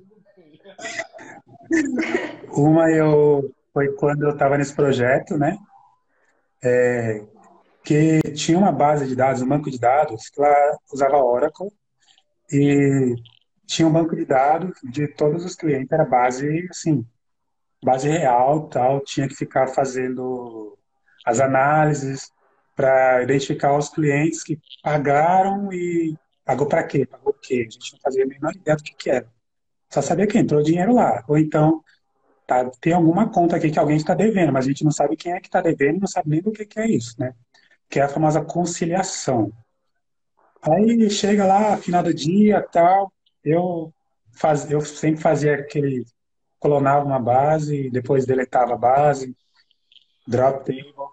Uma 2.52 2.92
eu. 2.92 3.54
Foi 3.74 3.92
quando 3.94 4.24
eu 4.24 4.32
estava 4.32 4.58
nesse 4.58 4.76
projeto, 4.76 5.38
né? 5.38 5.58
É, 6.64 7.26
que 7.84 8.22
tinha 8.34 8.58
uma 8.58 8.72
base 8.72 9.08
de 9.08 9.16
dados, 9.16 9.42
um 9.42 9.48
banco 9.48 9.72
de 9.72 9.80
dados, 9.80 10.30
que 10.30 10.40
lá 10.40 10.78
usava 10.92 11.18
Oracle, 11.18 11.72
e 12.52 13.16
tinha 13.66 13.88
um 13.88 13.92
banco 13.92 14.16
de 14.16 14.26
dados 14.26 14.78
de 14.84 15.08
todos 15.08 15.44
os 15.44 15.56
clientes, 15.56 15.92
era 15.92 16.06
base, 16.06 16.68
assim, 16.70 17.06
base 17.84 18.08
real, 18.08 18.68
tal, 18.68 19.02
tinha 19.02 19.28
que 19.28 19.36
ficar 19.36 19.68
fazendo 19.68 20.78
as 21.26 21.40
análises 21.40 22.32
para 22.76 23.24
identificar 23.24 23.78
os 23.78 23.90
clientes 23.90 24.44
que 24.44 24.60
pagaram 24.82 25.72
e 25.72 26.16
pagou 26.46 26.68
para 26.68 26.84
quê, 26.84 27.06
pagou 27.06 27.34
o 27.34 27.40
quê. 27.40 27.66
A 27.68 27.72
gente 27.72 27.94
não 27.94 28.00
fazia 28.00 28.24
a 28.24 28.28
menor 28.28 28.56
ideia 28.56 28.76
do 28.76 28.84
que, 28.84 28.96
que 28.96 29.10
era. 29.10 29.28
Só 29.90 30.02
sabia 30.02 30.28
que 30.28 30.38
entrou 30.38 30.64
dinheiro 30.64 30.94
lá. 30.94 31.24
Ou 31.28 31.38
então, 31.38 31.84
tá, 32.48 32.70
tem 32.82 32.94
alguma 32.94 33.30
conta 33.30 33.56
aqui 33.56 33.70
que 33.72 33.80
alguém 33.80 33.98
está 33.98 34.14
devendo, 34.14 34.52
mas 34.52 34.66
a 34.66 34.68
gente 34.68 34.84
não 34.84 34.92
sabe 34.92 35.16
quem 35.16 35.34
é 35.34 35.40
que 35.40 35.48
está 35.48 35.62
devendo 35.62 36.02
não 36.02 36.08
sabe 36.08 36.30
nem 36.30 36.42
do 36.42 36.52
que, 36.52 36.66
que 36.66 36.80
é 36.80 36.90
isso, 36.90 37.16
né? 37.20 37.34
Que 37.90 38.00
é 38.00 38.04
a 38.04 38.10
famosa 38.10 38.44
conciliação. 38.44 39.52
Aí 40.62 41.10
chega 41.10 41.46
lá, 41.46 41.78
final 41.78 42.02
do 42.02 42.14
dia, 42.14 42.62
tal, 42.72 43.12
eu, 43.44 43.94
faz, 44.32 44.70
eu 44.72 44.82
sempre 44.82 45.22
fazia 45.22 45.56
aquele 45.56 46.06
clonava 46.60 47.06
uma 47.06 47.20
base, 47.20 47.90
depois 47.90 48.26
deletava 48.26 48.74
a 48.74 48.78
base, 48.78 49.36
drop 50.26 50.66
table, 50.66 51.13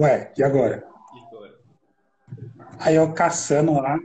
Ué, 0.00 0.32
e 0.34 0.42
agora? 0.42 0.82
E 1.14 1.26
agora? 1.26 1.54
Aí 2.78 2.96
eu 2.96 3.12
caçando 3.12 3.74
lá. 3.74 3.98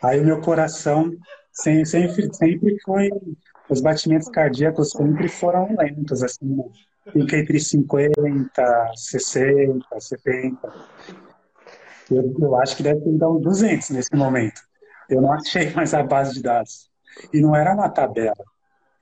Aí 0.00 0.20
o 0.20 0.24
meu 0.24 0.40
coração 0.40 1.10
sempre, 1.50 2.32
sempre 2.32 2.76
foi. 2.84 3.10
Os 3.68 3.80
batimentos 3.80 4.28
cardíacos 4.28 4.92
sempre 4.92 5.26
foram 5.26 5.74
lentos, 5.76 6.22
assim, 6.22 6.54
né? 6.54 6.64
fica 7.12 7.36
entre 7.36 7.58
50, 7.58 8.92
60, 8.94 9.84
70. 9.98 10.72
Eu, 12.08 12.32
eu 12.38 12.54
acho 12.60 12.76
que 12.76 12.84
deve 12.84 13.00
ter 13.00 13.24
uns 13.24 13.42
200 13.42 13.90
nesse 13.90 14.14
momento. 14.14 14.60
Eu 15.10 15.20
não 15.20 15.32
achei 15.32 15.72
mais 15.74 15.92
a 15.94 16.04
base 16.04 16.34
de 16.34 16.42
dados. 16.42 16.88
E 17.32 17.40
não 17.40 17.56
era 17.56 17.74
uma 17.74 17.88
tabela, 17.88 18.36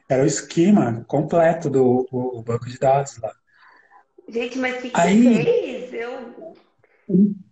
era 0.08 0.22
o 0.22 0.26
esquema 0.26 1.04
completo 1.06 1.70
do 1.70 2.06
o, 2.10 2.42
banco 2.42 2.66
de 2.66 2.78
dados 2.78 3.18
lá. 3.18 3.32
Gente, 4.28 4.58
mas 4.58 4.76
o 4.76 4.82
que, 4.82 4.90
que 4.90 5.00
Aí, 5.00 5.44
fez? 5.44 5.94
Eu... 5.94 6.54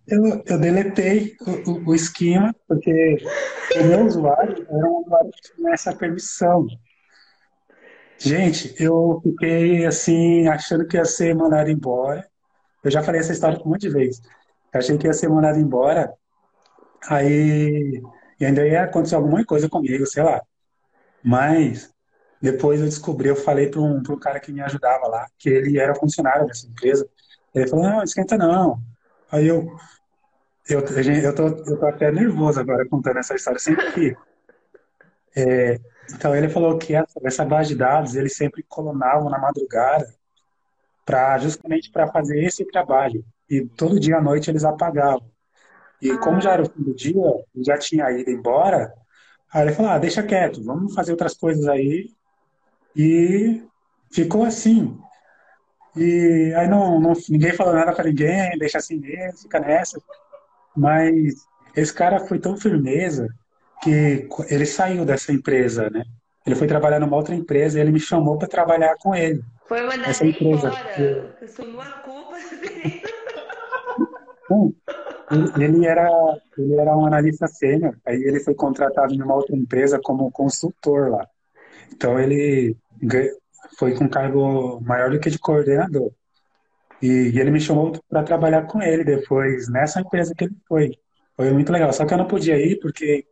Eu, 0.07 0.43
eu 0.45 0.59
deletei 0.59 1.35
o, 1.67 1.91
o, 1.91 1.95
esquema, 1.95 2.53
porque 2.67 3.17
o 3.79 3.83
meu 3.85 4.05
usuário 4.05 4.65
era 4.67 4.89
um 4.89 5.01
usuário 5.01 5.31
que 5.31 5.53
tinha 5.55 5.73
essa 5.73 5.95
permissão. 5.95 6.67
Gente, 8.17 8.75
eu 8.81 9.21
fiquei 9.23 9.85
assim, 9.85 10.47
achando 10.47 10.87
que 10.87 10.97
ia 10.97 11.05
ser 11.05 11.35
mandado 11.35 11.69
embora. 11.69 12.27
Eu 12.83 12.91
já 12.91 13.03
falei 13.03 13.21
essa 13.21 13.31
história 13.31 13.59
um 13.63 13.69
monte 13.69 13.81
de 13.81 13.89
vezes. 13.89 14.21
Eu 14.73 14.79
achei 14.79 14.97
que 14.97 15.07
ia 15.07 15.13
ser 15.13 15.29
mandado 15.29 15.59
embora. 15.59 16.11
Aí 17.07 18.01
e 18.39 18.45
ainda 18.45 18.67
ia 18.67 18.83
acontecer 18.83 19.15
alguma 19.15 19.45
coisa 19.45 19.69
comigo, 19.69 20.05
sei 20.05 20.23
lá. 20.23 20.41
Mas 21.23 21.92
depois 22.43 22.79
eu 22.79 22.85
descobri, 22.85 23.29
eu 23.29 23.35
falei 23.35 23.69
para 23.69 23.79
um, 23.79 23.97
um 23.97 24.19
cara 24.19 24.39
que 24.39 24.51
me 24.51 24.61
ajudava 24.61 25.07
lá, 25.07 25.27
que 25.37 25.49
ele 25.49 25.79
era 25.79 25.95
funcionário 25.95 26.45
dessa 26.45 26.67
empresa. 26.67 27.07
Ele 27.55 27.67
falou, 27.67 27.85
não, 27.85 28.03
esquenta 28.03 28.37
não. 28.37 28.79
Aí 29.31 29.47
eu, 29.47 29.75
eu, 30.69 30.79
eu, 30.79 31.35
tô, 31.35 31.47
eu 31.47 31.79
tô 31.79 31.85
até 31.85 32.11
nervoso 32.11 32.59
agora 32.59 32.87
contando 32.87 33.17
essa 33.19 33.33
história, 33.33 33.59
sempre 33.59 33.91
que 33.93 34.15
é, 35.35 35.79
então 36.11 36.35
ele 36.35 36.49
falou 36.49 36.77
que 36.77 36.93
essa, 36.93 37.19
essa 37.23 37.45
base 37.45 37.69
de 37.69 37.75
dados 37.75 38.15
eles 38.15 38.35
sempre 38.35 38.63
colonavam 38.63 39.29
na 39.29 39.39
madrugada 39.39 40.13
para 41.05 41.37
justamente 41.39 41.91
para 41.91 42.07
fazer 42.07 42.43
esse 42.43 42.65
trabalho 42.65 43.25
e 43.49 43.65
todo 43.65 43.99
dia 43.99 44.17
à 44.17 44.21
noite 44.21 44.49
eles 44.49 44.63
apagavam. 44.63 45.29
E 46.01 46.17
como 46.17 46.41
já 46.41 46.53
era 46.53 46.63
o 46.63 46.69
fim 46.69 46.83
do 46.83 46.93
dia, 46.93 47.21
já 47.65 47.77
tinha 47.77 48.11
ido 48.11 48.29
embora, 48.29 48.93
aí 49.51 49.63
ele 49.63 49.73
falou: 49.73 49.91
ah, 49.91 49.99
deixa 49.99 50.21
quieto, 50.21 50.63
vamos 50.63 50.93
fazer 50.93 51.11
outras 51.11 51.33
coisas 51.35 51.67
aí. 51.67 52.09
E 52.95 53.63
ficou 54.11 54.43
assim. 54.43 54.97
E 55.95 56.53
aí 56.57 56.67
não, 56.67 56.99
não 56.99 57.13
ninguém 57.29 57.53
falou 57.53 57.73
nada 57.73 57.93
para 57.93 58.05
ninguém, 58.05 58.57
deixa 58.57 58.77
assim 58.77 58.97
mesmo, 58.97 59.39
fica 59.39 59.59
nessa. 59.59 59.99
Mas 60.75 61.35
esse 61.75 61.93
cara 61.93 62.19
foi 62.19 62.39
tão 62.39 62.57
firmeza 62.57 63.27
que 63.81 64.27
ele 64.49 64.65
saiu 64.65 65.05
dessa 65.05 65.31
empresa, 65.31 65.89
né? 65.89 66.03
Ele 66.45 66.55
foi 66.55 66.67
trabalhar 66.67 66.99
numa 66.99 67.15
outra 67.15 67.35
empresa 67.35 67.77
e 67.77 67.81
ele 67.81 67.91
me 67.91 67.99
chamou 67.99 68.37
para 68.37 68.47
trabalhar 68.47 68.95
com 68.99 69.15
ele. 69.15 69.41
Foi 69.65 69.81
mandar 69.81 70.09
essa 70.09 70.25
empresa. 70.25 70.67
embora. 70.67 71.37
Eu 71.41 71.65
uma 71.65 71.91
culpa. 71.99 72.37
ele 75.57 75.85
era 75.85 76.09
ele 76.57 76.75
era 76.75 76.95
um 76.95 77.05
analista 77.05 77.47
sênior, 77.47 77.95
aí 78.05 78.15
ele 78.15 78.39
foi 78.39 78.53
contratado 78.53 79.13
em 79.13 79.21
uma 79.21 79.35
outra 79.35 79.55
empresa 79.55 79.99
como 80.01 80.31
consultor 80.31 81.09
lá. 81.09 81.27
Então 81.93 82.19
ele 82.19 82.75
foi 83.77 83.93
com 83.95 84.09
cargo 84.09 84.79
maior 84.81 85.11
do 85.11 85.19
que 85.19 85.29
de 85.29 85.39
coordenador. 85.39 86.11
E, 87.01 87.37
ele 87.39 87.51
me 87.51 87.59
chamou 87.59 87.91
para 88.09 88.23
trabalhar 88.23 88.63
com 88.63 88.81
ele 88.81 89.03
depois 89.03 89.69
nessa 89.69 90.01
empresa 90.01 90.33
que 90.35 90.45
ele 90.45 90.55
foi. 90.67 90.97
Foi 91.35 91.51
muito 91.51 91.71
legal. 91.71 91.91
Só 91.91 92.05
que 92.05 92.13
eu 92.13 92.17
não 92.17 92.27
podia 92.27 92.57
ir 92.57 92.79
porque 92.79 93.25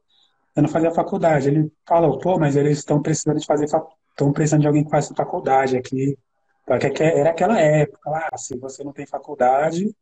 eu 0.56 0.64
não 0.64 0.70
fazia 0.70 0.92
faculdade. 0.92 1.50
Ele 1.50 1.72
falou, 1.88 2.20
pô, 2.20 2.38
mas 2.38 2.56
eles 2.56 2.80
estão 2.80 3.02
precisando 3.02 3.40
de 3.40 3.46
fazer, 3.46 3.66
estão 3.66 4.34
precisando 4.34 4.62
de 4.62 4.68
alguém 4.68 4.84
que 4.84 4.90
faça 4.90 5.16
faculdade 5.16 5.78
aqui. 5.78 6.18
Porque 6.66 7.04
era 7.04 7.32
aquela 7.32 7.60
época 7.60 8.10
lá, 8.10 8.30
se 8.38 8.58
você 8.58 8.84
não 8.84 8.94
tem 8.94 9.06
faculdade, 9.06 9.94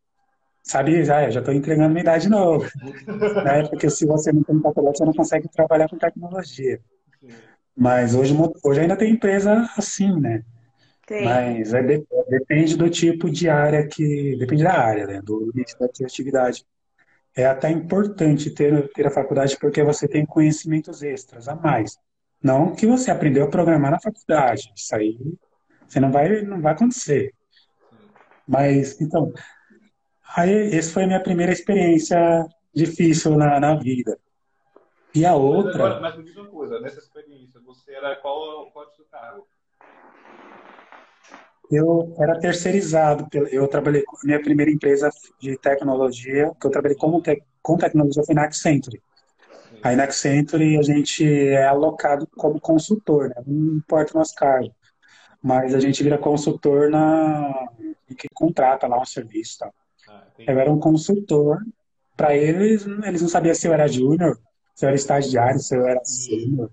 sabe, 0.64 1.04
já, 1.04 1.30
já 1.30 1.40
estou 1.40 1.54
entregando 1.54 1.90
minha 1.90 2.02
idade 2.02 2.30
novo. 2.30 2.68
Na 3.44 3.58
época 3.58 3.78
que 3.78 3.90
se 3.90 4.06
você 4.06 4.32
não 4.32 4.44
tem 4.44 4.60
faculdade, 4.60 4.98
você 4.98 5.06
não 5.06 5.14
consegue 5.14 5.48
trabalhar 5.50 5.90
com 5.90 5.98
tecnologia. 5.98 6.80
Mas 7.80 8.14
hoje, 8.14 8.36
hoje 8.62 8.82
ainda 8.82 8.98
tem 8.98 9.14
empresa 9.14 9.70
assim, 9.78 10.20
né? 10.20 10.44
Tem. 11.08 11.24
Mas 11.24 11.74
é, 11.74 11.82
depende 12.30 12.76
do 12.76 12.90
tipo 12.90 13.30
de 13.30 13.48
área 13.48 13.88
que. 13.88 14.36
Depende 14.38 14.64
da 14.64 14.78
área, 14.78 15.08
né? 15.08 15.22
Do 15.24 15.50
início 15.56 15.80
da 15.80 15.86
atividade 15.86 16.66
é 17.34 17.46
até 17.46 17.70
importante 17.70 18.50
ter, 18.52 18.92
ter 18.92 19.08
a 19.08 19.12
faculdade 19.12 19.58
porque 19.58 19.82
você 19.82 20.10
tem 20.10 20.26
conhecimentos 20.26 21.02
extras 21.02 21.48
a 21.48 21.56
mais. 21.56 21.98
Não 22.44 22.76
que 22.76 22.86
você 22.86 23.12
aprendeu 23.12 23.46
a 23.46 23.50
programar 23.50 23.92
na 23.92 24.00
faculdade. 24.00 24.72
Isso 24.76 24.94
aí 24.94 25.18
você 25.88 26.00
não 26.00 26.12
vai, 26.12 26.42
não 26.42 26.62
vai 26.62 26.74
acontecer. 26.74 27.34
Mas, 28.46 29.00
então, 29.00 29.32
aí, 30.36 30.76
essa 30.76 30.92
foi 30.92 31.04
a 31.04 31.08
minha 31.08 31.24
primeira 31.24 31.52
experiência 31.52 32.46
difícil 32.74 33.38
na, 33.38 33.60
na 33.60 33.76
vida. 33.76 34.20
E 35.14 35.26
a 35.26 35.36
outra. 35.36 35.90
Mas, 35.90 36.02
mas 36.02 36.18
me 36.18 36.24
diz 36.24 36.38
uma 36.38 36.48
coisa, 36.48 36.80
nessa 36.80 37.00
experiência, 37.00 37.59
você 37.70 37.94
era 37.94 38.16
qual, 38.16 38.72
qual 38.72 38.86
é 38.86 38.88
o 38.88 38.92
seu 38.92 39.06
cargo? 39.06 39.48
Eu 41.72 42.16
era 42.18 42.40
terceirizado. 42.40 43.28
Eu 43.52 43.68
trabalhei 43.68 44.02
com 44.02 44.18
minha 44.24 44.42
primeira 44.42 44.72
empresa 44.72 45.12
de 45.40 45.56
tecnologia, 45.60 46.52
que 46.60 46.66
eu 46.66 46.72
trabalhei 46.72 46.98
como 46.98 47.22
te, 47.22 47.44
com 47.62 47.78
tecnologia 47.78 48.24
foi 48.24 48.34
na 48.34 48.46
Accenture. 48.46 49.00
Aí 49.84 49.96
na 49.96 50.06
Accenture 50.06 50.80
a 50.80 50.82
gente 50.82 51.24
é 51.24 51.68
alocado 51.68 52.28
como 52.36 52.60
consultor, 52.60 53.30
né? 53.30 53.36
não 53.46 53.78
importa 53.78 54.16
o 54.16 54.18
nosso 54.18 54.34
cargo, 54.34 54.74
mas 55.42 55.76
a 55.76 55.80
gente 55.80 56.02
vira 56.02 56.18
consultor 56.18 56.90
na 56.90 57.54
que 58.18 58.28
contrata 58.34 58.88
lá 58.88 59.00
um 59.00 59.06
serviço. 59.06 59.60
Tá? 59.60 59.72
Ah, 60.10 60.24
eu 60.48 60.60
era 60.60 60.72
um 60.72 60.80
consultor. 60.80 61.60
Para 62.18 62.36
eles, 62.36 62.86
eles 63.06 63.22
não 63.22 63.30
sabiam 63.30 63.54
se 63.54 63.68
eu 63.68 63.74
era 63.74 63.88
júnior, 63.88 64.40
se 64.74 64.86
eu 64.86 64.88
era 64.88 64.96
estagiário, 64.96 65.60
se 65.60 65.76
eu 65.76 65.88
era 65.88 66.04
sênior. 66.04 66.72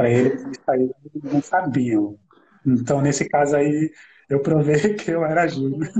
Para 0.00 0.08
eles, 0.08 0.42
eles 0.42 1.22
não 1.30 1.42
sabiam. 1.42 2.18
Então, 2.66 3.02
nesse 3.02 3.28
caso 3.28 3.54
aí, 3.54 3.92
eu 4.30 4.40
provei 4.40 4.94
que 4.96 5.10
eu 5.10 5.22
era 5.22 5.46
júnior. 5.46 5.92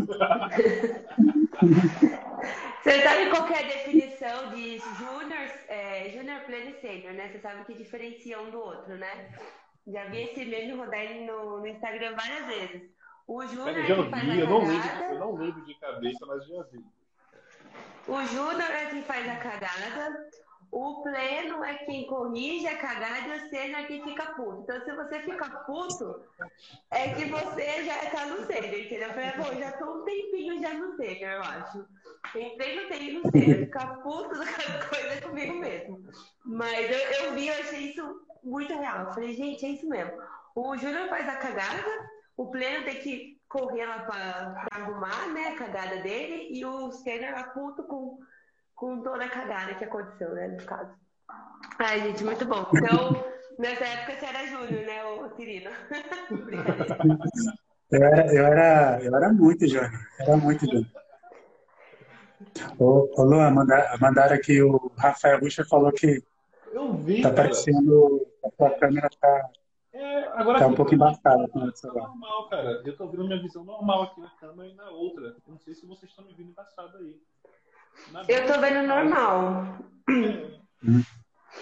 Você 2.82 3.02
sabe 3.02 3.28
qual 3.28 3.46
é 3.48 3.58
a 3.58 3.68
definição 3.68 4.54
de 4.54 4.78
júnior, 4.78 5.50
é, 5.68 6.08
júnior, 6.16 6.40
pleno 6.46 6.70
e 6.70 6.80
sênior, 6.80 7.12
né? 7.12 7.28
Você 7.28 7.40
sabe 7.40 7.62
que 7.66 7.74
diferencia 7.74 8.40
um 8.40 8.50
do 8.50 8.58
outro, 8.58 8.96
né? 8.96 9.28
Já 9.86 10.06
vi 10.06 10.22
esse 10.22 10.46
meme 10.46 10.72
rodar 10.72 11.04
no, 11.26 11.58
no 11.58 11.66
Instagram 11.66 12.16
várias 12.16 12.46
vezes. 12.46 12.88
O 13.26 13.46
júnior 13.46 13.78
é 13.78 13.84
que 13.84 14.10
faz 14.10 14.24
vi, 14.24 14.30
a 14.30 14.34
eu 14.36 14.48
não, 14.48 14.64
lembro, 14.66 14.88
eu 15.10 15.18
não 15.18 15.34
lembro 15.34 15.62
de 15.66 15.74
cabeça, 15.74 16.24
mas 16.26 16.46
já 16.46 16.62
vi. 16.72 16.82
O 18.08 18.24
júnior 18.24 18.70
é 18.70 18.86
quem 18.86 19.02
faz 19.02 19.28
a 19.28 19.36
cagada, 19.36 20.30
o 20.72 21.02
pleno 21.02 21.64
é 21.64 21.74
quem 21.78 22.06
corrige 22.06 22.66
a 22.68 22.78
cagada 22.78 23.26
e 23.26 23.38
o 23.38 23.48
sênior 23.50 23.80
é 23.80 23.84
quem 23.84 24.04
fica 24.04 24.26
puto. 24.34 24.62
Então, 24.62 24.84
se 24.84 24.92
você 24.92 25.20
fica 25.20 25.50
puto, 25.66 26.22
é 26.90 27.12
que 27.14 27.24
você 27.24 27.84
já 27.84 28.10
tá 28.10 28.26
no 28.26 28.46
sênior, 28.46 28.80
entendeu? 28.80 29.08
Eu 29.08 29.14
falei, 29.14 29.32
bom, 29.32 29.60
já 29.60 29.72
tô 29.72 30.00
um 30.00 30.04
tempinho 30.04 30.60
já 30.60 30.74
no 30.74 30.96
sênior, 30.96 31.32
eu 31.32 31.42
acho. 31.42 31.86
Entrei 32.36 32.80
no 32.80 32.88
tempinho 32.88 33.22
no 33.22 33.30
sênior, 33.32 33.58
ficar 33.58 34.02
puto 34.02 34.38
da 34.38 34.46
coisa 34.88 35.20
comigo 35.22 35.54
mesmo. 35.54 36.04
Mas 36.44 36.88
eu, 36.88 37.24
eu 37.24 37.32
vi, 37.34 37.48
eu 37.48 37.54
achei 37.54 37.90
isso 37.90 38.26
muito 38.44 38.72
real. 38.72 39.06
Eu 39.06 39.12
falei, 39.12 39.34
gente, 39.34 39.66
é 39.66 39.70
isso 39.70 39.88
mesmo. 39.88 40.12
O 40.54 40.76
Júnior 40.76 41.08
faz 41.08 41.28
a 41.28 41.36
cagada, 41.36 42.10
o 42.36 42.48
pleno 42.48 42.84
tem 42.84 43.00
que 43.00 43.40
correr 43.48 43.86
lá 43.86 44.04
pra, 44.04 44.66
pra 44.68 44.80
arrumar, 44.80 45.32
né, 45.32 45.48
a 45.48 45.56
cagada 45.56 45.96
dele, 45.96 46.48
e 46.56 46.64
o 46.64 46.92
sênior 46.92 47.36
é 47.36 47.42
puto 47.42 47.82
com 47.82 48.20
com 48.80 49.00
toda 49.02 49.22
a 49.22 49.28
cagada 49.28 49.74
que 49.74 49.84
aconteceu, 49.84 50.34
né, 50.34 50.48
no 50.48 50.64
caso. 50.64 50.90
Ai, 51.78 52.00
gente, 52.00 52.24
muito 52.24 52.46
bom. 52.46 52.66
Então, 52.74 53.22
nessa 53.60 53.84
época 53.84 54.18
você 54.18 54.24
era 54.24 54.46
Júnior, 54.46 54.86
né, 54.86 55.04
ô 55.04 55.28
Cirino? 55.36 55.70
eu, 57.92 58.02
era, 58.02 58.34
eu, 58.34 58.46
era, 58.46 59.02
eu 59.02 59.14
era 59.14 59.30
muito 59.34 59.68
Júnior, 59.68 59.90
era 60.18 60.34
muito 60.38 60.64
Júnior. 60.64 60.86
Ô, 62.78 63.06
ô 63.20 63.22
Luan, 63.22 63.50
mandaram, 63.50 63.98
mandaram 64.00 64.34
aqui, 64.34 64.62
o 64.62 64.90
Rafael 64.96 65.40
Bucher 65.40 65.68
falou 65.68 65.92
que 65.92 66.24
eu 66.72 66.94
vi, 66.94 67.20
tá 67.20 67.30
parecendo, 67.30 68.26
a 68.42 68.50
sua 68.50 68.70
câmera 68.78 69.10
tá, 69.20 69.50
é, 69.92 70.26
agora 70.28 70.58
tá 70.58 70.68
um 70.68 70.74
pouco 70.74 70.94
embaçada 70.94 71.46
com 71.48 71.58
o 71.58 71.76
celular. 71.76 72.08
normal, 72.08 72.48
cara. 72.48 72.82
Eu 72.86 72.96
tô 72.96 73.08
vendo 73.08 73.26
minha 73.26 73.42
visão 73.42 73.62
normal 73.62 74.04
aqui 74.04 74.22
na 74.22 74.30
câmera 74.30 74.70
e 74.70 74.74
na 74.74 74.88
outra. 74.88 75.26
Eu 75.26 75.52
não 75.52 75.58
sei 75.58 75.74
se 75.74 75.84
vocês 75.84 76.10
estão 76.10 76.24
me 76.24 76.32
vendo 76.32 76.50
embaçado 76.50 76.96
aí. 76.96 77.20
Eu 78.28 78.46
tô 78.46 78.60
vendo 78.60 78.86
normal. 78.86 79.78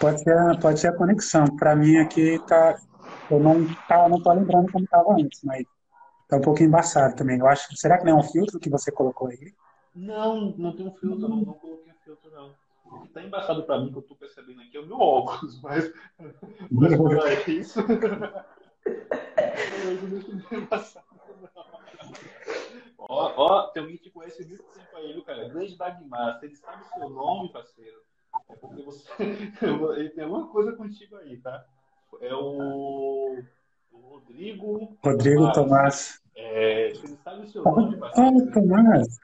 Pode 0.00 0.22
ser, 0.22 0.60
pode 0.60 0.80
ser 0.80 0.88
a 0.88 0.96
conexão. 0.96 1.44
Para 1.56 1.74
mim 1.74 1.96
aqui 1.96 2.38
tá. 2.46 2.78
Eu 3.30 3.40
não, 3.40 3.64
tá, 3.86 4.08
não 4.08 4.22
tô 4.22 4.32
lembrando 4.32 4.70
como 4.72 4.84
estava 4.84 5.12
antes, 5.12 5.40
mas 5.42 5.64
tá 6.28 6.36
um 6.36 6.40
pouco 6.40 6.62
embaçado 6.62 7.16
também. 7.16 7.38
Eu 7.38 7.48
acho. 7.48 7.74
Será 7.76 7.98
que 7.98 8.04
não 8.04 8.12
é 8.12 8.14
um 8.16 8.22
filtro 8.22 8.58
que 8.58 8.70
você 8.70 8.90
colocou 8.90 9.28
aí? 9.28 9.52
Não, 9.94 10.54
não 10.56 10.74
tem 10.76 10.86
um 10.86 10.94
filtro, 10.94 11.28
não, 11.28 11.38
não 11.38 11.54
coloquei 11.54 11.92
filtro, 12.04 12.30
não. 12.30 12.54
O 12.84 13.00
que 13.02 13.08
tá 13.08 13.22
embaçado 13.22 13.64
pra 13.64 13.78
mim, 13.78 13.90
que 13.90 13.98
eu 13.98 14.02
tô 14.02 14.14
percebendo 14.14 14.60
aqui, 14.62 14.76
é 14.76 14.80
o 14.80 14.86
meu 14.86 14.98
óculos, 14.98 15.60
mas. 15.60 15.92
Mas 16.70 16.94
fora 16.94 17.32
isso. 17.50 17.80
Ó, 23.08 23.32
ó, 23.36 23.62
tem 23.68 23.82
alguém 23.82 23.96
que 23.96 24.10
conhece 24.10 24.46
muito 24.46 24.62
tempo 24.64 24.94
aí, 24.94 25.14
viu, 25.14 25.24
cara? 25.24 25.48
Grande 25.48 25.78
Dagmar, 25.78 26.38
se 26.38 26.44
ele 26.44 26.56
sabe 26.56 26.82
o 26.82 26.88
seu 26.88 27.08
nome, 27.08 27.50
parceiro, 27.50 28.02
é 28.50 28.54
porque 28.54 28.82
você. 28.82 29.08
ele 29.96 30.10
tem 30.10 30.24
alguma 30.24 30.48
coisa 30.48 30.72
contigo 30.72 31.16
aí, 31.16 31.38
tá? 31.38 31.64
É 32.20 32.34
o. 32.34 33.42
o 33.90 33.98
Rodrigo. 33.98 34.98
Rodrigo 35.02 35.50
Tomás. 35.52 35.54
Tomás. 35.54 36.20
É, 36.36 36.92
se 36.94 37.06
ele 37.06 37.16
sabe 37.16 37.44
o 37.44 37.48
seu 37.48 37.64
nome, 37.64 37.96
parceiro. 37.96 38.36
Oh, 38.36 38.50
Tomás! 38.52 39.08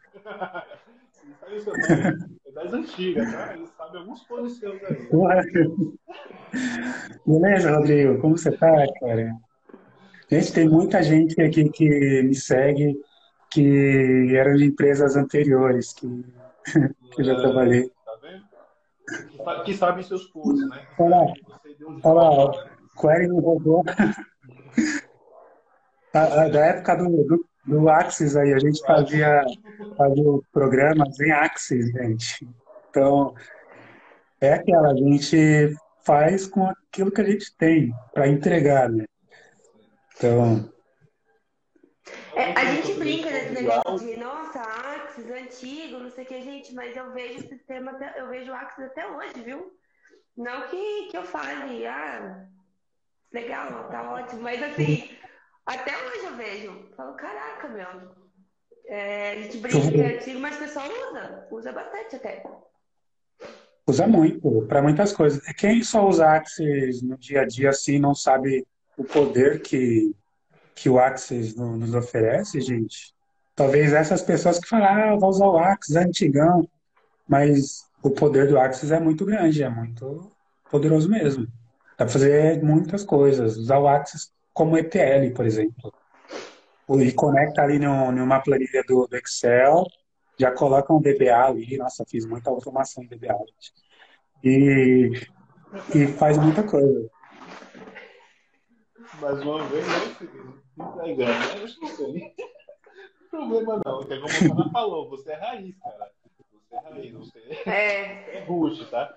se 1.12 1.26
ele 1.26 1.34
sabe 1.34 1.56
o 1.56 1.60
seu 1.60 1.76
nome, 1.76 2.38
é 2.46 2.52
das 2.52 2.72
antigas, 2.72 3.30
tá? 3.32 3.54
Ele 3.54 3.66
sabe 3.66 3.98
alguns 3.98 4.22
podres 4.22 4.56
seus 4.56 4.82
aí. 4.82 5.10
Beleza, 7.26 7.76
Rodrigo? 7.76 8.18
Como 8.20 8.38
você 8.38 8.56
tá, 8.56 8.86
cara? 9.00 9.36
Gente, 10.30 10.54
tem 10.54 10.66
muita 10.68 11.02
gente 11.02 11.42
aqui 11.42 11.68
que 11.68 12.22
me 12.22 12.34
segue 12.34 12.98
que 13.54 14.36
eram 14.36 14.56
de 14.56 14.64
empresas 14.64 15.14
anteriores 15.14 15.92
que, 15.92 16.08
que 17.14 17.20
eu 17.20 17.24
já 17.24 17.36
trabalhei. 17.36 17.88
Tá 18.04 18.18
vendo? 18.20 19.64
Que 19.64 19.74
sabem 19.74 20.02
seus 20.02 20.26
cursos, 20.26 20.68
né? 20.68 20.84
Olha 20.98 21.16
lá, 21.16 21.32
olha 22.02 22.20
lá 22.20 22.74
Query 23.00 23.28
não 23.28 23.38
roubou. 23.40 23.84
da 26.12 26.66
época 26.66 26.96
do, 26.96 27.24
do, 27.24 27.48
do 27.64 27.88
Axis 27.88 28.36
aí, 28.36 28.52
a 28.52 28.58
gente 28.58 28.80
fazia, 28.84 29.44
fazia 29.96 30.24
programas 30.52 31.20
em 31.20 31.30
Axis, 31.30 31.86
gente. 31.92 32.48
Então, 32.90 33.34
é 34.40 34.54
aquela, 34.54 34.90
a 34.90 34.96
gente 34.96 35.76
faz 36.04 36.46
com 36.46 36.66
aquilo 36.66 37.10
que 37.10 37.20
a 37.20 37.24
gente 37.24 37.56
tem 37.56 37.92
para 38.12 38.28
entregar, 38.28 38.88
né? 38.88 39.04
Então. 40.16 40.72
É, 42.36 42.52
a 42.52 42.64
gente 42.64 42.93
negócio 43.54 43.98
de, 43.98 44.16
nossa, 44.16 44.60
Axis 44.60 45.30
antigo, 45.30 45.98
não 45.98 46.10
sei 46.10 46.24
o 46.24 46.26
que, 46.26 46.42
gente, 46.42 46.74
mas 46.74 46.96
eu 46.96 47.12
vejo 47.12 47.38
o 47.38 47.48
sistema, 47.48 47.92
eu 48.16 48.28
vejo 48.28 48.50
o 48.50 48.54
Axis 48.54 48.84
até 48.84 49.06
hoje, 49.06 49.42
viu? 49.42 49.72
Não 50.36 50.68
que, 50.68 51.08
que 51.10 51.16
eu 51.16 51.24
fale, 51.24 51.86
ah, 51.86 52.46
legal, 53.32 53.88
tá 53.88 54.12
ótimo, 54.12 54.42
mas 54.42 54.62
assim, 54.62 55.10
até 55.64 55.92
hoje 55.92 56.24
eu 56.24 56.36
vejo, 56.36 56.88
falo, 56.96 57.14
caraca, 57.14 57.68
meu. 57.68 58.24
É, 58.86 59.30
a 59.32 59.42
gente 59.42 59.58
brinca 59.58 59.90
que 59.90 60.00
é 60.00 60.16
antigo, 60.16 60.40
mas 60.40 60.56
o 60.56 60.58
pessoal 60.58 60.86
usa, 60.86 61.48
usa 61.50 61.72
bastante 61.72 62.16
até. 62.16 62.42
Usa 63.86 64.06
muito, 64.06 64.66
para 64.66 64.82
muitas 64.82 65.12
coisas. 65.12 65.42
Quem 65.54 65.82
só 65.82 66.06
usa 66.06 66.30
Axis 66.30 67.02
no 67.02 67.16
dia 67.16 67.42
a 67.42 67.46
dia 67.46 67.70
assim 67.70 67.98
não 67.98 68.14
sabe 68.14 68.66
o 68.96 69.04
poder 69.04 69.62
que, 69.62 70.14
que 70.74 70.88
o 70.88 70.98
Axis 70.98 71.54
nos 71.54 71.94
oferece, 71.94 72.60
gente, 72.60 73.13
talvez 73.54 73.92
essas 73.92 74.22
pessoas 74.22 74.58
que 74.58 74.68
falam, 74.68 74.86
ah, 74.86 75.16
vou 75.16 75.30
usar 75.30 75.46
o 75.46 75.58
Axis, 75.58 75.96
é 75.96 76.02
antigão, 76.02 76.68
mas 77.28 77.84
o 78.02 78.10
poder 78.10 78.48
do 78.48 78.58
Axis 78.58 78.90
é 78.90 79.00
muito 79.00 79.24
grande, 79.24 79.62
é 79.62 79.68
muito 79.68 80.30
poderoso 80.70 81.08
mesmo. 81.08 81.46
Dá 81.96 82.04
para 82.04 82.08
fazer 82.08 82.62
muitas 82.62 83.04
coisas. 83.04 83.56
Usar 83.56 83.78
o 83.78 83.88
Axis 83.88 84.32
como 84.52 84.76
ETL, 84.76 85.32
por 85.34 85.46
exemplo. 85.46 85.92
E 87.00 87.12
conecta 87.12 87.62
ali 87.62 87.78
numa 87.78 88.40
planilha 88.40 88.82
do, 88.86 89.06
do 89.06 89.16
Excel, 89.16 89.84
já 90.38 90.50
coloca 90.50 90.92
um 90.92 91.00
DBA 91.00 91.46
ali. 91.46 91.76
Nossa, 91.78 92.04
fiz 92.04 92.26
muita 92.26 92.50
automação 92.50 93.02
em 93.02 93.06
DBA. 93.06 93.38
Gente. 93.38 93.72
E, 94.42 95.12
e 95.94 96.06
faz 96.08 96.36
muita 96.36 96.62
coisa. 96.62 97.08
Mais 99.20 99.40
uma 99.40 99.64
vez, 99.68 99.86
né, 99.86 99.94
entregando. 100.76 101.30
Né? 101.30 101.62
Acho 101.62 101.80
que 101.80 102.02
não 102.02 102.12
tem 102.12 102.34
problema 103.34 103.80
não, 103.84 104.00
é 104.02 104.20
como 104.20 104.60
Ana 104.60 104.70
falou, 104.70 105.10
você 105.10 105.32
é 105.32 105.34
raiz, 105.34 105.74
cara. 105.78 106.10
Você 106.50 106.74
é 106.74 106.78
raiz, 106.80 107.12
você 107.12 107.38
é, 107.66 108.38
é 108.38 108.44
rush, 108.44 108.90
tá? 108.90 109.14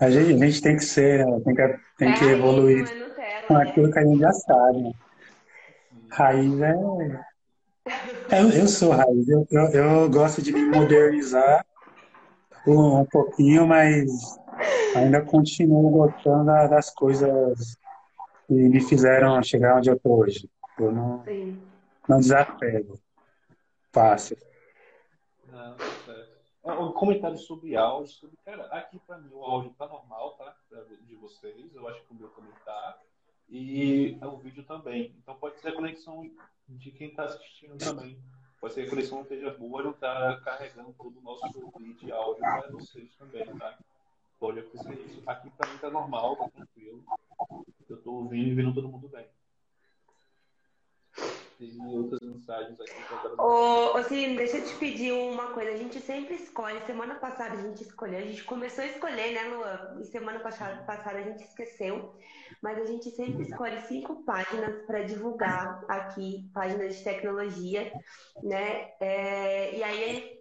A 0.00 0.10
gente, 0.10 0.42
a 0.42 0.46
gente 0.46 0.62
tem 0.62 0.76
que 0.76 0.84
ser, 0.84 1.26
né? 1.26 1.40
tem 1.44 1.54
que, 1.54 1.78
tem 1.98 2.08
é 2.10 2.12
que 2.14 2.24
raiz, 2.24 2.38
evoluir 2.38 2.98
Nutella, 2.98 3.46
com 3.46 3.54
né? 3.54 3.62
aquilo 3.62 3.92
que 3.92 3.98
a 3.98 4.02
gente 4.02 4.18
já 4.18 4.32
sabe. 4.32 4.78
Né? 4.78 4.92
Raiz 6.10 6.60
é. 6.60 6.74
é 8.30 8.42
eu, 8.42 8.50
eu 8.50 8.68
sou 8.68 8.92
raiz, 8.92 9.28
eu, 9.28 9.46
eu, 9.50 9.62
eu 9.68 10.10
gosto 10.10 10.42
de 10.42 10.52
me 10.52 10.64
modernizar 10.64 11.64
um, 12.66 13.00
um 13.00 13.04
pouquinho, 13.04 13.66
mas 13.66 14.10
ainda 14.96 15.20
continuo 15.22 15.90
gostando 15.90 16.46
das 16.46 16.90
coisas 16.90 17.76
que 18.46 18.54
me 18.54 18.80
fizeram 18.80 19.42
chegar 19.42 19.76
onde 19.76 19.90
eu 19.90 19.96
estou 19.96 20.20
hoje. 20.20 20.48
Eu 20.80 20.92
não, 20.92 21.24
Sim. 21.24 21.62
não 22.08 22.20
desapego. 22.20 22.98
Fácil. 23.92 24.36
Não, 25.46 26.88
Um 26.88 26.92
comentário 26.92 27.36
sobre 27.36 27.76
áudio, 27.76 28.12
sobre, 28.12 28.36
cara, 28.44 28.64
aqui 28.66 28.98
para 29.00 29.18
mim 29.18 29.30
o 29.32 29.42
áudio 29.42 29.74
tá 29.76 29.86
normal, 29.86 30.36
tá? 30.36 30.56
De 31.06 31.14
vocês, 31.16 31.74
eu 31.74 31.88
acho 31.88 32.02
que 32.04 32.12
o 32.12 32.16
meu 32.16 32.28
também 32.30 32.52
tá. 32.64 32.98
E 33.48 34.16
o 34.22 34.36
vídeo 34.38 34.64
também. 34.64 35.14
Então 35.18 35.34
pode 35.34 35.58
ser 35.60 35.68
a 35.68 35.74
conexão 35.74 36.30
de 36.68 36.90
quem 36.92 37.08
está 37.08 37.24
assistindo 37.24 37.76
também. 37.76 38.18
Pode 38.60 38.74
ser 38.74 38.82
que 38.82 38.86
a 38.86 38.90
conexão 38.90 39.18
não 39.18 39.22
esteja 39.24 39.50
boa, 39.52 39.82
não 39.82 39.90
está 39.90 40.40
carregando 40.42 40.92
todo 40.92 41.18
o 41.18 41.22
nosso 41.22 41.46
vídeo 41.78 41.94
de 41.94 42.12
áudio 42.12 42.40
para 42.40 42.70
vocês 42.70 43.14
também, 43.16 43.44
tá? 43.58 43.76
pode 44.40 44.58
acontecer 44.60 44.94
isso. 45.04 45.22
Aqui 45.26 45.50
para 45.50 45.70
mim 45.70 45.78
tá 45.78 45.90
normal, 45.90 46.36
tá 46.36 46.48
tranquilo. 46.48 47.04
Eu 47.88 48.02
tô 48.02 48.12
ouvindo 48.12 48.48
e 48.48 48.54
vendo 48.54 48.72
todo 48.72 48.88
mundo 48.88 49.08
bem. 49.08 49.26
Tem 51.60 51.78
outras 51.86 52.22
mensagens 52.22 52.80
aqui. 52.80 53.38
Ô, 53.38 53.98
assim, 53.98 54.34
deixa 54.34 54.56
eu 54.56 54.64
te 54.64 54.74
pedir 54.76 55.12
uma 55.12 55.52
coisa. 55.52 55.72
A 55.72 55.76
gente 55.76 56.00
sempre 56.00 56.36
escolhe. 56.36 56.80
Semana 56.86 57.16
passada 57.16 57.52
a 57.52 57.60
gente 57.60 57.82
escolheu. 57.82 58.18
A 58.18 58.22
gente 58.22 58.42
começou 58.44 58.82
a 58.82 58.86
escolher, 58.86 59.34
né, 59.34 59.42
Luan? 59.44 60.00
E 60.00 60.06
semana 60.06 60.40
passada, 60.40 60.82
passada 60.84 61.18
a 61.18 61.22
gente 61.22 61.44
esqueceu. 61.44 62.14
Mas 62.62 62.78
a 62.78 62.86
gente 62.86 63.10
sempre 63.10 63.42
escolhe 63.42 63.78
cinco 63.82 64.24
páginas 64.24 64.86
para 64.86 65.02
divulgar 65.02 65.84
aqui, 65.86 66.50
páginas 66.54 66.96
de 66.96 67.04
tecnologia, 67.04 67.92
né? 68.42 68.92
É, 68.98 69.76
e 69.76 69.82
aí 69.82 70.40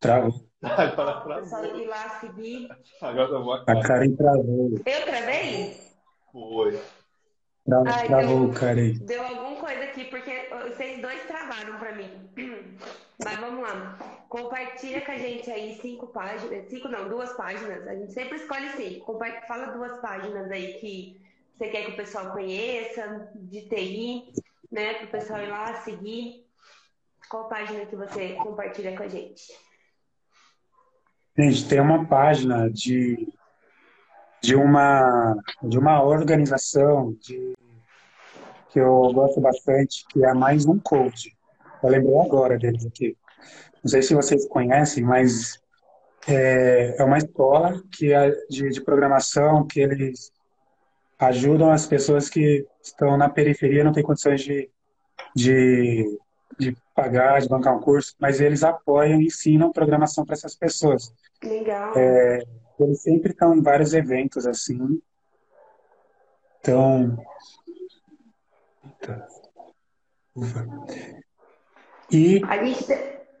Travou. 0.00 0.46
Agora 0.62 1.42
travou. 1.42 1.78
ir 1.78 1.86
lá 1.86 2.20
seguir. 2.20 2.68
Agora 3.02 3.30
eu 3.32 3.44
vou 3.44 3.52
A 3.52 3.64
Karen 3.82 4.16
travou. 4.16 4.70
Eu 4.72 5.04
travei? 5.04 5.85
Foi. 6.36 6.78
Travou, 7.64 7.88
Ai, 7.88 8.06
travou 8.06 8.50
deu, 9.06 9.22
alguma 9.22 9.56
coisa 9.56 9.84
aqui, 9.84 10.04
porque 10.04 10.50
vocês 10.68 11.00
dois 11.00 11.24
travaram 11.26 11.78
pra 11.78 11.94
mim. 11.94 12.10
Mas 13.24 13.38
vamos 13.38 13.62
lá. 13.62 13.98
Compartilha 14.28 15.00
com 15.00 15.12
a 15.12 15.16
gente 15.16 15.50
aí 15.50 15.78
cinco 15.80 16.08
páginas. 16.08 16.68
Cinco 16.68 16.88
não, 16.88 17.08
duas 17.08 17.32
páginas. 17.32 17.88
A 17.88 17.94
gente 17.94 18.12
sempre 18.12 18.36
escolhe 18.36 18.68
cinco. 18.72 19.18
Fala 19.48 19.68
duas 19.68 19.98
páginas 20.00 20.50
aí 20.50 20.74
que 20.74 21.18
você 21.56 21.70
quer 21.70 21.86
que 21.86 21.92
o 21.92 21.96
pessoal 21.96 22.30
conheça, 22.32 23.30
de 23.34 23.62
TI, 23.62 24.34
né? 24.70 24.92
Para 24.92 25.06
o 25.06 25.10
pessoal 25.10 25.40
ir 25.40 25.48
lá 25.48 25.72
seguir. 25.80 26.46
Qual 27.30 27.48
página 27.48 27.86
que 27.86 27.96
você 27.96 28.34
compartilha 28.34 28.94
com 28.94 29.04
a 29.04 29.08
gente? 29.08 29.58
Gente, 31.38 31.66
tem 31.66 31.80
uma 31.80 32.04
página 32.06 32.70
de, 32.70 33.26
de, 34.46 34.54
uma, 34.54 35.36
de 35.62 35.78
uma 35.78 36.02
organização 36.02 37.12
de, 37.20 37.54
que 38.70 38.78
eu 38.78 39.12
gosto 39.12 39.40
bastante, 39.40 40.04
que 40.08 40.24
é 40.24 40.32
Mais 40.32 40.64
Um 40.66 40.78
Code. 40.78 41.36
Eu 41.82 41.90
lembrei 41.90 42.16
agora 42.18 42.56
deles 42.56 42.86
aqui. 42.86 43.16
Não 43.82 43.90
sei 43.90 44.02
se 44.02 44.14
vocês 44.14 44.46
conhecem, 44.46 45.02
mas 45.02 45.60
é, 46.28 46.96
é 46.98 47.04
uma 47.04 47.18
escola 47.18 47.82
que 47.90 48.12
é 48.12 48.30
de, 48.48 48.68
de 48.70 48.80
programação 48.80 49.66
que 49.66 49.80
eles 49.80 50.32
ajudam 51.18 51.70
as 51.70 51.86
pessoas 51.86 52.28
que 52.28 52.64
estão 52.82 53.16
na 53.16 53.28
periferia, 53.28 53.82
não 53.82 53.92
têm 53.92 54.02
condições 54.02 54.42
de, 54.42 54.70
de 55.34 56.18
de 56.58 56.76
pagar, 56.94 57.40
de 57.40 57.48
bancar 57.48 57.76
um 57.76 57.80
curso, 57.80 58.14
mas 58.18 58.40
eles 58.40 58.62
apoiam 58.62 59.20
e 59.20 59.26
ensinam 59.26 59.72
programação 59.72 60.24
para 60.24 60.34
essas 60.34 60.54
pessoas. 60.54 61.12
Legal. 61.42 61.92
É, 61.96 62.42
eles 62.84 63.02
sempre 63.02 63.32
estão 63.32 63.54
em 63.54 63.62
vários 63.62 63.94
eventos 63.94 64.46
assim. 64.46 65.00
Então. 66.60 67.16
Eita. 68.84 69.26
Ufa. 70.34 70.66
E. 72.10 72.42
A 72.44 72.64
gente, 72.64 72.84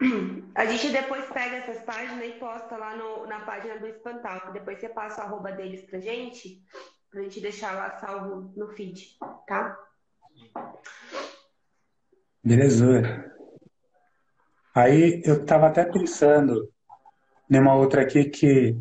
a 0.54 0.64
gente 0.66 0.90
depois 0.90 1.26
pega 1.26 1.56
essas 1.56 1.82
páginas 1.84 2.24
e 2.24 2.38
posta 2.38 2.76
lá 2.76 2.96
no, 2.96 3.26
na 3.26 3.40
página 3.40 3.78
do 3.78 3.86
Espantal. 3.86 4.52
Depois 4.52 4.78
você 4.78 4.88
passa 4.88 5.22
o 5.22 5.24
arroba 5.24 5.52
deles 5.52 5.82
pra 5.82 6.00
gente. 6.00 6.62
Pra 7.10 7.22
gente 7.22 7.40
deixar 7.40 7.72
lá 7.72 7.98
salvo 7.98 8.52
no 8.56 8.68
feed, 8.68 9.16
tá? 9.46 9.78
Beleza. 12.42 13.32
Aí 14.74 15.22
eu 15.24 15.40
estava 15.40 15.68
até 15.68 15.84
pensando 15.84 16.70
numa 17.48 17.74
outra 17.74 18.02
aqui 18.02 18.24
que 18.26 18.76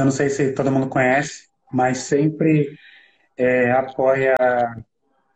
eu 0.00 0.04
não 0.04 0.12
sei 0.12 0.28
se 0.30 0.52
todo 0.52 0.70
mundo 0.70 0.88
conhece, 0.88 1.48
mas 1.72 1.98
sempre 1.98 2.76
é, 3.36 3.70
apoia 3.72 4.36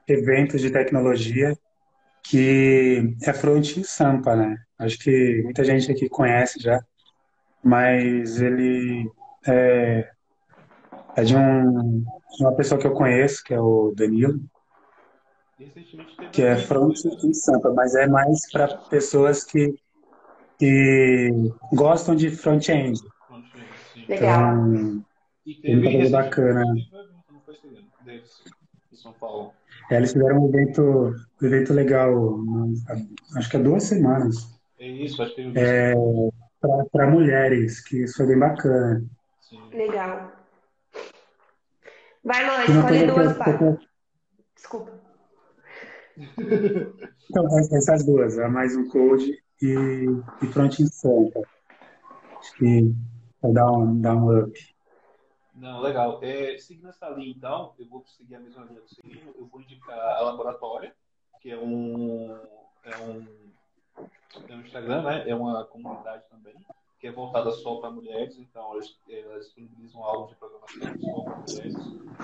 eventos 0.08 0.60
de 0.60 0.70
tecnologia, 0.70 1.56
que 2.22 3.14
é 3.22 3.32
Front 3.32 3.82
Sampa, 3.84 4.36
né? 4.36 4.56
Acho 4.78 4.98
que 4.98 5.42
muita 5.42 5.64
gente 5.64 5.90
aqui 5.90 6.08
conhece 6.08 6.60
já, 6.60 6.80
mas 7.62 8.40
ele 8.40 9.08
é, 9.46 10.10
é 11.16 11.24
de, 11.24 11.36
um, 11.36 12.00
de 12.00 12.44
uma 12.44 12.54
pessoa 12.54 12.80
que 12.80 12.86
eu 12.86 12.92
conheço, 12.92 13.42
que 13.44 13.54
é 13.54 13.60
o 13.60 13.92
Danilo, 13.96 14.40
que 16.32 16.42
é 16.42 16.56
Front 16.56 16.96
Sampa, 17.32 17.72
mas 17.72 17.94
é 17.94 18.06
mais 18.06 18.50
para 18.50 18.76
pessoas 18.88 19.44
que, 19.44 19.74
que 20.58 21.30
gostam 21.72 22.14
de 22.14 22.30
front-end. 22.30 23.00
Legal. 24.12 24.68
Então, 24.68 25.04
tem 25.62 25.76
muita 25.76 25.92
coisa 25.92 26.10
bacana. 26.10 26.64
São 28.92 29.12
Paulo. 29.14 29.52
É, 29.90 29.96
eles 29.96 30.12
fizeram 30.12 30.44
um 30.44 30.48
evento, 30.48 31.14
um 31.40 31.46
evento 31.46 31.72
legal, 31.72 32.38
acho 33.36 33.50
que 33.50 33.56
há 33.56 33.60
duas 33.60 33.82
semanas. 33.82 34.60
É 34.78 34.86
isso, 34.86 35.22
acho 35.22 35.34
que 35.34 35.40
eu 35.40 35.52
é, 35.56 35.94
para 36.92 37.10
mulheres, 37.10 37.80
que 37.80 38.04
isso 38.04 38.16
foi 38.16 38.26
bem 38.26 38.38
bacana. 38.38 39.04
Sim. 39.40 39.60
Legal. 39.72 40.32
Vai, 42.22 42.46
Lô, 42.46 42.62
escolhe 42.62 43.06
duas 43.06 43.36
partes. 43.36 43.86
Desculpa. 44.54 44.92
Então, 47.30 47.46
essas 47.58 48.04
duas, 48.04 48.38
a 48.38 48.46
mais 48.46 48.76
um 48.76 48.86
code 48.88 49.42
e, 49.62 50.04
e 50.42 50.46
front 50.48 50.80
em 50.80 50.86
Santa. 50.86 51.40
Acho 52.38 52.54
que 52.56 52.94
vai 53.42 53.52
dar 53.52 53.72
um, 53.72 54.00
dar 54.00 54.14
um 54.14 54.40
up. 54.40 54.74
Não, 55.54 55.80
legal. 55.80 56.18
É, 56.22 56.56
seguindo 56.58 56.88
essa 56.88 57.08
linha, 57.10 57.30
então, 57.30 57.74
eu 57.78 57.86
vou 57.86 58.04
seguir 58.06 58.36
a 58.36 58.40
mesma 58.40 58.64
linha 58.64 58.80
do 58.80 58.88
Cirino, 58.88 59.34
eu 59.36 59.46
vou 59.46 59.60
indicar 59.60 59.98
a 59.98 60.20
Laboratória, 60.20 60.94
que 61.40 61.50
é 61.50 61.58
um, 61.58 62.34
é 62.84 62.96
um, 62.98 63.26
é 64.48 64.54
um 64.54 64.60
Instagram, 64.60 65.02
né? 65.02 65.28
É 65.28 65.34
uma 65.34 65.64
comunidade 65.64 66.24
também, 66.30 66.54
que 66.98 67.06
é 67.06 67.12
voltada 67.12 67.50
só 67.50 67.76
para 67.76 67.90
mulheres, 67.90 68.38
então 68.38 68.72
elas, 68.72 68.96
elas 69.08 69.46
disponibilizam 69.46 70.02
aulas 70.02 70.30
de 70.30 70.36
programação 70.36 71.00
só 71.00 71.22
para 71.22 71.36
mulheres. 71.36 71.74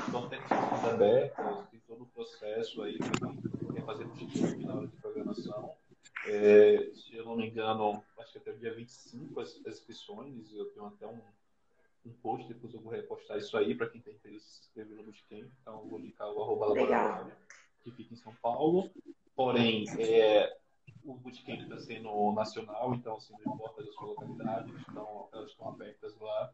Então 0.09 0.29
tem 0.29 0.41
sessões 0.41 0.85
abertas, 0.85 1.69
tem 1.71 1.81
todo 1.87 2.03
o 2.05 2.07
processo 2.07 2.83
aí 2.83 2.97
para 2.97 3.75
quer 3.75 3.85
fazer 3.85 4.05
um 4.05 4.67
na 4.67 4.75
hora 4.75 4.87
de 4.87 4.97
programação. 4.97 5.78
É, 6.27 6.91
se 6.95 7.17
eu 7.17 7.25
não 7.25 7.37
me 7.37 7.49
engano, 7.49 8.03
acho 8.19 8.33
que 8.33 8.39
até 8.39 8.51
o 8.51 8.59
dia 8.59 8.75
25 8.75 9.41
as, 9.41 9.57
inscrições, 9.67 10.53
eu 10.53 10.67
tenho 10.71 10.87
até 10.87 11.07
um 11.07 11.21
um 12.09 12.13
post, 12.23 12.49
depois 12.49 12.73
eu 12.75 12.81
vou 12.81 12.93
repostar 12.93 13.37
isso 13.37 13.57
aí 13.57 13.75
para 13.75 13.89
quem 13.89 14.01
tem 14.01 14.15
interesse 14.15 14.47
se 14.47 14.61
inscrever 14.63 14.97
no 14.97 15.05
Bootcamp. 15.05 15.51
Então, 15.61 15.81
eu 15.81 15.89
vou 15.89 15.99
linkar 15.99 16.31
o 16.31 16.43
arroba 16.43 16.67
laboratório, 16.67 17.33
que 17.83 17.91
fica 17.93 18.15
em 18.15 18.17
São 18.17 18.35
Paulo. 18.37 18.91
Porém, 19.35 19.85
é, 19.99 20.57
o 21.05 21.15
Bootcamp 21.15 21.61
está 21.61 21.79
sendo 21.79 22.33
nacional, 22.33 22.95
então, 22.95 23.17
assim, 23.17 23.35
não 23.45 23.55
importa 23.55 23.85
da 23.85 23.93
sua 23.93 24.09
localidade, 24.09 24.73
então, 24.89 25.29
elas 25.33 25.51
estão 25.51 25.69
abertas 25.69 26.17
lá. 26.19 26.53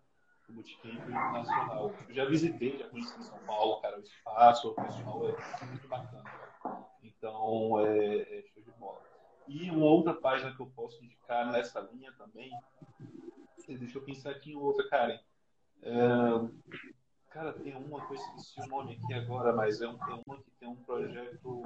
O 0.48 0.52
Bootcamp 0.52 1.08
nacional. 1.08 1.94
Eu 2.06 2.14
já 2.14 2.24
visitei, 2.26 2.76
já 2.76 2.88
conheci 2.88 3.18
em 3.18 3.22
São 3.22 3.38
Paulo, 3.46 3.80
cara, 3.80 3.98
o 3.98 4.02
espaço, 4.02 4.70
o 4.70 4.74
pessoal 4.74 5.28
é 5.28 5.66
muito 5.66 5.88
bacana. 5.88 6.22
Cara. 6.22 6.86
Então, 7.02 7.80
é, 7.80 8.38
é 8.38 8.42
show 8.42 8.62
de 8.62 8.70
bola. 8.72 9.13
E 9.46 9.70
uma 9.70 9.86
outra 9.86 10.14
página 10.14 10.54
que 10.54 10.60
eu 10.60 10.66
posso 10.74 11.04
indicar 11.04 11.50
nessa 11.52 11.80
linha 11.80 12.12
também, 12.12 12.50
deixa 13.66 13.98
eu 13.98 14.02
pensar 14.02 14.30
aqui 14.30 14.52
em 14.52 14.56
outra, 14.56 14.88
Karen. 14.88 15.18
É, 15.82 15.94
cara, 17.30 17.52
tem 17.52 17.74
uma 17.76 18.06
que 18.06 18.12
eu 18.12 18.16
esqueci 18.16 18.60
o 18.60 18.66
nome 18.66 18.94
aqui 18.94 19.12
agora, 19.14 19.52
mas 19.52 19.80
é, 19.80 19.88
um, 19.88 19.98
é 20.10 20.22
uma 20.26 20.38
que 20.38 20.50
tem 20.58 20.68
um 20.68 20.76
projeto 20.76 21.62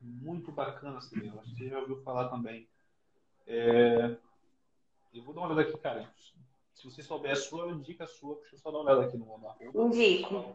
muito 0.00 0.52
bacana, 0.52 0.98
assim, 0.98 1.26
eu 1.26 1.40
acho 1.40 1.50
que 1.50 1.58
você 1.58 1.68
já 1.70 1.78
ouviu 1.78 2.02
falar 2.02 2.28
também. 2.28 2.68
É, 3.46 4.16
eu 5.14 5.22
vou 5.22 5.34
dar 5.34 5.42
uma 5.42 5.46
olhada 5.48 5.62
aqui, 5.62 5.78
cara. 5.78 6.12
Se 6.74 6.90
você 6.90 7.02
souber 7.02 7.32
a 7.32 7.36
sua, 7.36 7.70
indica 7.70 8.04
a 8.04 8.06
sua. 8.06 8.36
Deixa 8.36 8.56
eu 8.56 8.58
só 8.58 8.70
dar 8.70 8.78
uma 8.78 8.90
olhada 8.90 9.06
aqui 9.06 9.16
no 9.16 9.24
arroba. 9.24 9.56
Indico. 9.62 10.54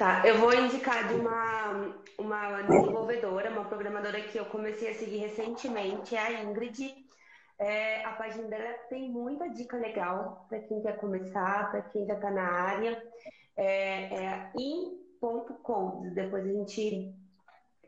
Tá, 0.00 0.26
eu 0.26 0.38
vou 0.38 0.54
indicar 0.54 1.08
de 1.08 1.14
uma, 1.14 1.94
uma 2.18 2.62
desenvolvedora, 2.62 3.50
uma 3.50 3.66
programadora 3.66 4.18
que 4.22 4.38
eu 4.38 4.46
comecei 4.46 4.90
a 4.90 4.94
seguir 4.94 5.18
recentemente, 5.18 6.16
é 6.16 6.20
a 6.20 6.42
Ingrid. 6.42 6.94
É, 7.58 8.02
a 8.06 8.12
página 8.12 8.48
dela 8.48 8.72
tem 8.88 9.10
muita 9.10 9.46
dica 9.50 9.76
legal 9.76 10.46
para 10.48 10.60
quem 10.60 10.80
quer 10.80 10.96
começar, 10.96 11.70
para 11.70 11.82
quem 11.82 12.06
já 12.06 12.14
está 12.14 12.30
na 12.30 12.50
área. 12.50 13.02
É, 13.54 14.14
é 14.14 14.52
in.com. 14.56 16.10
Depois 16.14 16.46
a 16.46 16.48
gente 16.50 17.14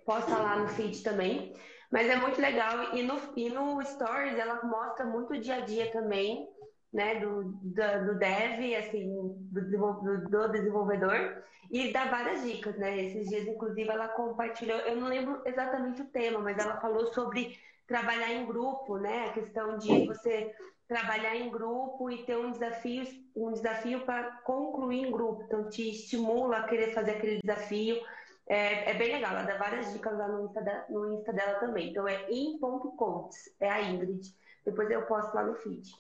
posta 0.05 0.37
lá 0.37 0.57
no 0.57 0.69
feed 0.69 1.03
também. 1.03 1.55
Mas 1.91 2.11
é 2.11 2.17
muito 2.17 2.39
legal. 2.39 2.95
E 2.95 3.03
no, 3.03 3.19
e 3.37 3.49
no 3.49 3.83
Stories 3.83 4.39
ela 4.39 4.63
mostra 4.65 5.07
muito 5.07 5.33
o 5.33 5.41
dia 5.41 5.57
a 5.57 5.61
dia 5.61 5.91
também, 5.91 6.47
né? 6.93 7.17
Do, 7.17 7.45
do, 7.45 8.07
do 8.07 8.19
dev, 8.19 8.75
assim, 8.79 9.09
do, 9.51 9.61
do, 9.61 10.29
do 10.29 10.49
desenvolvedor. 10.49 11.43
E 11.71 11.91
dá 11.93 12.05
várias 12.05 12.43
dicas, 12.43 12.77
né? 12.77 13.03
Esses 13.03 13.29
dias, 13.29 13.47
inclusive, 13.49 13.89
ela 13.89 14.09
compartilhou. 14.09 14.79
Eu 14.81 14.97
não 14.97 15.09
lembro 15.09 15.41
exatamente 15.47 16.03
o 16.03 16.07
tema, 16.07 16.39
mas 16.41 16.59
ela 16.59 16.81
falou 16.81 17.13
sobre 17.15 17.59
trabalhar 17.87 18.31
em 18.31 18.45
grupo, 18.45 18.99
né? 18.99 19.27
A 19.27 19.33
questão 19.33 19.79
de 19.79 20.07
você 20.07 20.55
trabalhar 20.87 21.35
em 21.35 21.51
grupo 21.51 22.11
e 22.11 22.25
ter 22.25 22.37
um 22.37 22.51
desafio, 22.51 23.05
um 23.35 23.53
desafio 23.53 24.05
para 24.05 24.31
concluir 24.45 25.07
em 25.07 25.11
grupo. 25.11 25.45
Então, 25.45 25.71
te 25.71 25.89
estimula 25.91 26.59
a 26.59 26.63
querer 26.65 26.93
fazer 26.93 27.13
aquele 27.13 27.41
desafio. 27.41 27.99
É, 28.47 28.91
é 28.91 28.95
bem 28.95 29.13
legal, 29.13 29.33
ela 29.33 29.45
dá 29.45 29.57
várias 29.57 29.93
dicas 29.93 30.17
lá 30.19 30.29
no 30.29 30.45
Insta, 30.45 30.61
da, 30.61 30.85
no 30.91 31.15
Insta 31.15 31.33
dela 31.33 31.59
também. 31.59 31.91
Então, 31.91 32.07
é 32.07 32.31
in.contes, 32.31 33.51
é 33.59 33.71
a 33.71 33.81
Ingrid. 33.81 34.35
Depois 34.65 34.91
eu 34.91 35.07
posto 35.07 35.35
lá 35.35 35.43
no 35.43 35.55
feed. 35.55 35.91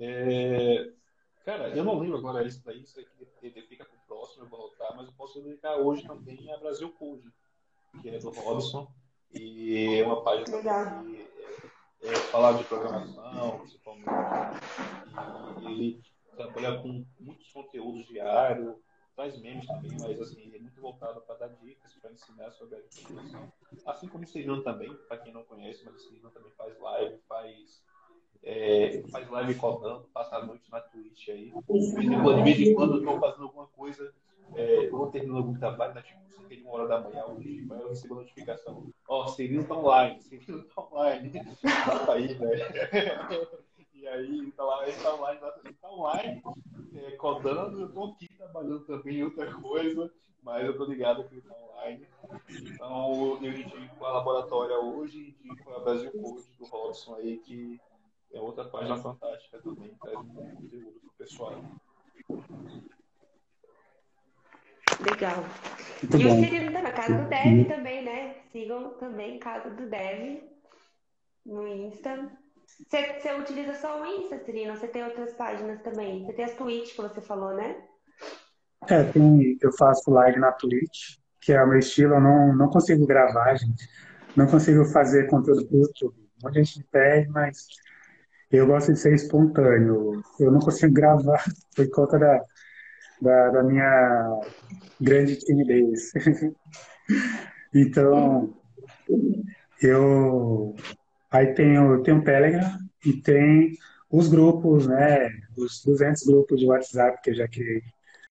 É, 0.00 0.92
cara, 1.44 1.76
eu 1.76 1.84
não 1.84 1.98
lembro 1.98 2.18
agora 2.18 2.46
isso 2.46 2.64
daí, 2.64 2.82
isso 2.82 3.00
aqui 3.00 3.50
fica 3.68 3.84
para 3.84 3.96
o 3.96 4.06
próximo, 4.06 4.44
eu 4.44 4.48
vou 4.48 4.60
voltar, 4.60 4.94
mas 4.96 5.08
eu 5.08 5.12
posso 5.14 5.40
dedicar 5.42 5.76
hoje 5.76 6.06
também 6.06 6.52
a 6.52 6.58
Brasil 6.58 6.90
Code 6.92 7.28
que 8.00 8.08
é 8.08 8.18
do 8.18 8.30
Robson, 8.30 8.90
e 9.32 9.98
é 9.98 10.06
uma 10.06 10.22
página 10.22 10.56
Legal. 10.56 11.02
que 11.02 11.28
é, 12.02 12.08
é, 12.10 12.14
falar 12.30 12.52
de 12.52 12.64
programação, 12.64 13.58
principalmente, 13.58 14.08
e 15.62 15.72
ele 15.72 16.02
trabalha 16.36 16.80
com 16.80 17.04
muitos 17.18 17.50
conteúdos 17.52 18.06
diários, 18.06 18.76
traz 19.16 19.36
memes 19.40 19.66
também, 19.66 19.90
mas 19.98 20.20
assim, 20.20 20.54
é 20.54 20.58
muito 20.58 20.80
voltado 20.80 21.20
para 21.22 21.34
dar 21.34 21.48
dicas, 21.56 21.92
para 21.94 22.12
ensinar 22.12 22.52
sobre 22.52 22.76
a 22.76 22.80
programação. 22.80 23.52
Assim 23.84 24.06
como 24.06 24.22
o 24.22 24.26
Cirino 24.26 24.62
também, 24.62 24.94
para 25.08 25.18
quem 25.18 25.32
não 25.32 25.44
conhece, 25.44 25.84
mas 25.84 25.96
o 25.96 25.98
Cirino 25.98 26.30
também 26.30 26.52
faz 26.52 26.78
live, 26.78 27.18
faz 27.28 27.82
é, 28.42 29.02
faz 29.10 29.28
live 29.30 29.54
codando, 29.56 30.08
passa 30.12 30.36
a 30.36 30.44
noite 30.44 30.70
na 30.70 30.80
Twitch 30.80 31.28
aí. 31.28 31.52
De 31.68 32.42
vez 32.42 32.60
em 32.60 32.74
quando 32.74 32.94
eu 32.94 32.98
estou 32.98 33.18
fazendo 33.18 33.44
alguma 33.44 33.66
coisa 33.66 34.12
é, 34.54 34.88
ou 34.92 35.10
terminando 35.10 35.38
algum 35.38 35.58
trabalho, 35.58 35.94
né, 35.94 36.02
tipo, 36.02 36.20
você 36.28 36.42
tem 36.48 36.62
uma 36.62 36.72
hora 36.72 36.88
da 36.88 37.00
manhã, 37.00 37.24
hoje, 37.26 37.64
mas 37.66 37.80
eu 37.80 37.88
recebo 37.88 38.14
a 38.14 38.16
notificação. 38.18 38.86
Ó, 39.08 39.24
oh, 39.24 39.28
Cirilo 39.28 39.64
tá 39.64 39.76
online, 39.76 40.22
Cirilo 40.22 40.62
tá 40.64 40.82
online. 40.82 41.32
tá 42.06 42.12
aí, 42.12 42.34
velho. 42.34 43.68
E 43.94 44.06
aí, 44.06 44.52
tá 44.52 44.64
lá, 44.64 44.88
ele 44.88 44.96
tá 44.96 45.14
online, 45.14 45.40
ele 45.64 45.74
tá 45.74 45.90
online, 45.90 46.42
é, 46.94 47.10
codando, 47.12 47.80
eu 47.80 47.92
tô 47.92 48.04
aqui 48.04 48.28
trabalhando 48.28 48.80
também 48.86 49.18
em 49.18 49.24
outra 49.24 49.52
coisa, 49.54 50.10
mas 50.42 50.64
eu 50.64 50.76
tô 50.76 50.84
ligado 50.84 51.28
que 51.28 51.34
ele 51.34 51.42
tá 51.42 51.54
online. 51.54 52.06
Então, 52.48 53.38
eu 53.42 53.52
indico 53.52 54.04
a 54.04 54.12
laboratória 54.12 54.78
hoje, 54.78 55.36
indico 55.44 55.74
a 55.74 55.80
Brasil 55.80 56.12
Code 56.12 56.46
do 56.58 56.64
Robson 56.66 57.16
aí, 57.16 57.38
que 57.38 57.80
é 58.32 58.40
outra 58.40 58.64
página 58.64 58.96
fantástica 58.96 59.60
também, 59.62 59.94
traz 60.00 60.18
muito 60.22 60.56
conteúdo 60.56 61.00
pro 61.00 61.10
pessoal. 61.18 61.62
Legal. 65.00 65.44
Muito 66.02 66.16
e 66.16 66.24
bom. 66.24 66.40
o 66.40 66.44
Cirilo 66.44 66.72
tá 66.72 66.82
na 66.82 66.92
Casa 66.92 67.14
do 67.14 67.28
Dev 67.28 67.68
também, 67.68 68.04
né? 68.04 68.36
Sigam 68.52 68.90
também 68.94 69.38
Casa 69.38 69.70
do 69.70 69.88
Dev 69.88 70.42
no 71.46 71.66
Insta. 71.66 72.30
Você, 72.66 73.18
você 73.18 73.34
utiliza 73.34 73.74
só 73.74 74.00
o 74.00 74.06
Insta, 74.06 74.38
Cirino? 74.44 74.76
Você 74.76 74.88
tem 74.88 75.04
outras 75.04 75.32
páginas 75.34 75.80
também? 75.82 76.24
Você 76.24 76.32
tem 76.32 76.44
as 76.44 76.54
Twitch 76.54 76.94
que 76.94 77.02
você 77.02 77.20
falou, 77.20 77.54
né? 77.54 77.82
É, 78.88 79.04
tem, 79.04 79.56
eu 79.60 79.72
faço 79.72 80.10
live 80.10 80.38
na 80.38 80.52
Twitch, 80.52 81.16
que 81.40 81.52
é 81.52 81.62
o 81.62 81.68
meu 81.68 81.78
estilo. 81.78 82.14
Eu 82.14 82.20
não, 82.20 82.54
não 82.54 82.68
consigo 82.68 83.06
gravar, 83.06 83.54
gente. 83.54 83.88
Não 84.36 84.46
consigo 84.46 84.84
fazer 84.84 85.28
conteúdo 85.28 85.66
pro 85.66 85.78
YouTube. 85.78 86.28
Muita 86.42 86.62
gente 86.62 86.84
pede, 86.90 87.28
mas 87.30 87.66
Eu 88.50 88.66
gosto 88.66 88.92
de 88.92 88.98
ser 88.98 89.14
espontâneo. 89.14 90.22
Eu 90.40 90.50
não 90.50 90.60
consigo 90.60 90.92
gravar 90.92 91.44
por 91.76 91.88
conta 91.90 92.18
da, 92.18 92.44
da, 93.20 93.50
da 93.50 93.62
minha 93.62 94.40
grande 95.00 95.36
timidez. 95.36 96.12
então, 97.74 98.54
eu 99.82 100.74
aí 101.30 101.54
tenho 101.54 101.94
o 101.94 102.02
Telegram 102.02 102.78
e 103.04 103.12
tem 103.12 103.76
os 104.10 104.28
grupos, 104.28 104.86
né? 104.86 105.30
Os 105.56 105.84
200 105.84 106.22
grupos 106.24 106.60
de 106.60 106.66
WhatsApp 106.66 107.20
que 107.22 107.30
eu 107.30 107.34
já 107.34 107.48
criei. 107.48 107.82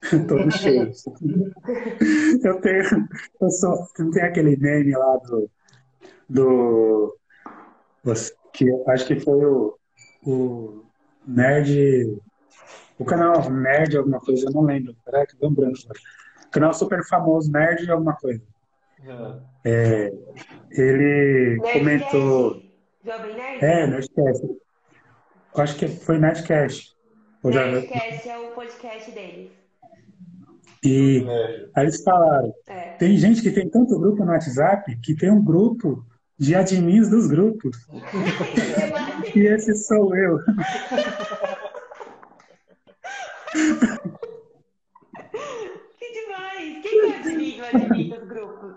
Todos 0.28 0.55
cheios. 0.55 1.05
eu 2.43 2.61
tenho. 2.61 2.84
Eu 3.41 3.49
sou, 3.51 3.88
não 3.99 4.11
tem 4.11 4.24
aquele 4.24 4.57
meme 4.57 4.91
lá 4.91 5.18
do. 5.18 5.49
do 6.30 7.18
que 8.53 8.65
acho 8.88 9.05
que 9.05 9.20
foi 9.20 9.45
o, 9.45 9.78
o 10.26 10.84
Nerd. 11.26 12.20
O 12.99 13.05
canal 13.05 13.49
Nerd 13.49 13.97
alguma 13.97 14.20
coisa, 14.20 14.47
eu 14.47 14.51
não 14.51 14.61
lembro. 14.61 14.95
Caraca, 15.05 15.36
deu 15.39 15.49
um 15.49 15.53
branco. 15.53 15.78
O 16.45 16.49
canal 16.49 16.74
super 16.74 17.03
famoso, 17.05 17.51
Nerd 17.51 17.89
alguma 17.91 18.15
coisa. 18.15 18.41
É, 19.63 20.11
ele 20.72 21.57
Nerdcast. 21.57 21.80
comentou. 21.80 22.61
Jovem 23.03 23.36
Nerd? 23.36 23.65
É, 23.65 23.88
Nerdcast. 23.88 24.43
Eu 24.45 25.63
acho 25.63 25.78
que 25.78 25.88
foi 25.88 26.18
Nerdcast. 26.18 26.95
Nerdcast 27.43 28.30
é 28.30 28.38
o 28.38 28.51
podcast 28.51 29.11
deles. 29.11 29.51
E 30.84 31.26
aí 31.76 31.84
eles 31.84 32.03
falaram, 32.03 32.53
é. 32.68 32.93
tem 32.93 33.18
gente 33.18 33.41
que 33.41 33.51
tem 33.51 33.70
tanto 33.70 33.99
grupo 33.99 34.24
no 34.24 34.32
WhatsApp 34.32 34.95
que 35.01 35.15
tem 35.15 35.32
um 35.32 35.43
grupo 35.43 36.05
de 36.40 36.56
admins 36.56 37.10
dos 37.10 37.28
grupos. 37.28 37.88
e 39.36 39.40
esse 39.40 39.76
sou 39.76 40.16
eu. 40.16 40.40
que 45.98 46.14
demais! 46.14 46.82
Quem 46.84 47.00
é 47.00 47.18
admin 47.18 47.58
do 47.58 47.66
admin 47.66 48.10
dos 48.10 48.28
grupos? 48.28 48.76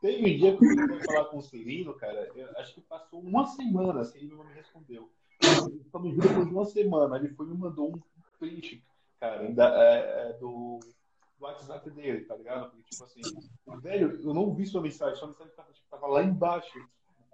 Tem 0.00 0.20
um 0.20 0.24
dia 0.24 0.56
que 0.56 0.64
eu 0.64 0.88
fui 0.88 1.04
falar 1.04 1.24
com 1.26 1.38
o 1.38 1.42
Celino, 1.42 1.92
cara, 1.94 2.28
acho 2.56 2.74
que 2.74 2.80
passou 2.82 3.20
uma 3.20 3.46
semana 3.46 4.00
assim, 4.00 4.20
ele 4.20 4.34
não 4.34 4.44
me 4.44 4.54
respondeu. 4.54 5.10
Estamos 5.42 6.14
juntos 6.14 6.46
de 6.46 6.52
uma 6.52 6.64
semana, 6.64 7.16
ele 7.16 7.28
foi 7.28 7.46
e 7.46 7.50
me 7.50 7.58
mandou 7.58 7.94
um 7.94 8.00
print 8.38 8.82
cara, 9.18 9.50
da, 9.52 9.68
é, 9.84 10.30
é 10.30 10.38
do, 11.40 11.44
WhatsApp 11.44 11.90
dele, 11.90 12.24
tá 12.24 12.36
ligado? 12.36 12.70
Porque, 12.70 12.90
tipo 12.90 13.04
assim, 13.04 13.20
velho, 13.82 14.20
eu 14.22 14.34
não 14.34 14.54
vi 14.54 14.66
sua 14.66 14.82
mensagem, 14.82 15.16
sua 15.16 15.28
mensagem 15.28 15.52
tava, 15.56 15.72
tipo, 15.72 15.86
tava 15.90 16.06
lá 16.06 16.22
embaixo. 16.22 16.78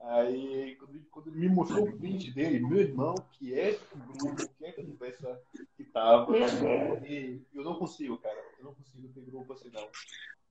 Aí, 0.01 0.77
quando 0.77 0.91
ele, 0.95 1.07
quando 1.11 1.27
ele, 1.29 1.39
me 1.39 1.49
mostrou 1.49 1.89
o 1.89 1.97
print 1.97 2.31
dele, 2.33 2.61
meu 2.61 2.79
irmão, 2.79 3.15
que 3.33 3.59
é 3.59 3.79
grupo, 3.95 4.49
que 4.57 4.65
é 4.65 4.73
conversa 4.73 5.41
que 5.77 5.85
tava, 5.85 6.37
e 7.09 7.43
eu 7.53 7.65
não 7.65 7.75
consigo, 7.75 8.17
cara, 8.19 8.39
eu 8.59 8.67
não 8.67 8.75
consigo 8.75 9.09
ter 9.09 9.23
grupo 9.23 9.53
assim, 9.53 9.71
não. 9.73 9.89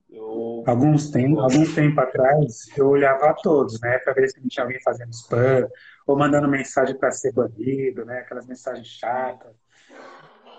Eu... 0.10 0.64
Alguns 0.68 1.10
tem, 1.10 1.38
algum 1.40 1.74
tempo 1.74 2.00
atrás, 2.00 2.68
eu 2.78 2.90
olhava 2.90 3.30
a 3.30 3.34
todos, 3.34 3.80
né, 3.82 3.98
para 4.00 4.14
ver 4.14 4.30
se 4.30 4.40
não 4.40 4.48
tinha 4.48 4.64
alguém 4.64 4.82
fazendo 4.82 5.12
spam, 5.12 5.68
ou 6.06 6.18
mandando 6.18 6.48
mensagem 6.48 6.98
para 6.98 7.12
ser 7.12 7.32
banido, 7.32 8.04
né, 8.06 8.20
aquelas 8.20 8.46
mensagens 8.46 8.88
chatas. 8.88 9.56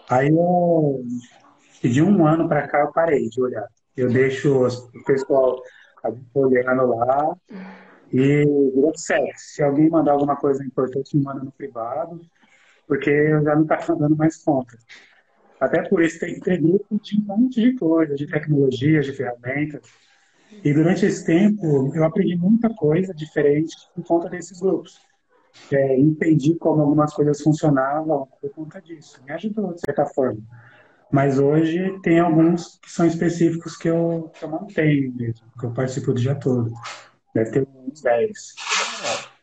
Aí 0.09 0.28
eu, 0.28 1.05
de 1.83 2.03
um 2.03 2.27
ano 2.27 2.49
para 2.49 2.66
cá, 2.68 2.81
eu 2.81 2.93
parei 2.93 3.29
de 3.29 3.41
olhar. 3.41 3.66
Eu 3.97 4.09
deixo 4.09 4.66
o 4.66 5.05
pessoal 5.05 5.61
olhando 6.35 6.87
lá 6.87 7.37
e 8.12 8.45
virou 8.74 8.93
certo. 8.97 9.39
Se 9.39 9.62
alguém 9.62 9.89
mandar 9.89 10.12
alguma 10.12 10.37
coisa 10.37 10.64
importante, 10.64 11.16
me 11.16 11.24
manda 11.24 11.43
no 11.43 11.53
privado, 11.53 12.20
porque 12.87 13.11
eu 13.11 13.43
já 13.43 13.55
não 13.55 13.62
estou 13.62 13.97
dando 13.97 14.16
mais 14.16 14.43
conta. 14.43 14.77
Até 15.61 15.83
por 15.89 16.03
isso 16.03 16.18
tem 16.20 16.61
grupo 16.61 17.01
de 17.01 17.18
um 17.18 17.24
monte 17.24 17.61
de 17.61 17.74
coisa, 17.77 18.14
de 18.14 18.27
tecnologias, 18.27 19.07
de 19.07 19.12
ferramentas. 19.12 19.83
E 20.62 20.72
durante 20.72 21.07
esse 21.07 21.24
tempo 21.24 21.93
eu 21.95 22.05
aprendi 22.05 22.37
muita 22.37 22.68
coisa 22.74 23.14
diferente 23.14 23.74
por 23.95 24.05
conta 24.05 24.29
desses 24.29 24.61
grupos 24.61 25.01
é, 25.72 25.99
entendi 25.99 26.55
como 26.55 26.83
algumas 26.83 27.12
coisas 27.12 27.41
funcionavam 27.41 28.29
por 28.41 28.51
conta 28.51 28.81
disso. 28.81 29.20
Me 29.24 29.33
ajudou, 29.33 29.74
de 29.74 29.81
certa 29.81 30.07
forma. 30.07 30.41
Mas 31.11 31.38
hoje 31.38 32.00
tem 32.00 32.18
alguns 32.18 32.78
que 32.78 32.90
são 32.90 33.07
específicos 33.07 33.76
que 33.76 33.88
eu, 33.88 34.30
que 34.34 34.44
eu 34.44 34.48
mantenho 34.48 35.12
mesmo, 35.14 35.46
que 35.59 35.66
eu 35.66 35.72
participo 35.72 36.11
o 36.11 36.14
dia 36.14 36.34
todo. 36.34 36.72
Deve 37.32 37.50
ter 37.50 37.68
uns 37.74 38.00
10. 38.00 38.54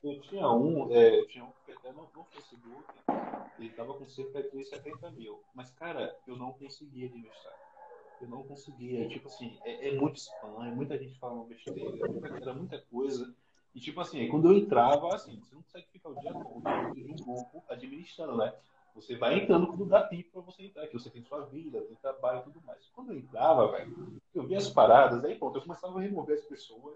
Eu 0.03 0.19
tinha 0.21 0.49
um, 0.49 0.93
é, 0.93 1.19
eu 1.19 1.27
tinha 1.27 1.45
um 1.45 1.51
que 1.65 1.71
até 1.71 1.91
no, 1.93 2.09
no 2.13 2.25
Facebook, 2.25 2.83
ele 3.57 3.69
estava 3.69 3.93
com 3.93 4.07
cerca 4.09 4.43
de 4.43 4.65
70 4.65 5.11
mil. 5.11 5.39
Mas, 5.55 5.69
cara, 5.71 6.13
eu 6.27 6.35
não 6.35 6.51
conseguia 6.51 7.05
administrar. 7.05 7.53
Eu 8.19 8.27
não 8.27 8.43
conseguia. 8.43 9.07
Tipo 9.07 9.27
assim, 9.27 9.57
é, 9.63 9.89
é 9.89 9.95
muito 9.95 10.17
spam, 10.17 10.65
é 10.65 10.71
muita 10.71 10.97
gente 10.97 11.17
falando 11.17 11.45
besteira, 11.45 11.79
era 12.41 12.53
muita 12.53 12.79
coisa. 12.91 13.33
E 13.73 13.79
tipo 13.79 14.01
assim, 14.01 14.27
quando 14.27 14.49
eu 14.49 14.57
entrava, 14.57 15.15
assim, 15.15 15.39
você 15.39 15.55
não 15.55 15.63
consegue 15.63 15.87
ficar 15.91 16.09
o 16.09 16.19
dia 16.19 16.31
todo 16.31 16.57
um 16.57 17.15
grupo 17.15 17.63
administrando, 17.69 18.37
né? 18.37 18.53
Você 18.95 19.15
vai 19.15 19.39
entrando 19.39 19.67
quando 19.67 19.85
dá 19.85 20.03
tempo 20.03 20.29
pra 20.31 20.41
você 20.41 20.63
entrar, 20.63 20.87
que 20.87 20.93
você 20.93 21.09
tem 21.09 21.23
sua 21.23 21.45
vida, 21.45 21.81
tem 21.81 21.95
trabalho 21.95 22.39
e 22.39 22.43
tudo 22.43 22.61
mais. 22.65 22.85
Quando 22.93 23.11
eu 23.11 23.17
entrava, 23.17 23.71
velho, 23.71 24.21
eu 24.35 24.43
via 24.45 24.57
as 24.57 24.69
paradas, 24.69 25.23
aí 25.25 25.35
pronto, 25.35 25.57
eu 25.57 25.63
começava 25.63 25.97
a 25.97 26.01
remover 26.01 26.37
as 26.37 26.45
pessoas, 26.45 26.95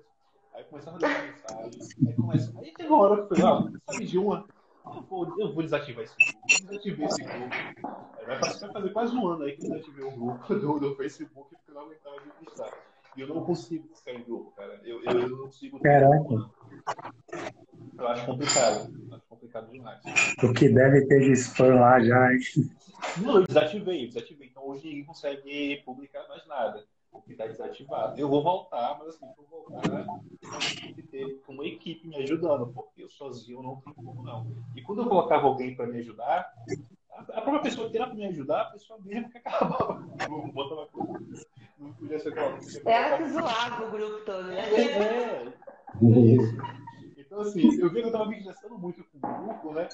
aí 0.54 0.64
começava 0.66 0.98
a 0.98 1.00
dar 1.00 1.24
mensagem, 1.24 1.82
aí 2.08 2.14
começa. 2.14 2.60
Aí 2.60 2.72
teve 2.74 2.90
uma 2.90 3.02
hora 3.02 3.16
que 3.16 3.22
eu 3.34 3.38
falei, 3.38 3.44
ah, 3.44 3.92
sabe 3.92 4.06
de 4.06 4.18
uma? 4.18 4.46
Eu 4.86 5.02
vou, 5.02 5.40
eu 5.40 5.54
vou 5.54 5.64
desativar 5.64 6.04
esse 6.04 6.16
grupo, 6.16 6.40
vou 6.48 6.70
desativar 6.70 7.10
esse 7.10 7.24
grupo. 7.24 7.56
Aí 8.20 8.26
vai 8.26 8.72
fazer 8.72 8.94
quase 8.94 9.16
um 9.16 9.28
ano 9.28 9.44
aí 9.44 9.58
que 9.58 9.66
eu 9.66 9.72
desativei 9.72 10.06
o 10.06 10.12
grupo 10.12 10.56
do, 10.56 10.80
do 10.80 10.96
Facebook 10.96 11.56
porque 11.56 11.72
eu 11.72 11.76
não 11.76 11.82
aguentava 11.82 12.16
administrar. 12.16 12.72
E 13.18 13.22
eu 13.22 13.28
não 13.28 13.44
consigo 13.44 13.90
ficar 13.96 14.14
em 14.14 14.24
grupo, 14.24 14.52
cara. 14.52 14.80
Eu, 14.84 15.04
eu, 15.04 15.20
eu 15.20 15.30
não 15.30 15.46
consigo. 15.46 15.80
Caraca. 15.80 16.52
Eu 17.98 18.08
acho 18.08 18.26
complicado. 18.26 18.94
Eu 19.10 19.16
acho 19.16 19.26
complicado 19.28 19.72
demais. 19.72 20.02
O 20.44 20.54
que 20.54 20.70
deve 20.70 21.06
ter 21.08 21.20
de 21.20 21.32
spam 21.34 21.76
lá 21.76 22.00
já, 22.00 22.34
hein? 22.34 22.40
Não, 23.18 23.38
eu 23.38 23.48
desativei, 23.48 24.04
eu 24.04 24.08
desativei. 24.08 24.48
Então 24.50 24.68
hoje 24.68 24.88
ninguém 24.88 25.06
consegue 25.06 25.82
publicar 25.86 26.28
mais 26.28 26.46
nada. 26.48 26.84
Porque 27.12 27.32
está 27.32 27.48
desativado. 27.48 28.20
Eu 28.20 28.30
vou 28.30 28.44
voltar, 28.44 28.98
mas 29.00 29.10
assim, 29.10 29.26
vou 29.36 29.48
voltar, 29.50 30.06
tem 30.82 30.94
que 30.94 31.02
ter 31.04 31.42
uma 31.48 31.66
equipe 31.66 32.08
me 32.08 32.18
ajudando, 32.18 32.68
porque 32.68 33.04
eu 33.04 33.10
sozinho 33.10 33.64
não 33.64 33.78
tenho 33.78 33.96
como 33.96 34.22
não. 34.22 34.52
E 34.76 34.82
quando 34.82 35.02
eu 35.02 35.08
colocava 35.08 35.48
alguém 35.48 35.76
para 35.76 35.88
me 35.88 35.98
ajudar, 36.00 36.54
a 37.34 37.42
própria 37.42 37.62
pessoa 37.62 37.90
que 37.90 37.98
era 37.98 38.06
para 38.06 38.16
me 38.16 38.26
ajudar, 38.26 38.62
a 38.62 38.72
pessoa 38.72 39.00
mesmo 39.04 39.32
que 39.32 39.38
acabava. 39.38 39.94
Botava 40.54 40.86
coisa. 40.88 41.48
Não 41.80 41.94
podia 41.94 42.20
ser 42.20 42.34
Ela 42.86 43.18
que 43.18 43.30
zoava 43.30 43.88
o 43.88 43.92
grupo 43.92 44.26
todo, 44.26 44.44
né? 44.44 44.60
É, 44.60 44.82
é. 44.84 45.54
Então, 47.28 47.42
assim, 47.42 47.78
eu 47.78 47.90
vi 47.90 47.96
que 47.96 48.04
eu 48.04 48.08
estava 48.08 48.26
me 48.26 48.38
desgastando 48.38 48.78
muito 48.78 49.04
com 49.04 49.18
o 49.18 49.46
grupo, 49.46 49.74
né? 49.74 49.90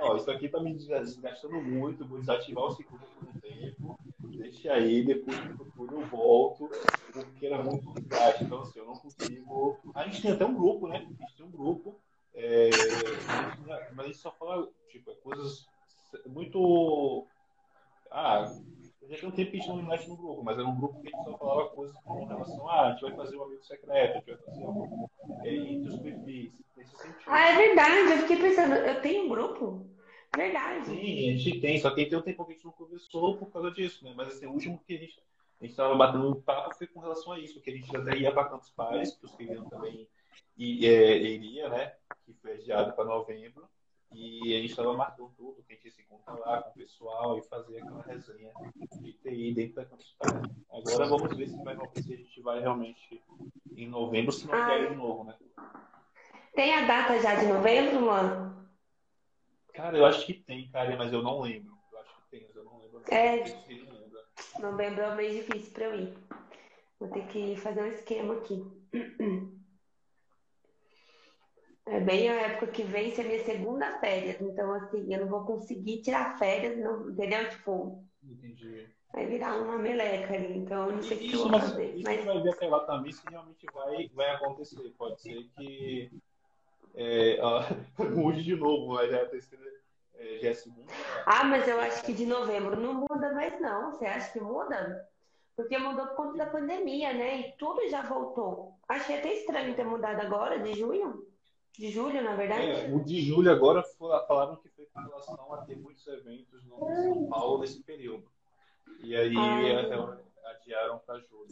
Ó, 0.00 0.16
isso 0.16 0.30
aqui 0.30 0.46
está 0.46 0.58
me 0.58 0.72
desgastando 0.72 1.60
muito, 1.60 2.06
vou 2.06 2.18
desativar 2.18 2.64
o 2.64 2.70
segundo 2.70 3.00
por 3.00 3.28
um 3.28 3.40
tempo, 3.40 3.98
deixa 4.18 4.72
aí, 4.72 5.04
depois 5.04 5.38
no 5.44 5.58
futuro 5.58 6.00
eu 6.00 6.06
volto, 6.06 6.70
porque 7.12 7.46
era 7.46 7.62
muito 7.62 7.92
desgaste. 7.92 8.44
Então, 8.44 8.62
assim, 8.62 8.78
eu 8.78 8.86
não 8.86 8.94
consigo. 8.94 9.78
A 9.94 10.04
gente 10.04 10.22
tem 10.22 10.30
até 10.30 10.46
um 10.46 10.54
grupo, 10.54 10.88
né? 10.88 10.96
A 10.96 11.00
gente 11.00 11.36
tem 11.36 11.44
um 11.44 11.50
grupo, 11.50 12.00
é... 12.34 12.70
mas 13.94 13.98
a 13.98 14.06
gente 14.06 14.18
só 14.18 14.32
fala, 14.32 14.66
tipo, 14.88 15.10
é 15.10 15.14
coisas 15.16 15.66
muito. 16.26 17.26
Ah, 18.10 18.50
já 19.08 19.16
tem 19.16 19.28
um 19.28 19.32
tempo 19.32 19.50
que 19.50 19.56
a 19.56 19.60
gente 19.60 19.68
não 19.68 20.16
no 20.16 20.16
grupo, 20.16 20.42
mas 20.42 20.58
era 20.58 20.68
um 20.68 20.76
grupo 20.76 21.00
que 21.00 21.08
a 21.08 21.10
gente 21.10 21.24
só 21.24 21.38
falava 21.38 21.68
coisas 21.70 21.96
com 22.04 22.26
relação 22.26 22.68
a 22.68 22.72
ah, 22.72 22.86
a 22.88 22.90
gente 22.90 23.00
vai 23.00 23.16
fazer 23.16 23.36
um 23.36 23.42
amigo 23.42 23.64
secreto, 23.64 24.10
a 24.10 24.18
gente 24.18 24.26
vai 24.26 24.36
fazer 24.36 24.64
um, 24.64 25.08
é, 25.44 25.54
entre 25.54 25.88
os 25.88 25.98
perfis, 25.98 26.52
nesse 26.76 26.96
sentido. 26.96 27.27
Ah, 27.38 27.50
é 27.50 27.56
verdade, 27.56 28.10
eu 28.10 28.18
fiquei 28.18 28.36
pensando, 28.36 28.74
eu 28.74 29.00
tenho 29.00 29.26
um 29.26 29.28
grupo? 29.28 29.86
Verdade. 30.36 30.86
Sim, 30.86 31.34
a 31.34 31.36
gente 31.36 31.60
tem, 31.60 31.78
só 31.78 31.90
que 31.90 32.04
tem 32.04 32.18
um 32.18 32.22
tempo 32.22 32.44
que 32.44 32.50
a 32.50 32.54
gente 32.56 32.64
não 32.64 32.72
conversou 32.72 33.38
por 33.38 33.52
causa 33.52 33.70
disso, 33.70 34.04
né? 34.04 34.12
Mas 34.16 34.34
assim, 34.34 34.46
o 34.46 34.52
último 34.52 34.82
que 34.84 34.96
a 34.96 34.98
gente 34.98 35.22
a 35.60 35.64
gente 35.64 35.70
estava 35.70 35.94
batendo 35.94 36.28
um 36.28 36.40
papo 36.40 36.74
foi 36.74 36.88
com 36.88 36.98
relação 36.98 37.32
a 37.32 37.38
isso, 37.38 37.54
porque 37.54 37.70
a 37.70 37.74
gente 37.74 37.96
até 37.96 38.16
ia 38.16 38.32
para 38.32 38.48
Campos 38.48 38.70
Pares, 38.70 39.16
que 39.16 39.24
os 39.24 39.36
queriam 39.36 39.68
também 39.68 40.08
e, 40.56 40.84
é, 40.84 41.16
iria, 41.16 41.68
né? 41.68 41.94
Que 42.26 42.32
foi 42.34 42.54
adiado 42.54 42.92
para 42.94 43.04
novembro. 43.04 43.68
E 44.12 44.56
a 44.56 44.60
gente 44.60 44.70
estava 44.70 44.92
marcando 44.94 45.30
tudo, 45.36 45.62
que 45.62 45.74
a 45.74 45.76
gente 45.76 45.92
se 45.92 46.02
encontrar 46.02 46.34
lá 46.34 46.62
com 46.62 46.70
o 46.70 46.74
pessoal 46.74 47.38
e 47.38 47.42
fazer 47.42 47.78
aquela 47.78 48.02
resenha 48.02 48.52
de 49.00 49.12
TI 49.12 49.54
dentro 49.54 49.76
da 49.76 49.84
Campus 49.84 50.16
Party. 50.18 50.50
Agora 50.70 51.06
vamos 51.06 51.36
ver 51.36 51.48
se 51.48 51.62
vai 51.62 51.76
se 51.76 52.14
a 52.14 52.16
gente 52.16 52.40
vai 52.40 52.60
realmente 52.60 53.22
em 53.76 53.88
novembro, 53.88 54.32
se 54.32 54.46
não 54.46 54.54
ah. 54.54 54.66
quer 54.66 54.90
de 54.90 54.96
novo, 54.96 55.24
né? 55.24 55.36
Tem 56.58 56.74
a 56.74 56.84
data 56.86 57.20
já 57.20 57.36
de 57.36 57.46
novembro, 57.46 58.00
mano? 58.00 58.68
Cara, 59.72 59.96
eu 59.96 60.04
acho 60.04 60.26
que 60.26 60.34
tem, 60.34 60.68
cara, 60.72 60.96
mas 60.96 61.12
eu 61.12 61.22
não 61.22 61.40
lembro. 61.40 61.72
Eu 61.92 62.00
acho 62.00 62.16
que 62.16 62.30
tem, 62.32 62.44
mas 62.48 62.56
eu 62.56 62.64
não 62.64 62.80
lembro. 62.80 63.00
É. 63.12 63.44
Novembro 64.58 65.02
é 65.02 65.08
um 65.08 65.14
mês 65.14 65.36
difícil 65.36 65.72
pra 65.72 65.84
eu 65.84 66.00
ir. 66.00 66.18
Vou 66.98 67.08
ter 67.10 67.24
que 67.28 67.54
fazer 67.54 67.80
um 67.80 67.86
esquema 67.86 68.34
aqui. 68.34 68.66
É 71.90 72.00
bem 72.00 72.28
a 72.28 72.34
época 72.34 72.66
que 72.66 72.82
vence 72.82 73.18
a 73.18 73.24
minha 73.24 73.42
segunda 73.44 73.98
férias. 73.98 74.38
Então, 74.42 74.74
assim, 74.74 75.10
eu 75.10 75.20
não 75.20 75.26
vou 75.26 75.46
conseguir 75.46 76.02
tirar 76.02 76.36
férias, 76.36 76.76
não, 76.76 77.08
entendeu? 77.08 77.48
Tipo. 77.48 78.04
Entendi. 78.22 78.90
Vai 79.10 79.24
virar 79.24 79.56
uma 79.56 79.78
meleca 79.78 80.34
ali. 80.34 80.58
Então, 80.58 80.92
não 80.92 81.02
sei 81.02 81.16
o 81.16 81.20
que 81.20 81.32
eu 81.32 81.48
vou 81.48 81.60
fazer. 81.60 81.94
Isso 81.94 82.04
mas... 82.04 82.24
vai 82.26 82.42
ver 82.42 82.50
até 82.50 82.66
lá 82.66 82.80
também 82.80 83.10
se 83.10 83.22
realmente 83.30 83.64
vai, 83.72 84.06
vai 84.08 84.34
acontecer. 84.34 84.92
Pode 84.98 85.18
ser 85.22 85.48
que. 85.56 86.10
É, 87.00 87.38
ó, 87.40 87.62
mude 88.10 88.42
de 88.42 88.56
novo, 88.56 88.94
mas 88.94 89.08
já 89.08 89.18
é 89.18 89.24
terceira. 89.26 89.64
É, 90.14 90.38
já 90.38 90.48
é 90.50 90.54
segunda. 90.54 90.92
Ah, 91.24 91.44
mas 91.44 91.68
eu 91.68 91.80
acho 91.80 92.04
que 92.04 92.12
de 92.12 92.26
novembro 92.26 92.78
não 92.78 93.06
muda 93.08 93.32
mais, 93.32 93.60
não. 93.60 93.92
Você 93.92 94.04
acha 94.04 94.32
que 94.32 94.40
muda? 94.40 95.08
Porque 95.54 95.78
mudou 95.78 96.08
por 96.08 96.16
conta 96.16 96.38
da 96.38 96.46
pandemia, 96.46 97.12
né? 97.12 97.40
E 97.40 97.52
tudo 97.52 97.88
já 97.88 98.02
voltou. 98.02 98.74
Achei 98.88 99.18
até 99.18 99.32
estranho 99.32 99.76
ter 99.76 99.84
mudado 99.84 100.20
agora, 100.20 100.58
de 100.58 100.74
junho. 100.74 101.24
De 101.78 101.88
julho, 101.90 102.20
na 102.20 102.34
verdade. 102.34 102.66
É, 102.66 102.92
o 102.92 103.04
de 103.04 103.20
julho 103.20 103.52
agora 103.52 103.84
falaram 104.26 104.56
que 104.56 104.68
foi 104.70 104.86
com 104.86 105.00
relação 105.00 105.54
a 105.54 105.58
ter 105.58 105.76
muitos 105.76 106.04
eventos 106.08 106.64
no 106.64 106.78
São 106.78 107.28
Paulo 107.28 107.60
nesse 107.60 107.80
período. 107.84 108.28
E 109.04 109.14
aí 109.14 109.36
ah. 109.36 110.18
Adiaram 110.50 110.98
para 110.98 111.20
julho. 111.20 111.48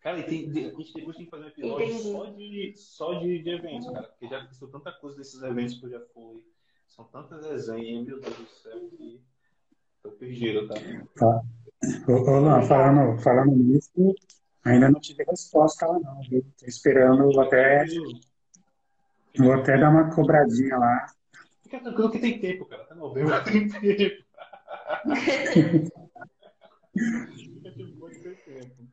Cara, 0.00 0.18
e 0.18 0.24
tem, 0.24 0.50
a 0.50 0.70
gente 0.70 0.94
depois 0.94 1.16
tem 1.16 1.24
que 1.24 1.30
fazer 1.30 1.44
um 1.44 1.48
episódio 1.48 1.98
só, 1.98 2.24
de, 2.26 2.74
só 2.76 3.14
de, 3.14 3.42
de 3.42 3.50
eventos, 3.50 3.90
cara. 3.90 4.08
Porque 4.08 4.28
já 4.28 4.38
aconteceu 4.38 4.68
tanta 4.68 4.92
coisa 4.92 5.16
desses 5.18 5.42
eventos 5.42 5.78
que 5.78 5.86
eu 5.86 5.90
já 5.90 6.00
fui. 6.14 6.42
São 6.88 7.04
tantas 7.06 7.46
resenhas, 7.46 8.06
meu 8.06 8.20
Deus 8.20 8.36
do 8.36 8.46
céu, 8.46 8.80
que 8.90 9.20
tô 10.02 10.10
perdido, 10.12 10.66
tá? 10.68 10.74
Tá. 11.16 11.42
Ô, 12.08 12.40
Luan, 12.40 12.62
falando, 12.62 13.18
falando 13.22 13.56
nisso, 13.56 13.90
ainda 14.64 14.90
não 14.90 15.00
tive 15.00 15.24
resposta 15.24 15.86
lá 15.86 15.98
não, 16.00 16.20
viu? 16.22 16.44
Tô 16.58 16.66
esperando 16.66 17.30
vou 17.32 17.40
até. 17.40 17.84
Vou 19.38 19.52
até 19.52 19.78
dar 19.78 19.90
uma 19.90 20.14
cobradinha 20.14 20.76
lá. 20.76 21.06
Fica 21.62 21.80
tranquilo 21.80 22.10
que 22.10 22.18
tem 22.18 22.40
tempo, 22.40 22.66
cara. 22.66 22.82
Até 22.82 22.94
novembro 22.94 23.44
tem 23.44 23.68
tempo. 23.68 24.24
tempo. 28.52 28.88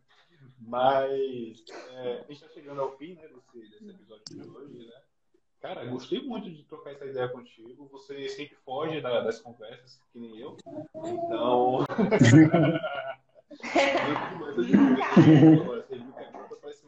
Mas 0.59 1.63
é, 1.91 2.13
a 2.13 2.17
gente 2.21 2.33
está 2.33 2.49
chegando 2.49 2.81
ao 2.81 2.97
fim 2.97 3.15
né, 3.15 3.27
desse, 3.27 3.69
desse 3.69 3.89
episódio 3.89 4.23
de 4.29 4.49
hoje, 4.49 4.87
né? 4.87 5.01
Cara, 5.59 5.85
gostei 5.85 6.21
muito 6.21 6.49
de 6.51 6.63
trocar 6.63 6.91
essa 6.91 7.05
ideia 7.05 7.27
contigo. 7.29 7.87
Você 7.91 8.29
sempre 8.29 8.55
foge 8.57 9.01
da, 9.01 9.21
das 9.21 9.41
conversas, 9.41 9.99
que 10.11 10.19
nem 10.19 10.37
eu. 10.37 10.55
Então. 10.95 11.85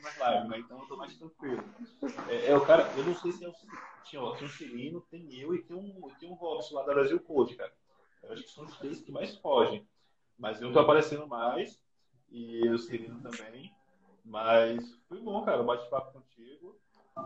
Mais 0.01 0.17
live? 0.19 0.59
Então 0.59 0.79
eu 0.79 0.85
tô 0.87 0.97
mais 0.97 1.17
tranquilo. 1.17 1.63
É, 2.29 2.51
é, 2.51 2.57
o 2.57 2.65
cara, 2.65 2.91
eu 2.95 3.03
não 3.03 3.15
sei 3.15 3.31
se 3.31 3.43
é 3.43 3.49
o. 3.49 3.53
Tinha, 4.03 4.21
tinha 4.35 4.45
um 4.45 4.47
Cirino, 4.47 5.01
tem 5.09 5.33
eu 5.39 5.53
e 5.55 5.63
tem 5.63 5.75
um, 5.75 6.07
tem 6.19 6.29
um 6.29 6.35
Robson 6.35 6.75
lá 6.75 6.83
da 6.83 6.93
Brasil 6.93 7.19
Code, 7.19 7.55
cara. 7.55 7.73
Eu 8.23 8.33
acho 8.33 8.43
que 8.43 8.51
são 8.51 8.65
os 8.65 8.77
três 8.77 9.01
que 9.01 9.11
mais 9.11 9.35
fogem. 9.37 9.87
Mas 10.37 10.61
eu 10.61 10.71
tô 10.71 10.79
aparecendo 10.79 11.27
mais. 11.27 11.81
E 12.31 12.67
o 12.69 12.77
Cirino 12.77 13.21
também. 13.21 13.73
Mas 14.23 14.95
foi 15.07 15.19
bom, 15.19 15.43
cara, 15.43 15.61
o 15.61 15.65
bate-papo 15.65 16.13
contigo. 16.13 16.79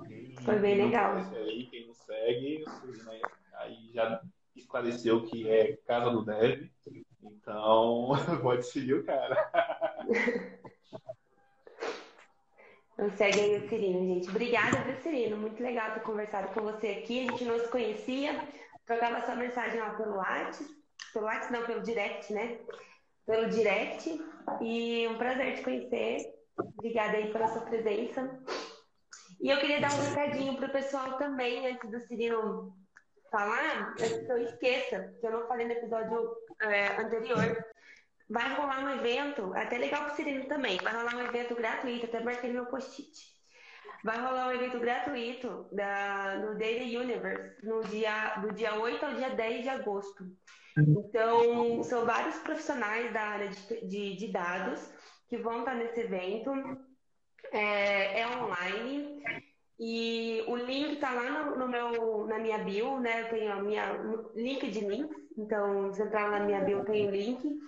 Quem 0.07 0.35
Foi 0.37 0.59
bem 0.59 0.85
legal. 0.85 1.17
Aí, 1.17 1.67
quem 1.67 1.87
não 1.87 1.93
segue, 1.93 2.63
né, 3.05 3.21
aí 3.55 3.91
já 3.93 4.21
esclareceu 4.55 5.25
que 5.25 5.49
é 5.49 5.77
Casa 5.85 6.09
do 6.09 6.23
Dev. 6.23 6.69
Então, 7.21 8.11
pode 8.41 8.65
seguir 8.65 8.95
o 8.95 9.03
cara. 9.03 9.35
Então 12.93 13.09
segue 13.17 13.39
aí 13.39 13.57
o 13.57 13.67
Cirino, 13.67 14.05
gente. 14.05 14.29
Obrigada, 14.29 14.83
viu, 14.83 14.95
Cirino? 14.97 15.35
Muito 15.35 15.61
legal 15.63 15.93
ter 15.93 16.01
conversado 16.01 16.53
com 16.53 16.61
você 16.61 16.89
aqui. 16.89 17.27
A 17.27 17.31
gente 17.31 17.45
não 17.45 17.59
se 17.59 17.67
conhecia. 17.69 18.39
Trocava 18.85 19.25
sua 19.25 19.35
mensagem 19.35 19.79
lá 19.79 19.89
pelo 19.95 20.17
WhatsApp. 20.17 20.69
Pelo 21.11 21.25
WhatsApp, 21.25 21.53
não, 21.53 21.65
pelo 21.65 21.81
direct, 21.81 22.31
né? 22.31 22.59
Pelo 23.25 23.49
direct. 23.49 24.21
E 24.61 25.07
um 25.07 25.17
prazer 25.17 25.55
te 25.55 25.63
conhecer. 25.63 26.33
Obrigada 26.57 27.17
aí 27.17 27.31
pela 27.31 27.47
sua 27.47 27.61
presença. 27.61 28.39
E 29.41 29.49
eu 29.49 29.59
queria 29.59 29.81
dar 29.81 29.91
um 29.93 30.09
recadinho 30.09 30.55
pro 30.55 30.69
pessoal 30.69 31.17
também, 31.17 31.67
antes 31.67 31.89
do 31.89 31.99
Cirino 31.99 32.73
falar, 33.29 33.93
antes 33.99 34.25
que 34.25 34.31
eu 34.31 34.37
esqueça, 34.37 35.13
que 35.19 35.25
eu 35.27 35.31
não 35.31 35.47
falei 35.47 35.65
no 35.65 35.73
episódio 35.73 36.37
é, 36.61 37.01
anterior. 37.01 37.65
Vai 38.29 38.53
rolar 38.55 38.85
um 38.85 38.89
evento, 38.89 39.51
até 39.53 39.77
legal 39.77 40.05
pro 40.05 40.15
Cirino 40.15 40.45
também, 40.45 40.77
vai 40.77 40.93
rolar 40.93 41.15
um 41.15 41.25
evento 41.25 41.55
gratuito, 41.55 42.05
até 42.05 42.23
marquei 42.23 42.49
no 42.49 42.61
meu 42.61 42.65
post-it. 42.67 43.33
Vai 44.03 44.17
rolar 44.17 44.47
um 44.47 44.51
evento 44.53 44.79
gratuito 44.79 45.67
da, 45.71 46.37
no 46.37 46.57
Daily 46.57 46.95
Universe, 46.95 47.65
no 47.65 47.81
dia, 47.83 48.35
do 48.35 48.53
dia 48.53 48.75
8 48.75 49.05
ao 49.05 49.13
dia 49.15 49.29
10 49.31 49.63
de 49.63 49.69
agosto. 49.69 50.23
Então, 50.77 51.83
são 51.83 52.05
vários 52.05 52.35
profissionais 52.39 53.13
da 53.13 53.21
área 53.21 53.49
de, 53.49 53.87
de, 53.87 54.15
de 54.15 54.27
dados 54.31 54.91
que 55.27 55.37
vão 55.37 55.59
estar 55.59 55.75
nesse 55.75 56.01
evento 56.01 56.51
é, 57.51 58.21
é 58.21 58.27
online. 58.27 59.23
E 59.79 60.43
o 60.47 60.55
link 60.55 60.93
está 60.93 61.11
lá 61.11 61.29
no, 61.29 61.57
no, 61.57 61.67
meu, 61.67 62.25
na 62.27 62.39
minha 62.39 62.59
bio, 62.59 62.99
né? 62.99 63.21
Eu 63.21 63.29
tenho 63.29 63.51
a 63.51 63.61
minha 63.61 63.93
link 64.35 64.69
de 64.69 64.79
links, 64.79 65.17
então 65.37 65.91
se 65.93 66.01
entrar 66.01 66.31
na 66.31 66.45
minha 66.45 66.61
bio 66.61 66.85
tem 66.85 67.07
o 67.07 67.11
link. 67.11 67.59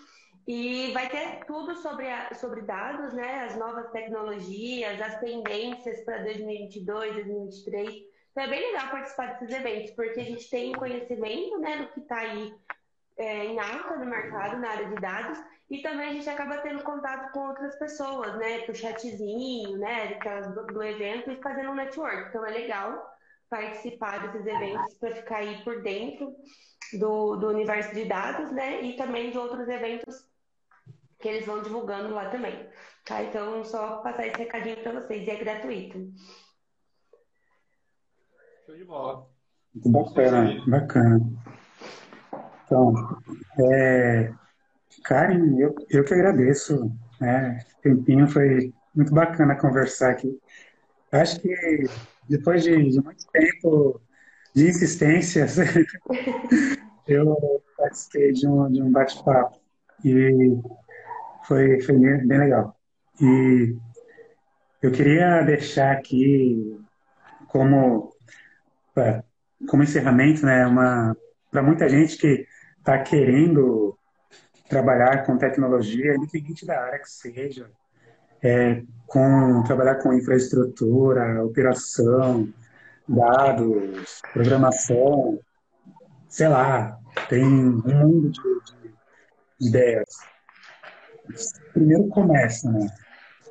E 0.48 0.92
vai 0.94 1.10
ter 1.10 1.44
tudo 1.46 1.76
sobre, 1.76 2.08
a, 2.08 2.34
sobre 2.36 2.62
dados, 2.62 3.14
né? 3.14 3.46
As 3.46 3.58
novas 3.58 3.92
tecnologias, 3.92 5.02
as 5.02 5.20
tendências 5.20 6.04
para 6.04 6.24
2022, 6.24 7.14
2023. 7.16 7.90
Então 8.32 8.44
é 8.44 8.50
bem 8.50 8.60
legal 8.60 8.92
participar 8.92 9.34
desses 9.34 9.56
eventos, 9.56 9.92
porque 9.92 10.20
a 10.20 10.24
gente 10.24 10.50
tem 10.50 10.74
conhecimento 10.74 11.58
né, 11.58 11.78
do 11.78 11.88
que 11.94 12.02
está 12.02 12.18
aí 12.18 12.54
é, 13.18 13.46
em 13.46 13.60
alta 13.60 13.96
no 13.98 14.06
mercado 14.06 14.58
na 14.58 14.70
área 14.70 14.88
de 14.88 14.96
dados 14.96 15.40
e 15.70 15.82
também 15.82 16.10
a 16.10 16.14
gente 16.14 16.30
acaba 16.30 16.58
tendo 16.58 16.84
contato 16.84 17.32
com 17.32 17.48
outras 17.48 17.76
pessoas, 17.78 18.38
né? 18.38 18.60
Por 18.60 18.76
chatzinho, 18.76 19.78
né? 19.78 20.20
Do, 20.54 20.68
do 20.68 20.84
evento 20.84 21.32
e 21.32 21.42
fazendo 21.42 21.72
um 21.72 21.76
network. 21.76 22.30
Então 22.30 22.46
é 22.46 22.52
legal 22.52 23.04
participar 23.50 24.20
desses 24.22 24.46
eventos 24.46 24.94
para 24.96 25.16
ficar 25.16 25.38
aí 25.38 25.64
por 25.64 25.82
dentro 25.82 26.36
do, 27.00 27.36
do 27.38 27.48
universo 27.50 27.94
de 27.96 28.06
dados, 28.06 28.52
né? 28.52 28.82
E 28.82 28.96
também 28.96 29.32
de 29.32 29.38
outros 29.38 29.68
eventos 29.68 30.28
que 31.20 31.30
eles 31.30 31.46
vão 31.46 31.62
divulgando 31.62 32.14
lá 32.14 32.30
também. 32.30 32.70
Tá? 33.04 33.24
Então, 33.24 33.64
só 33.64 33.98
passar 33.98 34.28
esse 34.28 34.38
recadinho 34.38 34.78
para 34.84 35.00
vocês. 35.00 35.28
E 35.28 35.32
é 35.32 35.36
gratuito. 35.36 36.14
Show 38.66 38.76
de 38.76 38.84
bola. 38.84 39.28
Muito 39.74 39.90
bacana, 39.90 40.64
bacana. 40.68 41.20
Então, 42.66 42.94
é, 43.60 44.34
Karen, 45.04 45.60
eu, 45.60 45.76
eu 45.90 46.04
que 46.04 46.14
agradeço. 46.14 46.92
Né? 47.22 47.60
Tempinho 47.82 48.28
foi 48.28 48.74
muito 48.96 49.14
bacana 49.14 49.56
conversar 49.56 50.12
aqui. 50.12 50.40
Acho 51.12 51.40
que 51.40 51.54
depois 52.28 52.64
de, 52.64 52.90
de 52.90 53.02
muito 53.02 53.26
tempo 53.32 54.02
de 54.54 54.68
insistências, 54.68 55.58
eu 57.08 57.62
participei 57.78 58.32
de 58.32 58.48
um, 58.48 58.72
de 58.72 58.82
um 58.82 58.92
bate-papo 58.92 59.60
e 60.04 60.58
foi, 61.48 61.82
foi 61.82 61.98
bem 61.98 62.40
legal. 62.40 62.76
E 63.22 63.76
eu 64.82 64.92
queria 64.92 65.42
deixar 65.44 65.92
aqui 65.92 66.78
como, 67.48 68.12
é, 68.98 69.24
como 69.70 69.84
encerramento, 69.84 70.46
né, 70.46 70.66
para 71.52 71.64
muita 71.64 71.88
gente 71.88 72.18
que 72.18 72.46
está 72.86 73.00
querendo 73.00 73.98
trabalhar 74.70 75.26
com 75.26 75.40
tecnologia, 75.40 76.16
independente 76.16 76.68
da 76.68 76.80
área 76.80 77.00
que 77.00 77.10
seja, 77.10 77.68
é, 78.44 78.84
com 79.08 79.64
trabalhar 79.64 79.96
com 79.96 80.14
infraestrutura, 80.14 81.44
operação, 81.44 82.48
dados, 83.10 84.22
programação, 84.32 85.40
sei 86.30 86.48
lá, 86.48 86.96
tem 87.28 87.44
um 87.44 87.82
mundo 87.82 88.30
de, 88.30 88.42
de, 88.42 88.94
de 89.60 89.68
ideias. 89.68 90.10
Primeiro 91.74 92.08
começa, 92.10 92.72
né? 92.72 92.88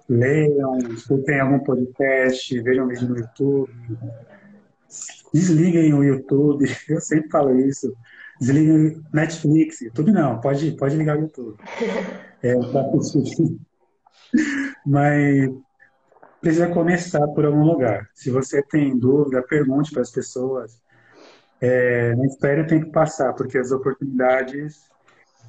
Leiam, 0.08 0.78
escutem 0.78 1.40
algum 1.40 1.58
podcast, 1.58 2.60
vejam 2.60 2.86
vídeo 2.86 3.08
no 3.08 3.18
YouTube, 3.18 3.72
desliguem 5.32 5.92
o 5.92 6.04
YouTube, 6.04 6.66
eu 6.88 7.00
sempre 7.00 7.30
falo 7.30 7.58
isso 7.58 7.92
desliga 8.40 9.00
Netflix, 9.12 9.80
YouTube 9.80 10.12
não, 10.12 10.40
pode, 10.40 10.72
pode 10.72 10.96
ligar 10.96 11.16
o 11.16 11.22
YouTube. 11.22 11.56
É, 12.42 12.54
Mas 14.86 15.50
precisa 16.40 16.68
começar 16.68 17.26
por 17.28 17.44
algum 17.44 17.64
lugar. 17.64 18.08
Se 18.14 18.30
você 18.30 18.62
tem 18.62 18.98
dúvida, 18.98 19.42
pergunte 19.42 19.90
para 19.92 20.02
as 20.02 20.10
pessoas. 20.10 20.82
É, 21.60 22.14
não 22.14 22.24
espere 22.26 22.62
o 22.62 22.66
tempo 22.66 22.90
passar, 22.90 23.32
porque 23.32 23.56
as 23.56 23.70
oportunidades 23.70 24.90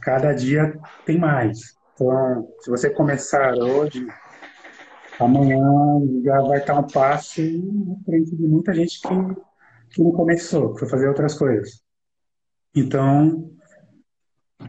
cada 0.01 0.31
dia 0.33 0.79
tem 1.05 1.17
mais. 1.17 1.75
Então, 1.93 2.47
se 2.61 2.69
você 2.69 2.89
começar 2.89 3.55
hoje, 3.55 4.07
amanhã 5.19 5.59
já 6.23 6.39
vai 6.41 6.59
estar 6.59 6.79
um 6.79 6.87
passo 6.87 7.41
na 7.41 7.95
frente 8.05 8.35
de 8.35 8.47
muita 8.47 8.73
gente 8.73 9.01
que 9.01 9.07
que 9.89 10.03
não 10.03 10.11
começou, 10.11 10.73
que 10.73 10.79
foi 10.81 10.89
fazer 10.89 11.07
outras 11.07 11.35
coisas. 11.35 11.84
Então, 12.75 13.49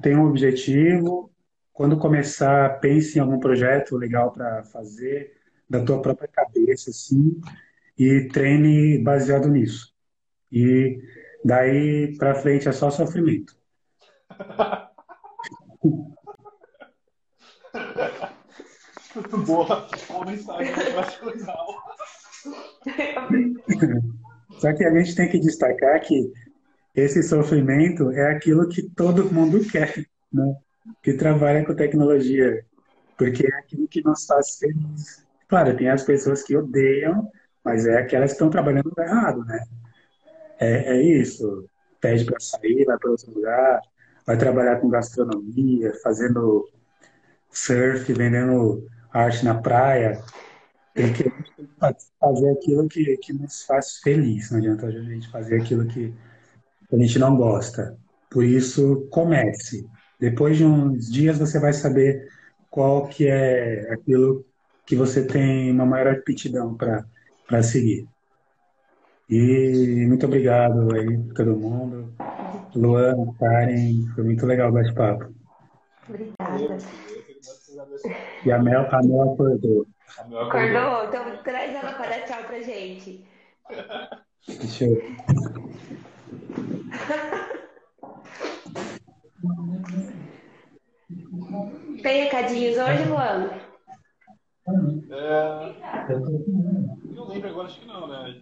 tem 0.01 0.17
um 0.17 0.27
objetivo. 0.27 1.33
Quando 1.73 1.99
começar, 1.99 2.79
pense 2.81 3.19
em 3.19 3.21
algum 3.21 3.41
projeto 3.41 3.97
legal 3.97 4.33
para 4.33 4.63
fazer, 4.65 5.37
da 5.69 5.85
tua 5.85 6.01
própria 6.01 6.29
cabeça, 6.29 6.91
assim, 6.91 7.41
e 7.99 8.29
treine 8.29 9.03
baseado 9.03 9.49
nisso. 9.49 9.93
E 10.51 10.99
daí 11.45 12.17
para 12.17 12.37
frente 12.37 12.69
é 12.69 12.73
só 12.73 12.91
sofrimento. 12.91 13.57
Boa, 19.47 19.89
boa 20.09 20.27
mensagem, 20.27 20.73
legal. 21.25 21.67
Só 24.61 24.73
que 24.73 24.85
a 24.85 24.95
gente 24.99 25.15
tem 25.15 25.29
que 25.29 25.39
destacar 25.39 26.01
que 26.01 26.33
esse 26.97 27.23
sofrimento 27.23 28.11
é 28.11 28.33
aquilo 28.33 28.67
que 28.69 28.83
todo 28.83 29.31
mundo 29.31 29.61
quer, 29.69 29.95
né? 30.33 30.57
Que 31.03 31.13
trabalha 31.13 31.65
com 31.65 31.75
tecnologia, 31.75 32.65
porque 33.19 33.47
é 33.47 33.59
aquilo 33.59 33.87
que 33.87 34.03
nos 34.03 34.25
faz 34.25 34.57
feliz. 34.57 35.27
Claro, 35.47 35.77
tem 35.77 35.91
as 35.91 36.03
pessoas 36.03 36.43
que 36.43 36.57
odeiam, 36.57 37.31
mas 37.63 37.87
é 37.87 37.99
aquelas 37.99 38.31
que 38.31 38.37
estão 38.37 38.49
trabalhando 38.49 38.91
errado, 38.99 39.45
né? 39.45 39.63
É, 40.59 40.97
é 40.97 41.03
isso. 41.03 41.69
Pede 42.01 42.25
para 42.25 42.41
sair, 42.41 42.85
vai 42.87 42.99
para 42.99 43.11
outro 43.11 43.31
lugar, 43.33 43.81
vai 44.27 44.39
trabalhar 44.39 44.81
com 44.81 44.89
gastronomia, 44.89 45.93
fazendo 46.03 46.67
surf, 47.51 48.11
vendendo 48.13 48.89
arte 49.13 49.45
na 49.45 49.55
praia. 49.55 50.19
Tem 50.95 51.13
que 51.13 51.31
fazer 52.19 52.51
aquilo 52.53 52.89
que, 52.89 53.19
que 53.19 53.35
nos 53.35 53.65
faz 53.65 53.99
feliz. 53.99 54.51
Não 54.51 54.59
adianta 54.59 54.87
a 54.87 54.91
gente 54.91 55.31
fazer 55.31 55.61
aquilo 55.61 55.87
que 55.87 56.15
a 56.93 56.97
gente 56.97 57.19
não 57.19 57.37
gosta. 57.37 57.97
Por 58.31 58.45
isso, 58.45 59.07
comece. 59.11 59.87
Depois 60.19 60.57
de 60.57 60.65
uns 60.65 61.11
dias 61.11 61.39
você 61.39 61.59
vai 61.59 61.73
saber 61.73 62.29
qual 62.71 63.07
que 63.07 63.27
é 63.29 63.93
aquilo 63.93 64.45
que 64.87 64.95
você 64.95 65.27
tem 65.27 65.71
uma 65.73 65.85
maior 65.85 66.09
aptidão 66.09 66.75
para 66.77 67.63
seguir. 67.63 68.07
E 69.29 70.05
muito 70.07 70.25
obrigado 70.27 70.95
aí 70.95 71.19
todo 71.35 71.57
mundo. 71.57 72.15
Luana, 72.75 73.35
Karen, 73.39 74.07
foi 74.15 74.25
muito 74.25 74.47
legal 74.47 74.71
o 74.71 74.73
bate-papo. 74.73 75.35
Obrigada. 76.09 76.79
E 78.45 78.53
a 78.53 78.63
Mel, 78.63 78.87
a 78.91 79.03
Mel 79.03 79.33
acordou. 79.33 79.87
Acordou? 80.19 81.05
Então 81.09 81.43
traz 81.43 81.75
ela 81.75 81.93
para 81.95 82.11
dar 82.11 82.25
tchau 82.27 82.45
pra 82.45 82.63
gente. 82.63 83.27
Deixa 84.47 84.85
eu. 84.85 85.66
Tem 92.03 92.25
recadinhos 92.25 92.77
hoje, 92.77 93.05
Luan? 93.09 93.49
É... 95.11 96.07
Não 97.15 97.29
lembro 97.29 97.51
agora, 97.51 97.69
acho 97.69 97.79
que 97.81 97.87
não, 97.87 98.09
né? 98.09 98.41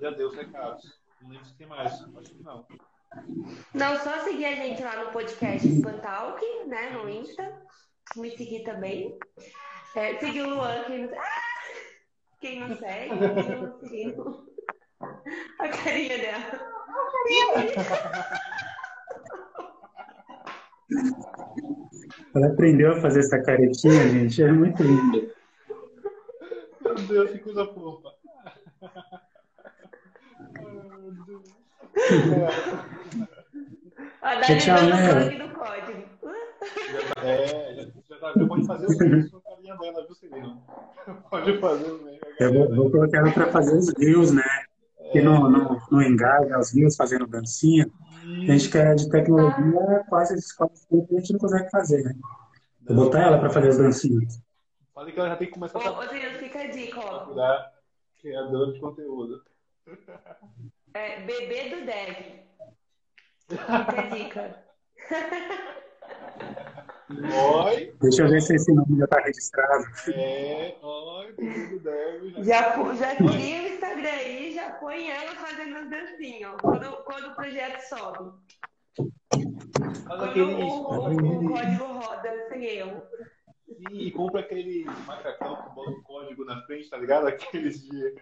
Já 0.00 0.10
deu 0.10 0.28
os 0.28 0.36
recados. 0.36 1.00
Não 1.22 1.30
lembro 1.30 1.46
se 1.46 1.56
tem 1.56 1.66
mais, 1.66 1.92
acho 1.92 2.34
que 2.34 2.42
não. 2.42 2.66
Não, 3.72 3.96
só 3.98 4.18
seguir 4.20 4.44
a 4.46 4.54
gente 4.54 4.82
lá 4.82 5.04
no 5.04 5.12
podcast 5.12 5.66
Espantalk, 5.66 6.44
né? 6.66 6.90
No 6.90 7.08
Insta. 7.08 7.62
Me 8.16 8.30
seguir 8.30 8.64
também. 8.64 9.18
É, 9.94 10.18
seguir 10.18 10.42
o 10.42 10.50
Luan, 10.50 10.84
quem 10.84 11.06
não, 11.06 11.18
ah! 11.18 11.42
quem 12.40 12.60
não 12.60 12.76
segue, 12.76 13.14
quem 13.88 14.16
não. 14.16 14.46
A 15.58 15.68
carinha 15.68 16.18
dela. 16.18 16.73
Ela 22.34 22.48
aprendeu 22.48 22.92
a 22.92 23.00
fazer 23.00 23.20
essa 23.20 23.40
caretinha, 23.40 24.08
gente. 24.08 24.42
É 24.42 24.50
muito 24.50 24.82
linda. 24.82 25.32
Meu 26.80 26.94
Deus, 26.94 27.30
que 27.30 27.38
coisa 27.38 27.64
fofa. 27.66 28.12
A 34.20 34.34
Dani 34.34 34.58
tchau, 34.58 34.60
tchau, 34.78 34.88
né? 34.88 35.30
do 35.30 35.48
código. 35.54 36.02
É, 37.22 37.74
já, 37.74 37.84
já, 38.08 38.18
tá, 38.18 38.32
já 38.36 38.46
pode 38.46 38.66
fazer 38.66 38.86
o 38.86 38.98
mesmo 39.08 39.30
com 39.30 39.36
a 39.36 39.40
carinha 39.54 39.76
dela, 39.76 40.04
viu, 40.06 40.14
Celino? 40.14 40.62
Pode 41.30 41.60
fazer 41.60 41.90
o 41.90 42.02
mesmo. 42.02 42.20
Eu 42.40 42.52
vou, 42.52 42.74
vou 42.74 42.90
colocar 42.90 43.18
ela 43.18 43.30
para 43.32 43.52
fazer 43.52 43.76
os 43.76 43.92
rios, 43.98 44.32
né? 44.32 44.42
Que 45.12 45.22
não, 45.22 45.50
não, 45.50 45.80
não 45.90 46.02
engaja 46.02 46.58
os 46.58 46.74
rios 46.74 46.96
fazendo 46.96 47.26
dancinha. 47.26 47.90
A 48.46 48.52
gente 48.52 48.70
quer 48.70 48.94
de 48.94 49.08
tecnologia, 49.08 50.04
quase 50.08 50.34
esses 50.34 50.52
quatro 50.52 50.76
a 50.92 51.14
gente 51.14 51.32
não 51.32 51.40
consegue 51.40 51.70
fazer, 51.70 52.02
né? 52.04 52.14
Vou 52.86 52.96
botar 52.96 53.22
ela 53.22 53.38
para 53.38 53.50
fazer 53.50 53.68
as 53.68 53.78
dancinhas. 53.78 54.40
Falei 54.94 55.12
que 55.12 55.18
ela 55.18 55.30
já 55.30 55.36
tem 55.36 55.48
que 55.48 55.54
começar 55.54 55.78
a. 55.78 55.98
Ô, 55.98 56.06
Deus, 56.06 56.36
fica 56.38 56.60
a 56.60 56.66
dica, 56.66 57.00
ó. 57.00 57.70
Criador 58.20 58.72
de 58.72 58.80
conteúdo. 58.80 59.42
É, 60.94 61.20
bebê 61.20 61.70
do 61.70 61.84
Dev. 61.84 62.44
Fica 63.48 64.00
a 64.00 64.06
dica. 64.08 64.64
Oi. 67.10 67.94
Deixa 68.00 68.22
eu 68.22 68.28
ver 68.28 68.40
se 68.40 68.54
esse 68.54 68.72
nome 68.72 68.98
já 68.98 69.04
está 69.04 69.20
registrado. 69.20 69.84
É, 70.14 70.76
oi, 70.82 71.34
deve. 71.82 72.44
Já, 72.44 72.94
já 72.94 73.16
cria 73.16 73.62
o 73.62 73.74
Instagram 73.74 74.08
aí, 74.08 74.54
já 74.54 74.70
põe 74.72 75.10
ela 75.10 75.34
fazendo 75.36 75.76
as 75.76 75.90
dancinhas, 75.90 76.54
quando, 76.60 77.04
quando 77.04 77.26
o 77.28 77.34
projeto 77.34 77.80
sobe. 77.80 78.32
Quando 80.06 80.24
aquele, 80.24 80.54
o, 80.54 80.66
o, 80.66 81.46
o, 81.46 81.52
código 81.52 81.84
roda 81.84 82.48
sem 82.48 82.64
erro. 82.64 83.02
E, 83.90 84.10
compra 84.12 84.40
aquele 84.40 84.84
macacão 85.06 85.56
com 85.56 85.74
bota 85.74 85.90
o 85.90 86.02
código 86.02 86.44
na 86.44 86.62
frente, 86.62 86.88
tá 86.88 86.96
ligado? 86.96 87.26
Aqueles 87.26 87.82
de. 87.82 88.14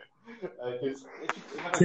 Aqueles, 0.61 1.07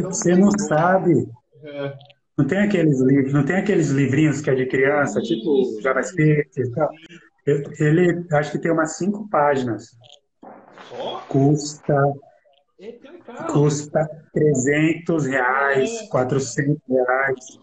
Você 0.04 0.36
não 0.36 0.52
sabe. 0.52 1.30
É. 1.64 2.17
Não 2.38 2.46
tem 2.46 2.60
aqueles 2.60 3.02
livros, 3.02 3.34
não 3.34 3.44
tem 3.44 3.56
aqueles 3.56 3.90
livrinhos 3.90 4.42
que 4.42 4.50
é 4.50 4.56
de 4.56 4.68
criança, 4.68 5.20
tipo 5.22 5.82
JavaScript 5.82 6.62
e 6.62 6.72
tal. 6.72 6.90
Ele 7.80 8.26
acho 8.32 8.52
que 8.52 8.60
tem 8.60 8.72
umas 8.72 8.98
cinco 8.98 9.28
páginas. 9.30 9.98
Custa 11.28 11.96
custa 13.52 14.08
300 14.34 15.26
reais, 15.26 16.08
400 16.10 16.80
reais, 16.88 17.60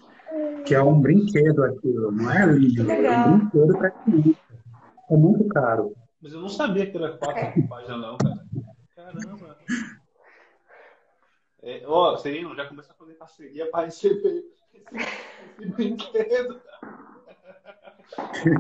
que 0.67 0.75
é 0.75 0.83
um 0.83 1.01
brinquedo 1.01 1.63
aquilo, 1.65 2.11
não 2.11 2.31
é 2.31 2.47
livro, 2.47 2.91
é 2.91 3.11
um 3.11 3.39
brinquedo 3.39 3.79
para 3.79 3.91
criança. 3.91 4.39
É 5.11 5.17
muito 5.17 5.47
caro. 5.49 5.95
Mas 6.21 6.33
eu 6.33 6.41
não 6.41 6.49
sabia 6.49 6.91
que 6.91 6.97
era 6.97 7.17
quatro 7.17 7.69
páginas 7.69 8.01
não, 8.01 8.19
cara. 8.19 8.45
Caramba. 8.97 9.59
É, 11.63 11.83
ó, 11.87 12.17
Serino, 12.17 12.55
já 12.55 12.67
começa 12.67 12.93
a 12.93 12.97
fazer 12.97 13.15
parceria 13.15 13.71
para 13.71 13.87
receber 13.87 14.43
esse 14.75 15.67
brinquedo. 15.73 16.61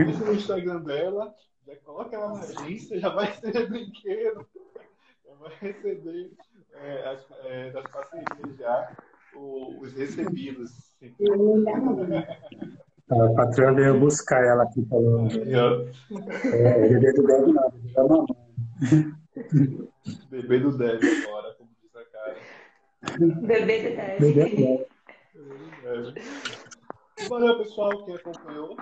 Isso 0.09 0.24
no 0.24 0.35
Instagram 0.35 0.81
dela, 0.81 1.35
já 1.66 1.77
coloca 1.77 2.16
ela 2.16 2.35
na 2.35 2.41
agência, 2.41 2.99
já 2.99 3.09
vai 3.11 3.27
receber 3.27 3.69
brinquedo, 3.69 4.47
já 5.24 5.35
vai 5.35 5.53
receber 5.61 6.31
é, 6.74 7.09
as, 7.09 7.27
é, 7.45 7.70
das 7.70 7.91
parcerias 7.91 8.57
já 8.59 8.97
o, 9.35 9.81
os 9.81 9.93
recebidos. 9.93 10.73
A 13.11 13.35
patroa 13.35 13.73
veio 13.74 14.01
buscar 14.01 14.45
ela 14.45 14.65
aqui 14.65 14.85
falou. 14.86 15.28
É, 16.53 16.89
bebê 16.89 17.12
do 17.12 17.27
Deb 17.27 17.47
não, 17.49 17.70
bebê 17.70 17.93
da 17.93 18.05
mamãe. 18.05 19.15
Bebê 20.31 20.59
do 20.61 20.77
Deb 20.77 21.01
agora, 21.27 21.55
como 21.55 21.70
diz 21.82 21.95
a 21.97 22.05
cara. 22.07 22.36
Bebê 23.43 23.91
do 23.91 24.35
Deb. 24.35 24.86
Deb. 25.45 26.15
Valeu, 27.29 27.59
pessoal, 27.59 28.05
que 28.05 28.12
acompanhou. 28.12 28.77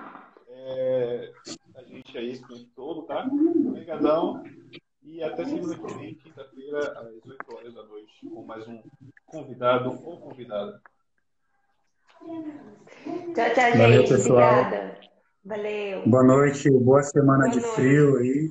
É, 0.47 1.31
a 1.75 1.83
gente 1.83 2.17
aí 2.17 2.31
esse 2.31 2.47
tempo 2.47 2.69
todo, 2.75 3.03
tá? 3.03 3.27
Obrigadão. 3.27 4.43
E 5.03 5.21
até 5.21 5.45
semana 5.45 5.77
que 5.77 5.93
vem, 5.95 6.15
quinta-feira, 6.15 6.79
às 6.99 7.25
8 7.25 7.55
horas 7.55 7.73
da 7.73 7.83
noite, 7.83 8.29
com 8.29 8.45
mais 8.45 8.65
um 8.67 8.81
convidado 9.25 9.89
ou 10.05 10.21
convidada. 10.21 10.81
Tchau, 12.21 13.53
tchau, 13.53 13.77
Valeu, 13.77 14.01
gente. 14.01 14.09
Pessoal. 14.09 14.61
Obrigada. 14.61 14.99
Valeu. 15.43 16.07
Boa 16.07 16.23
noite, 16.23 16.71
boa 16.71 17.03
semana 17.03 17.45
boa 17.45 17.51
de 17.51 17.59
noite. 17.59 17.75
frio 17.75 18.17
aí. 18.17 18.49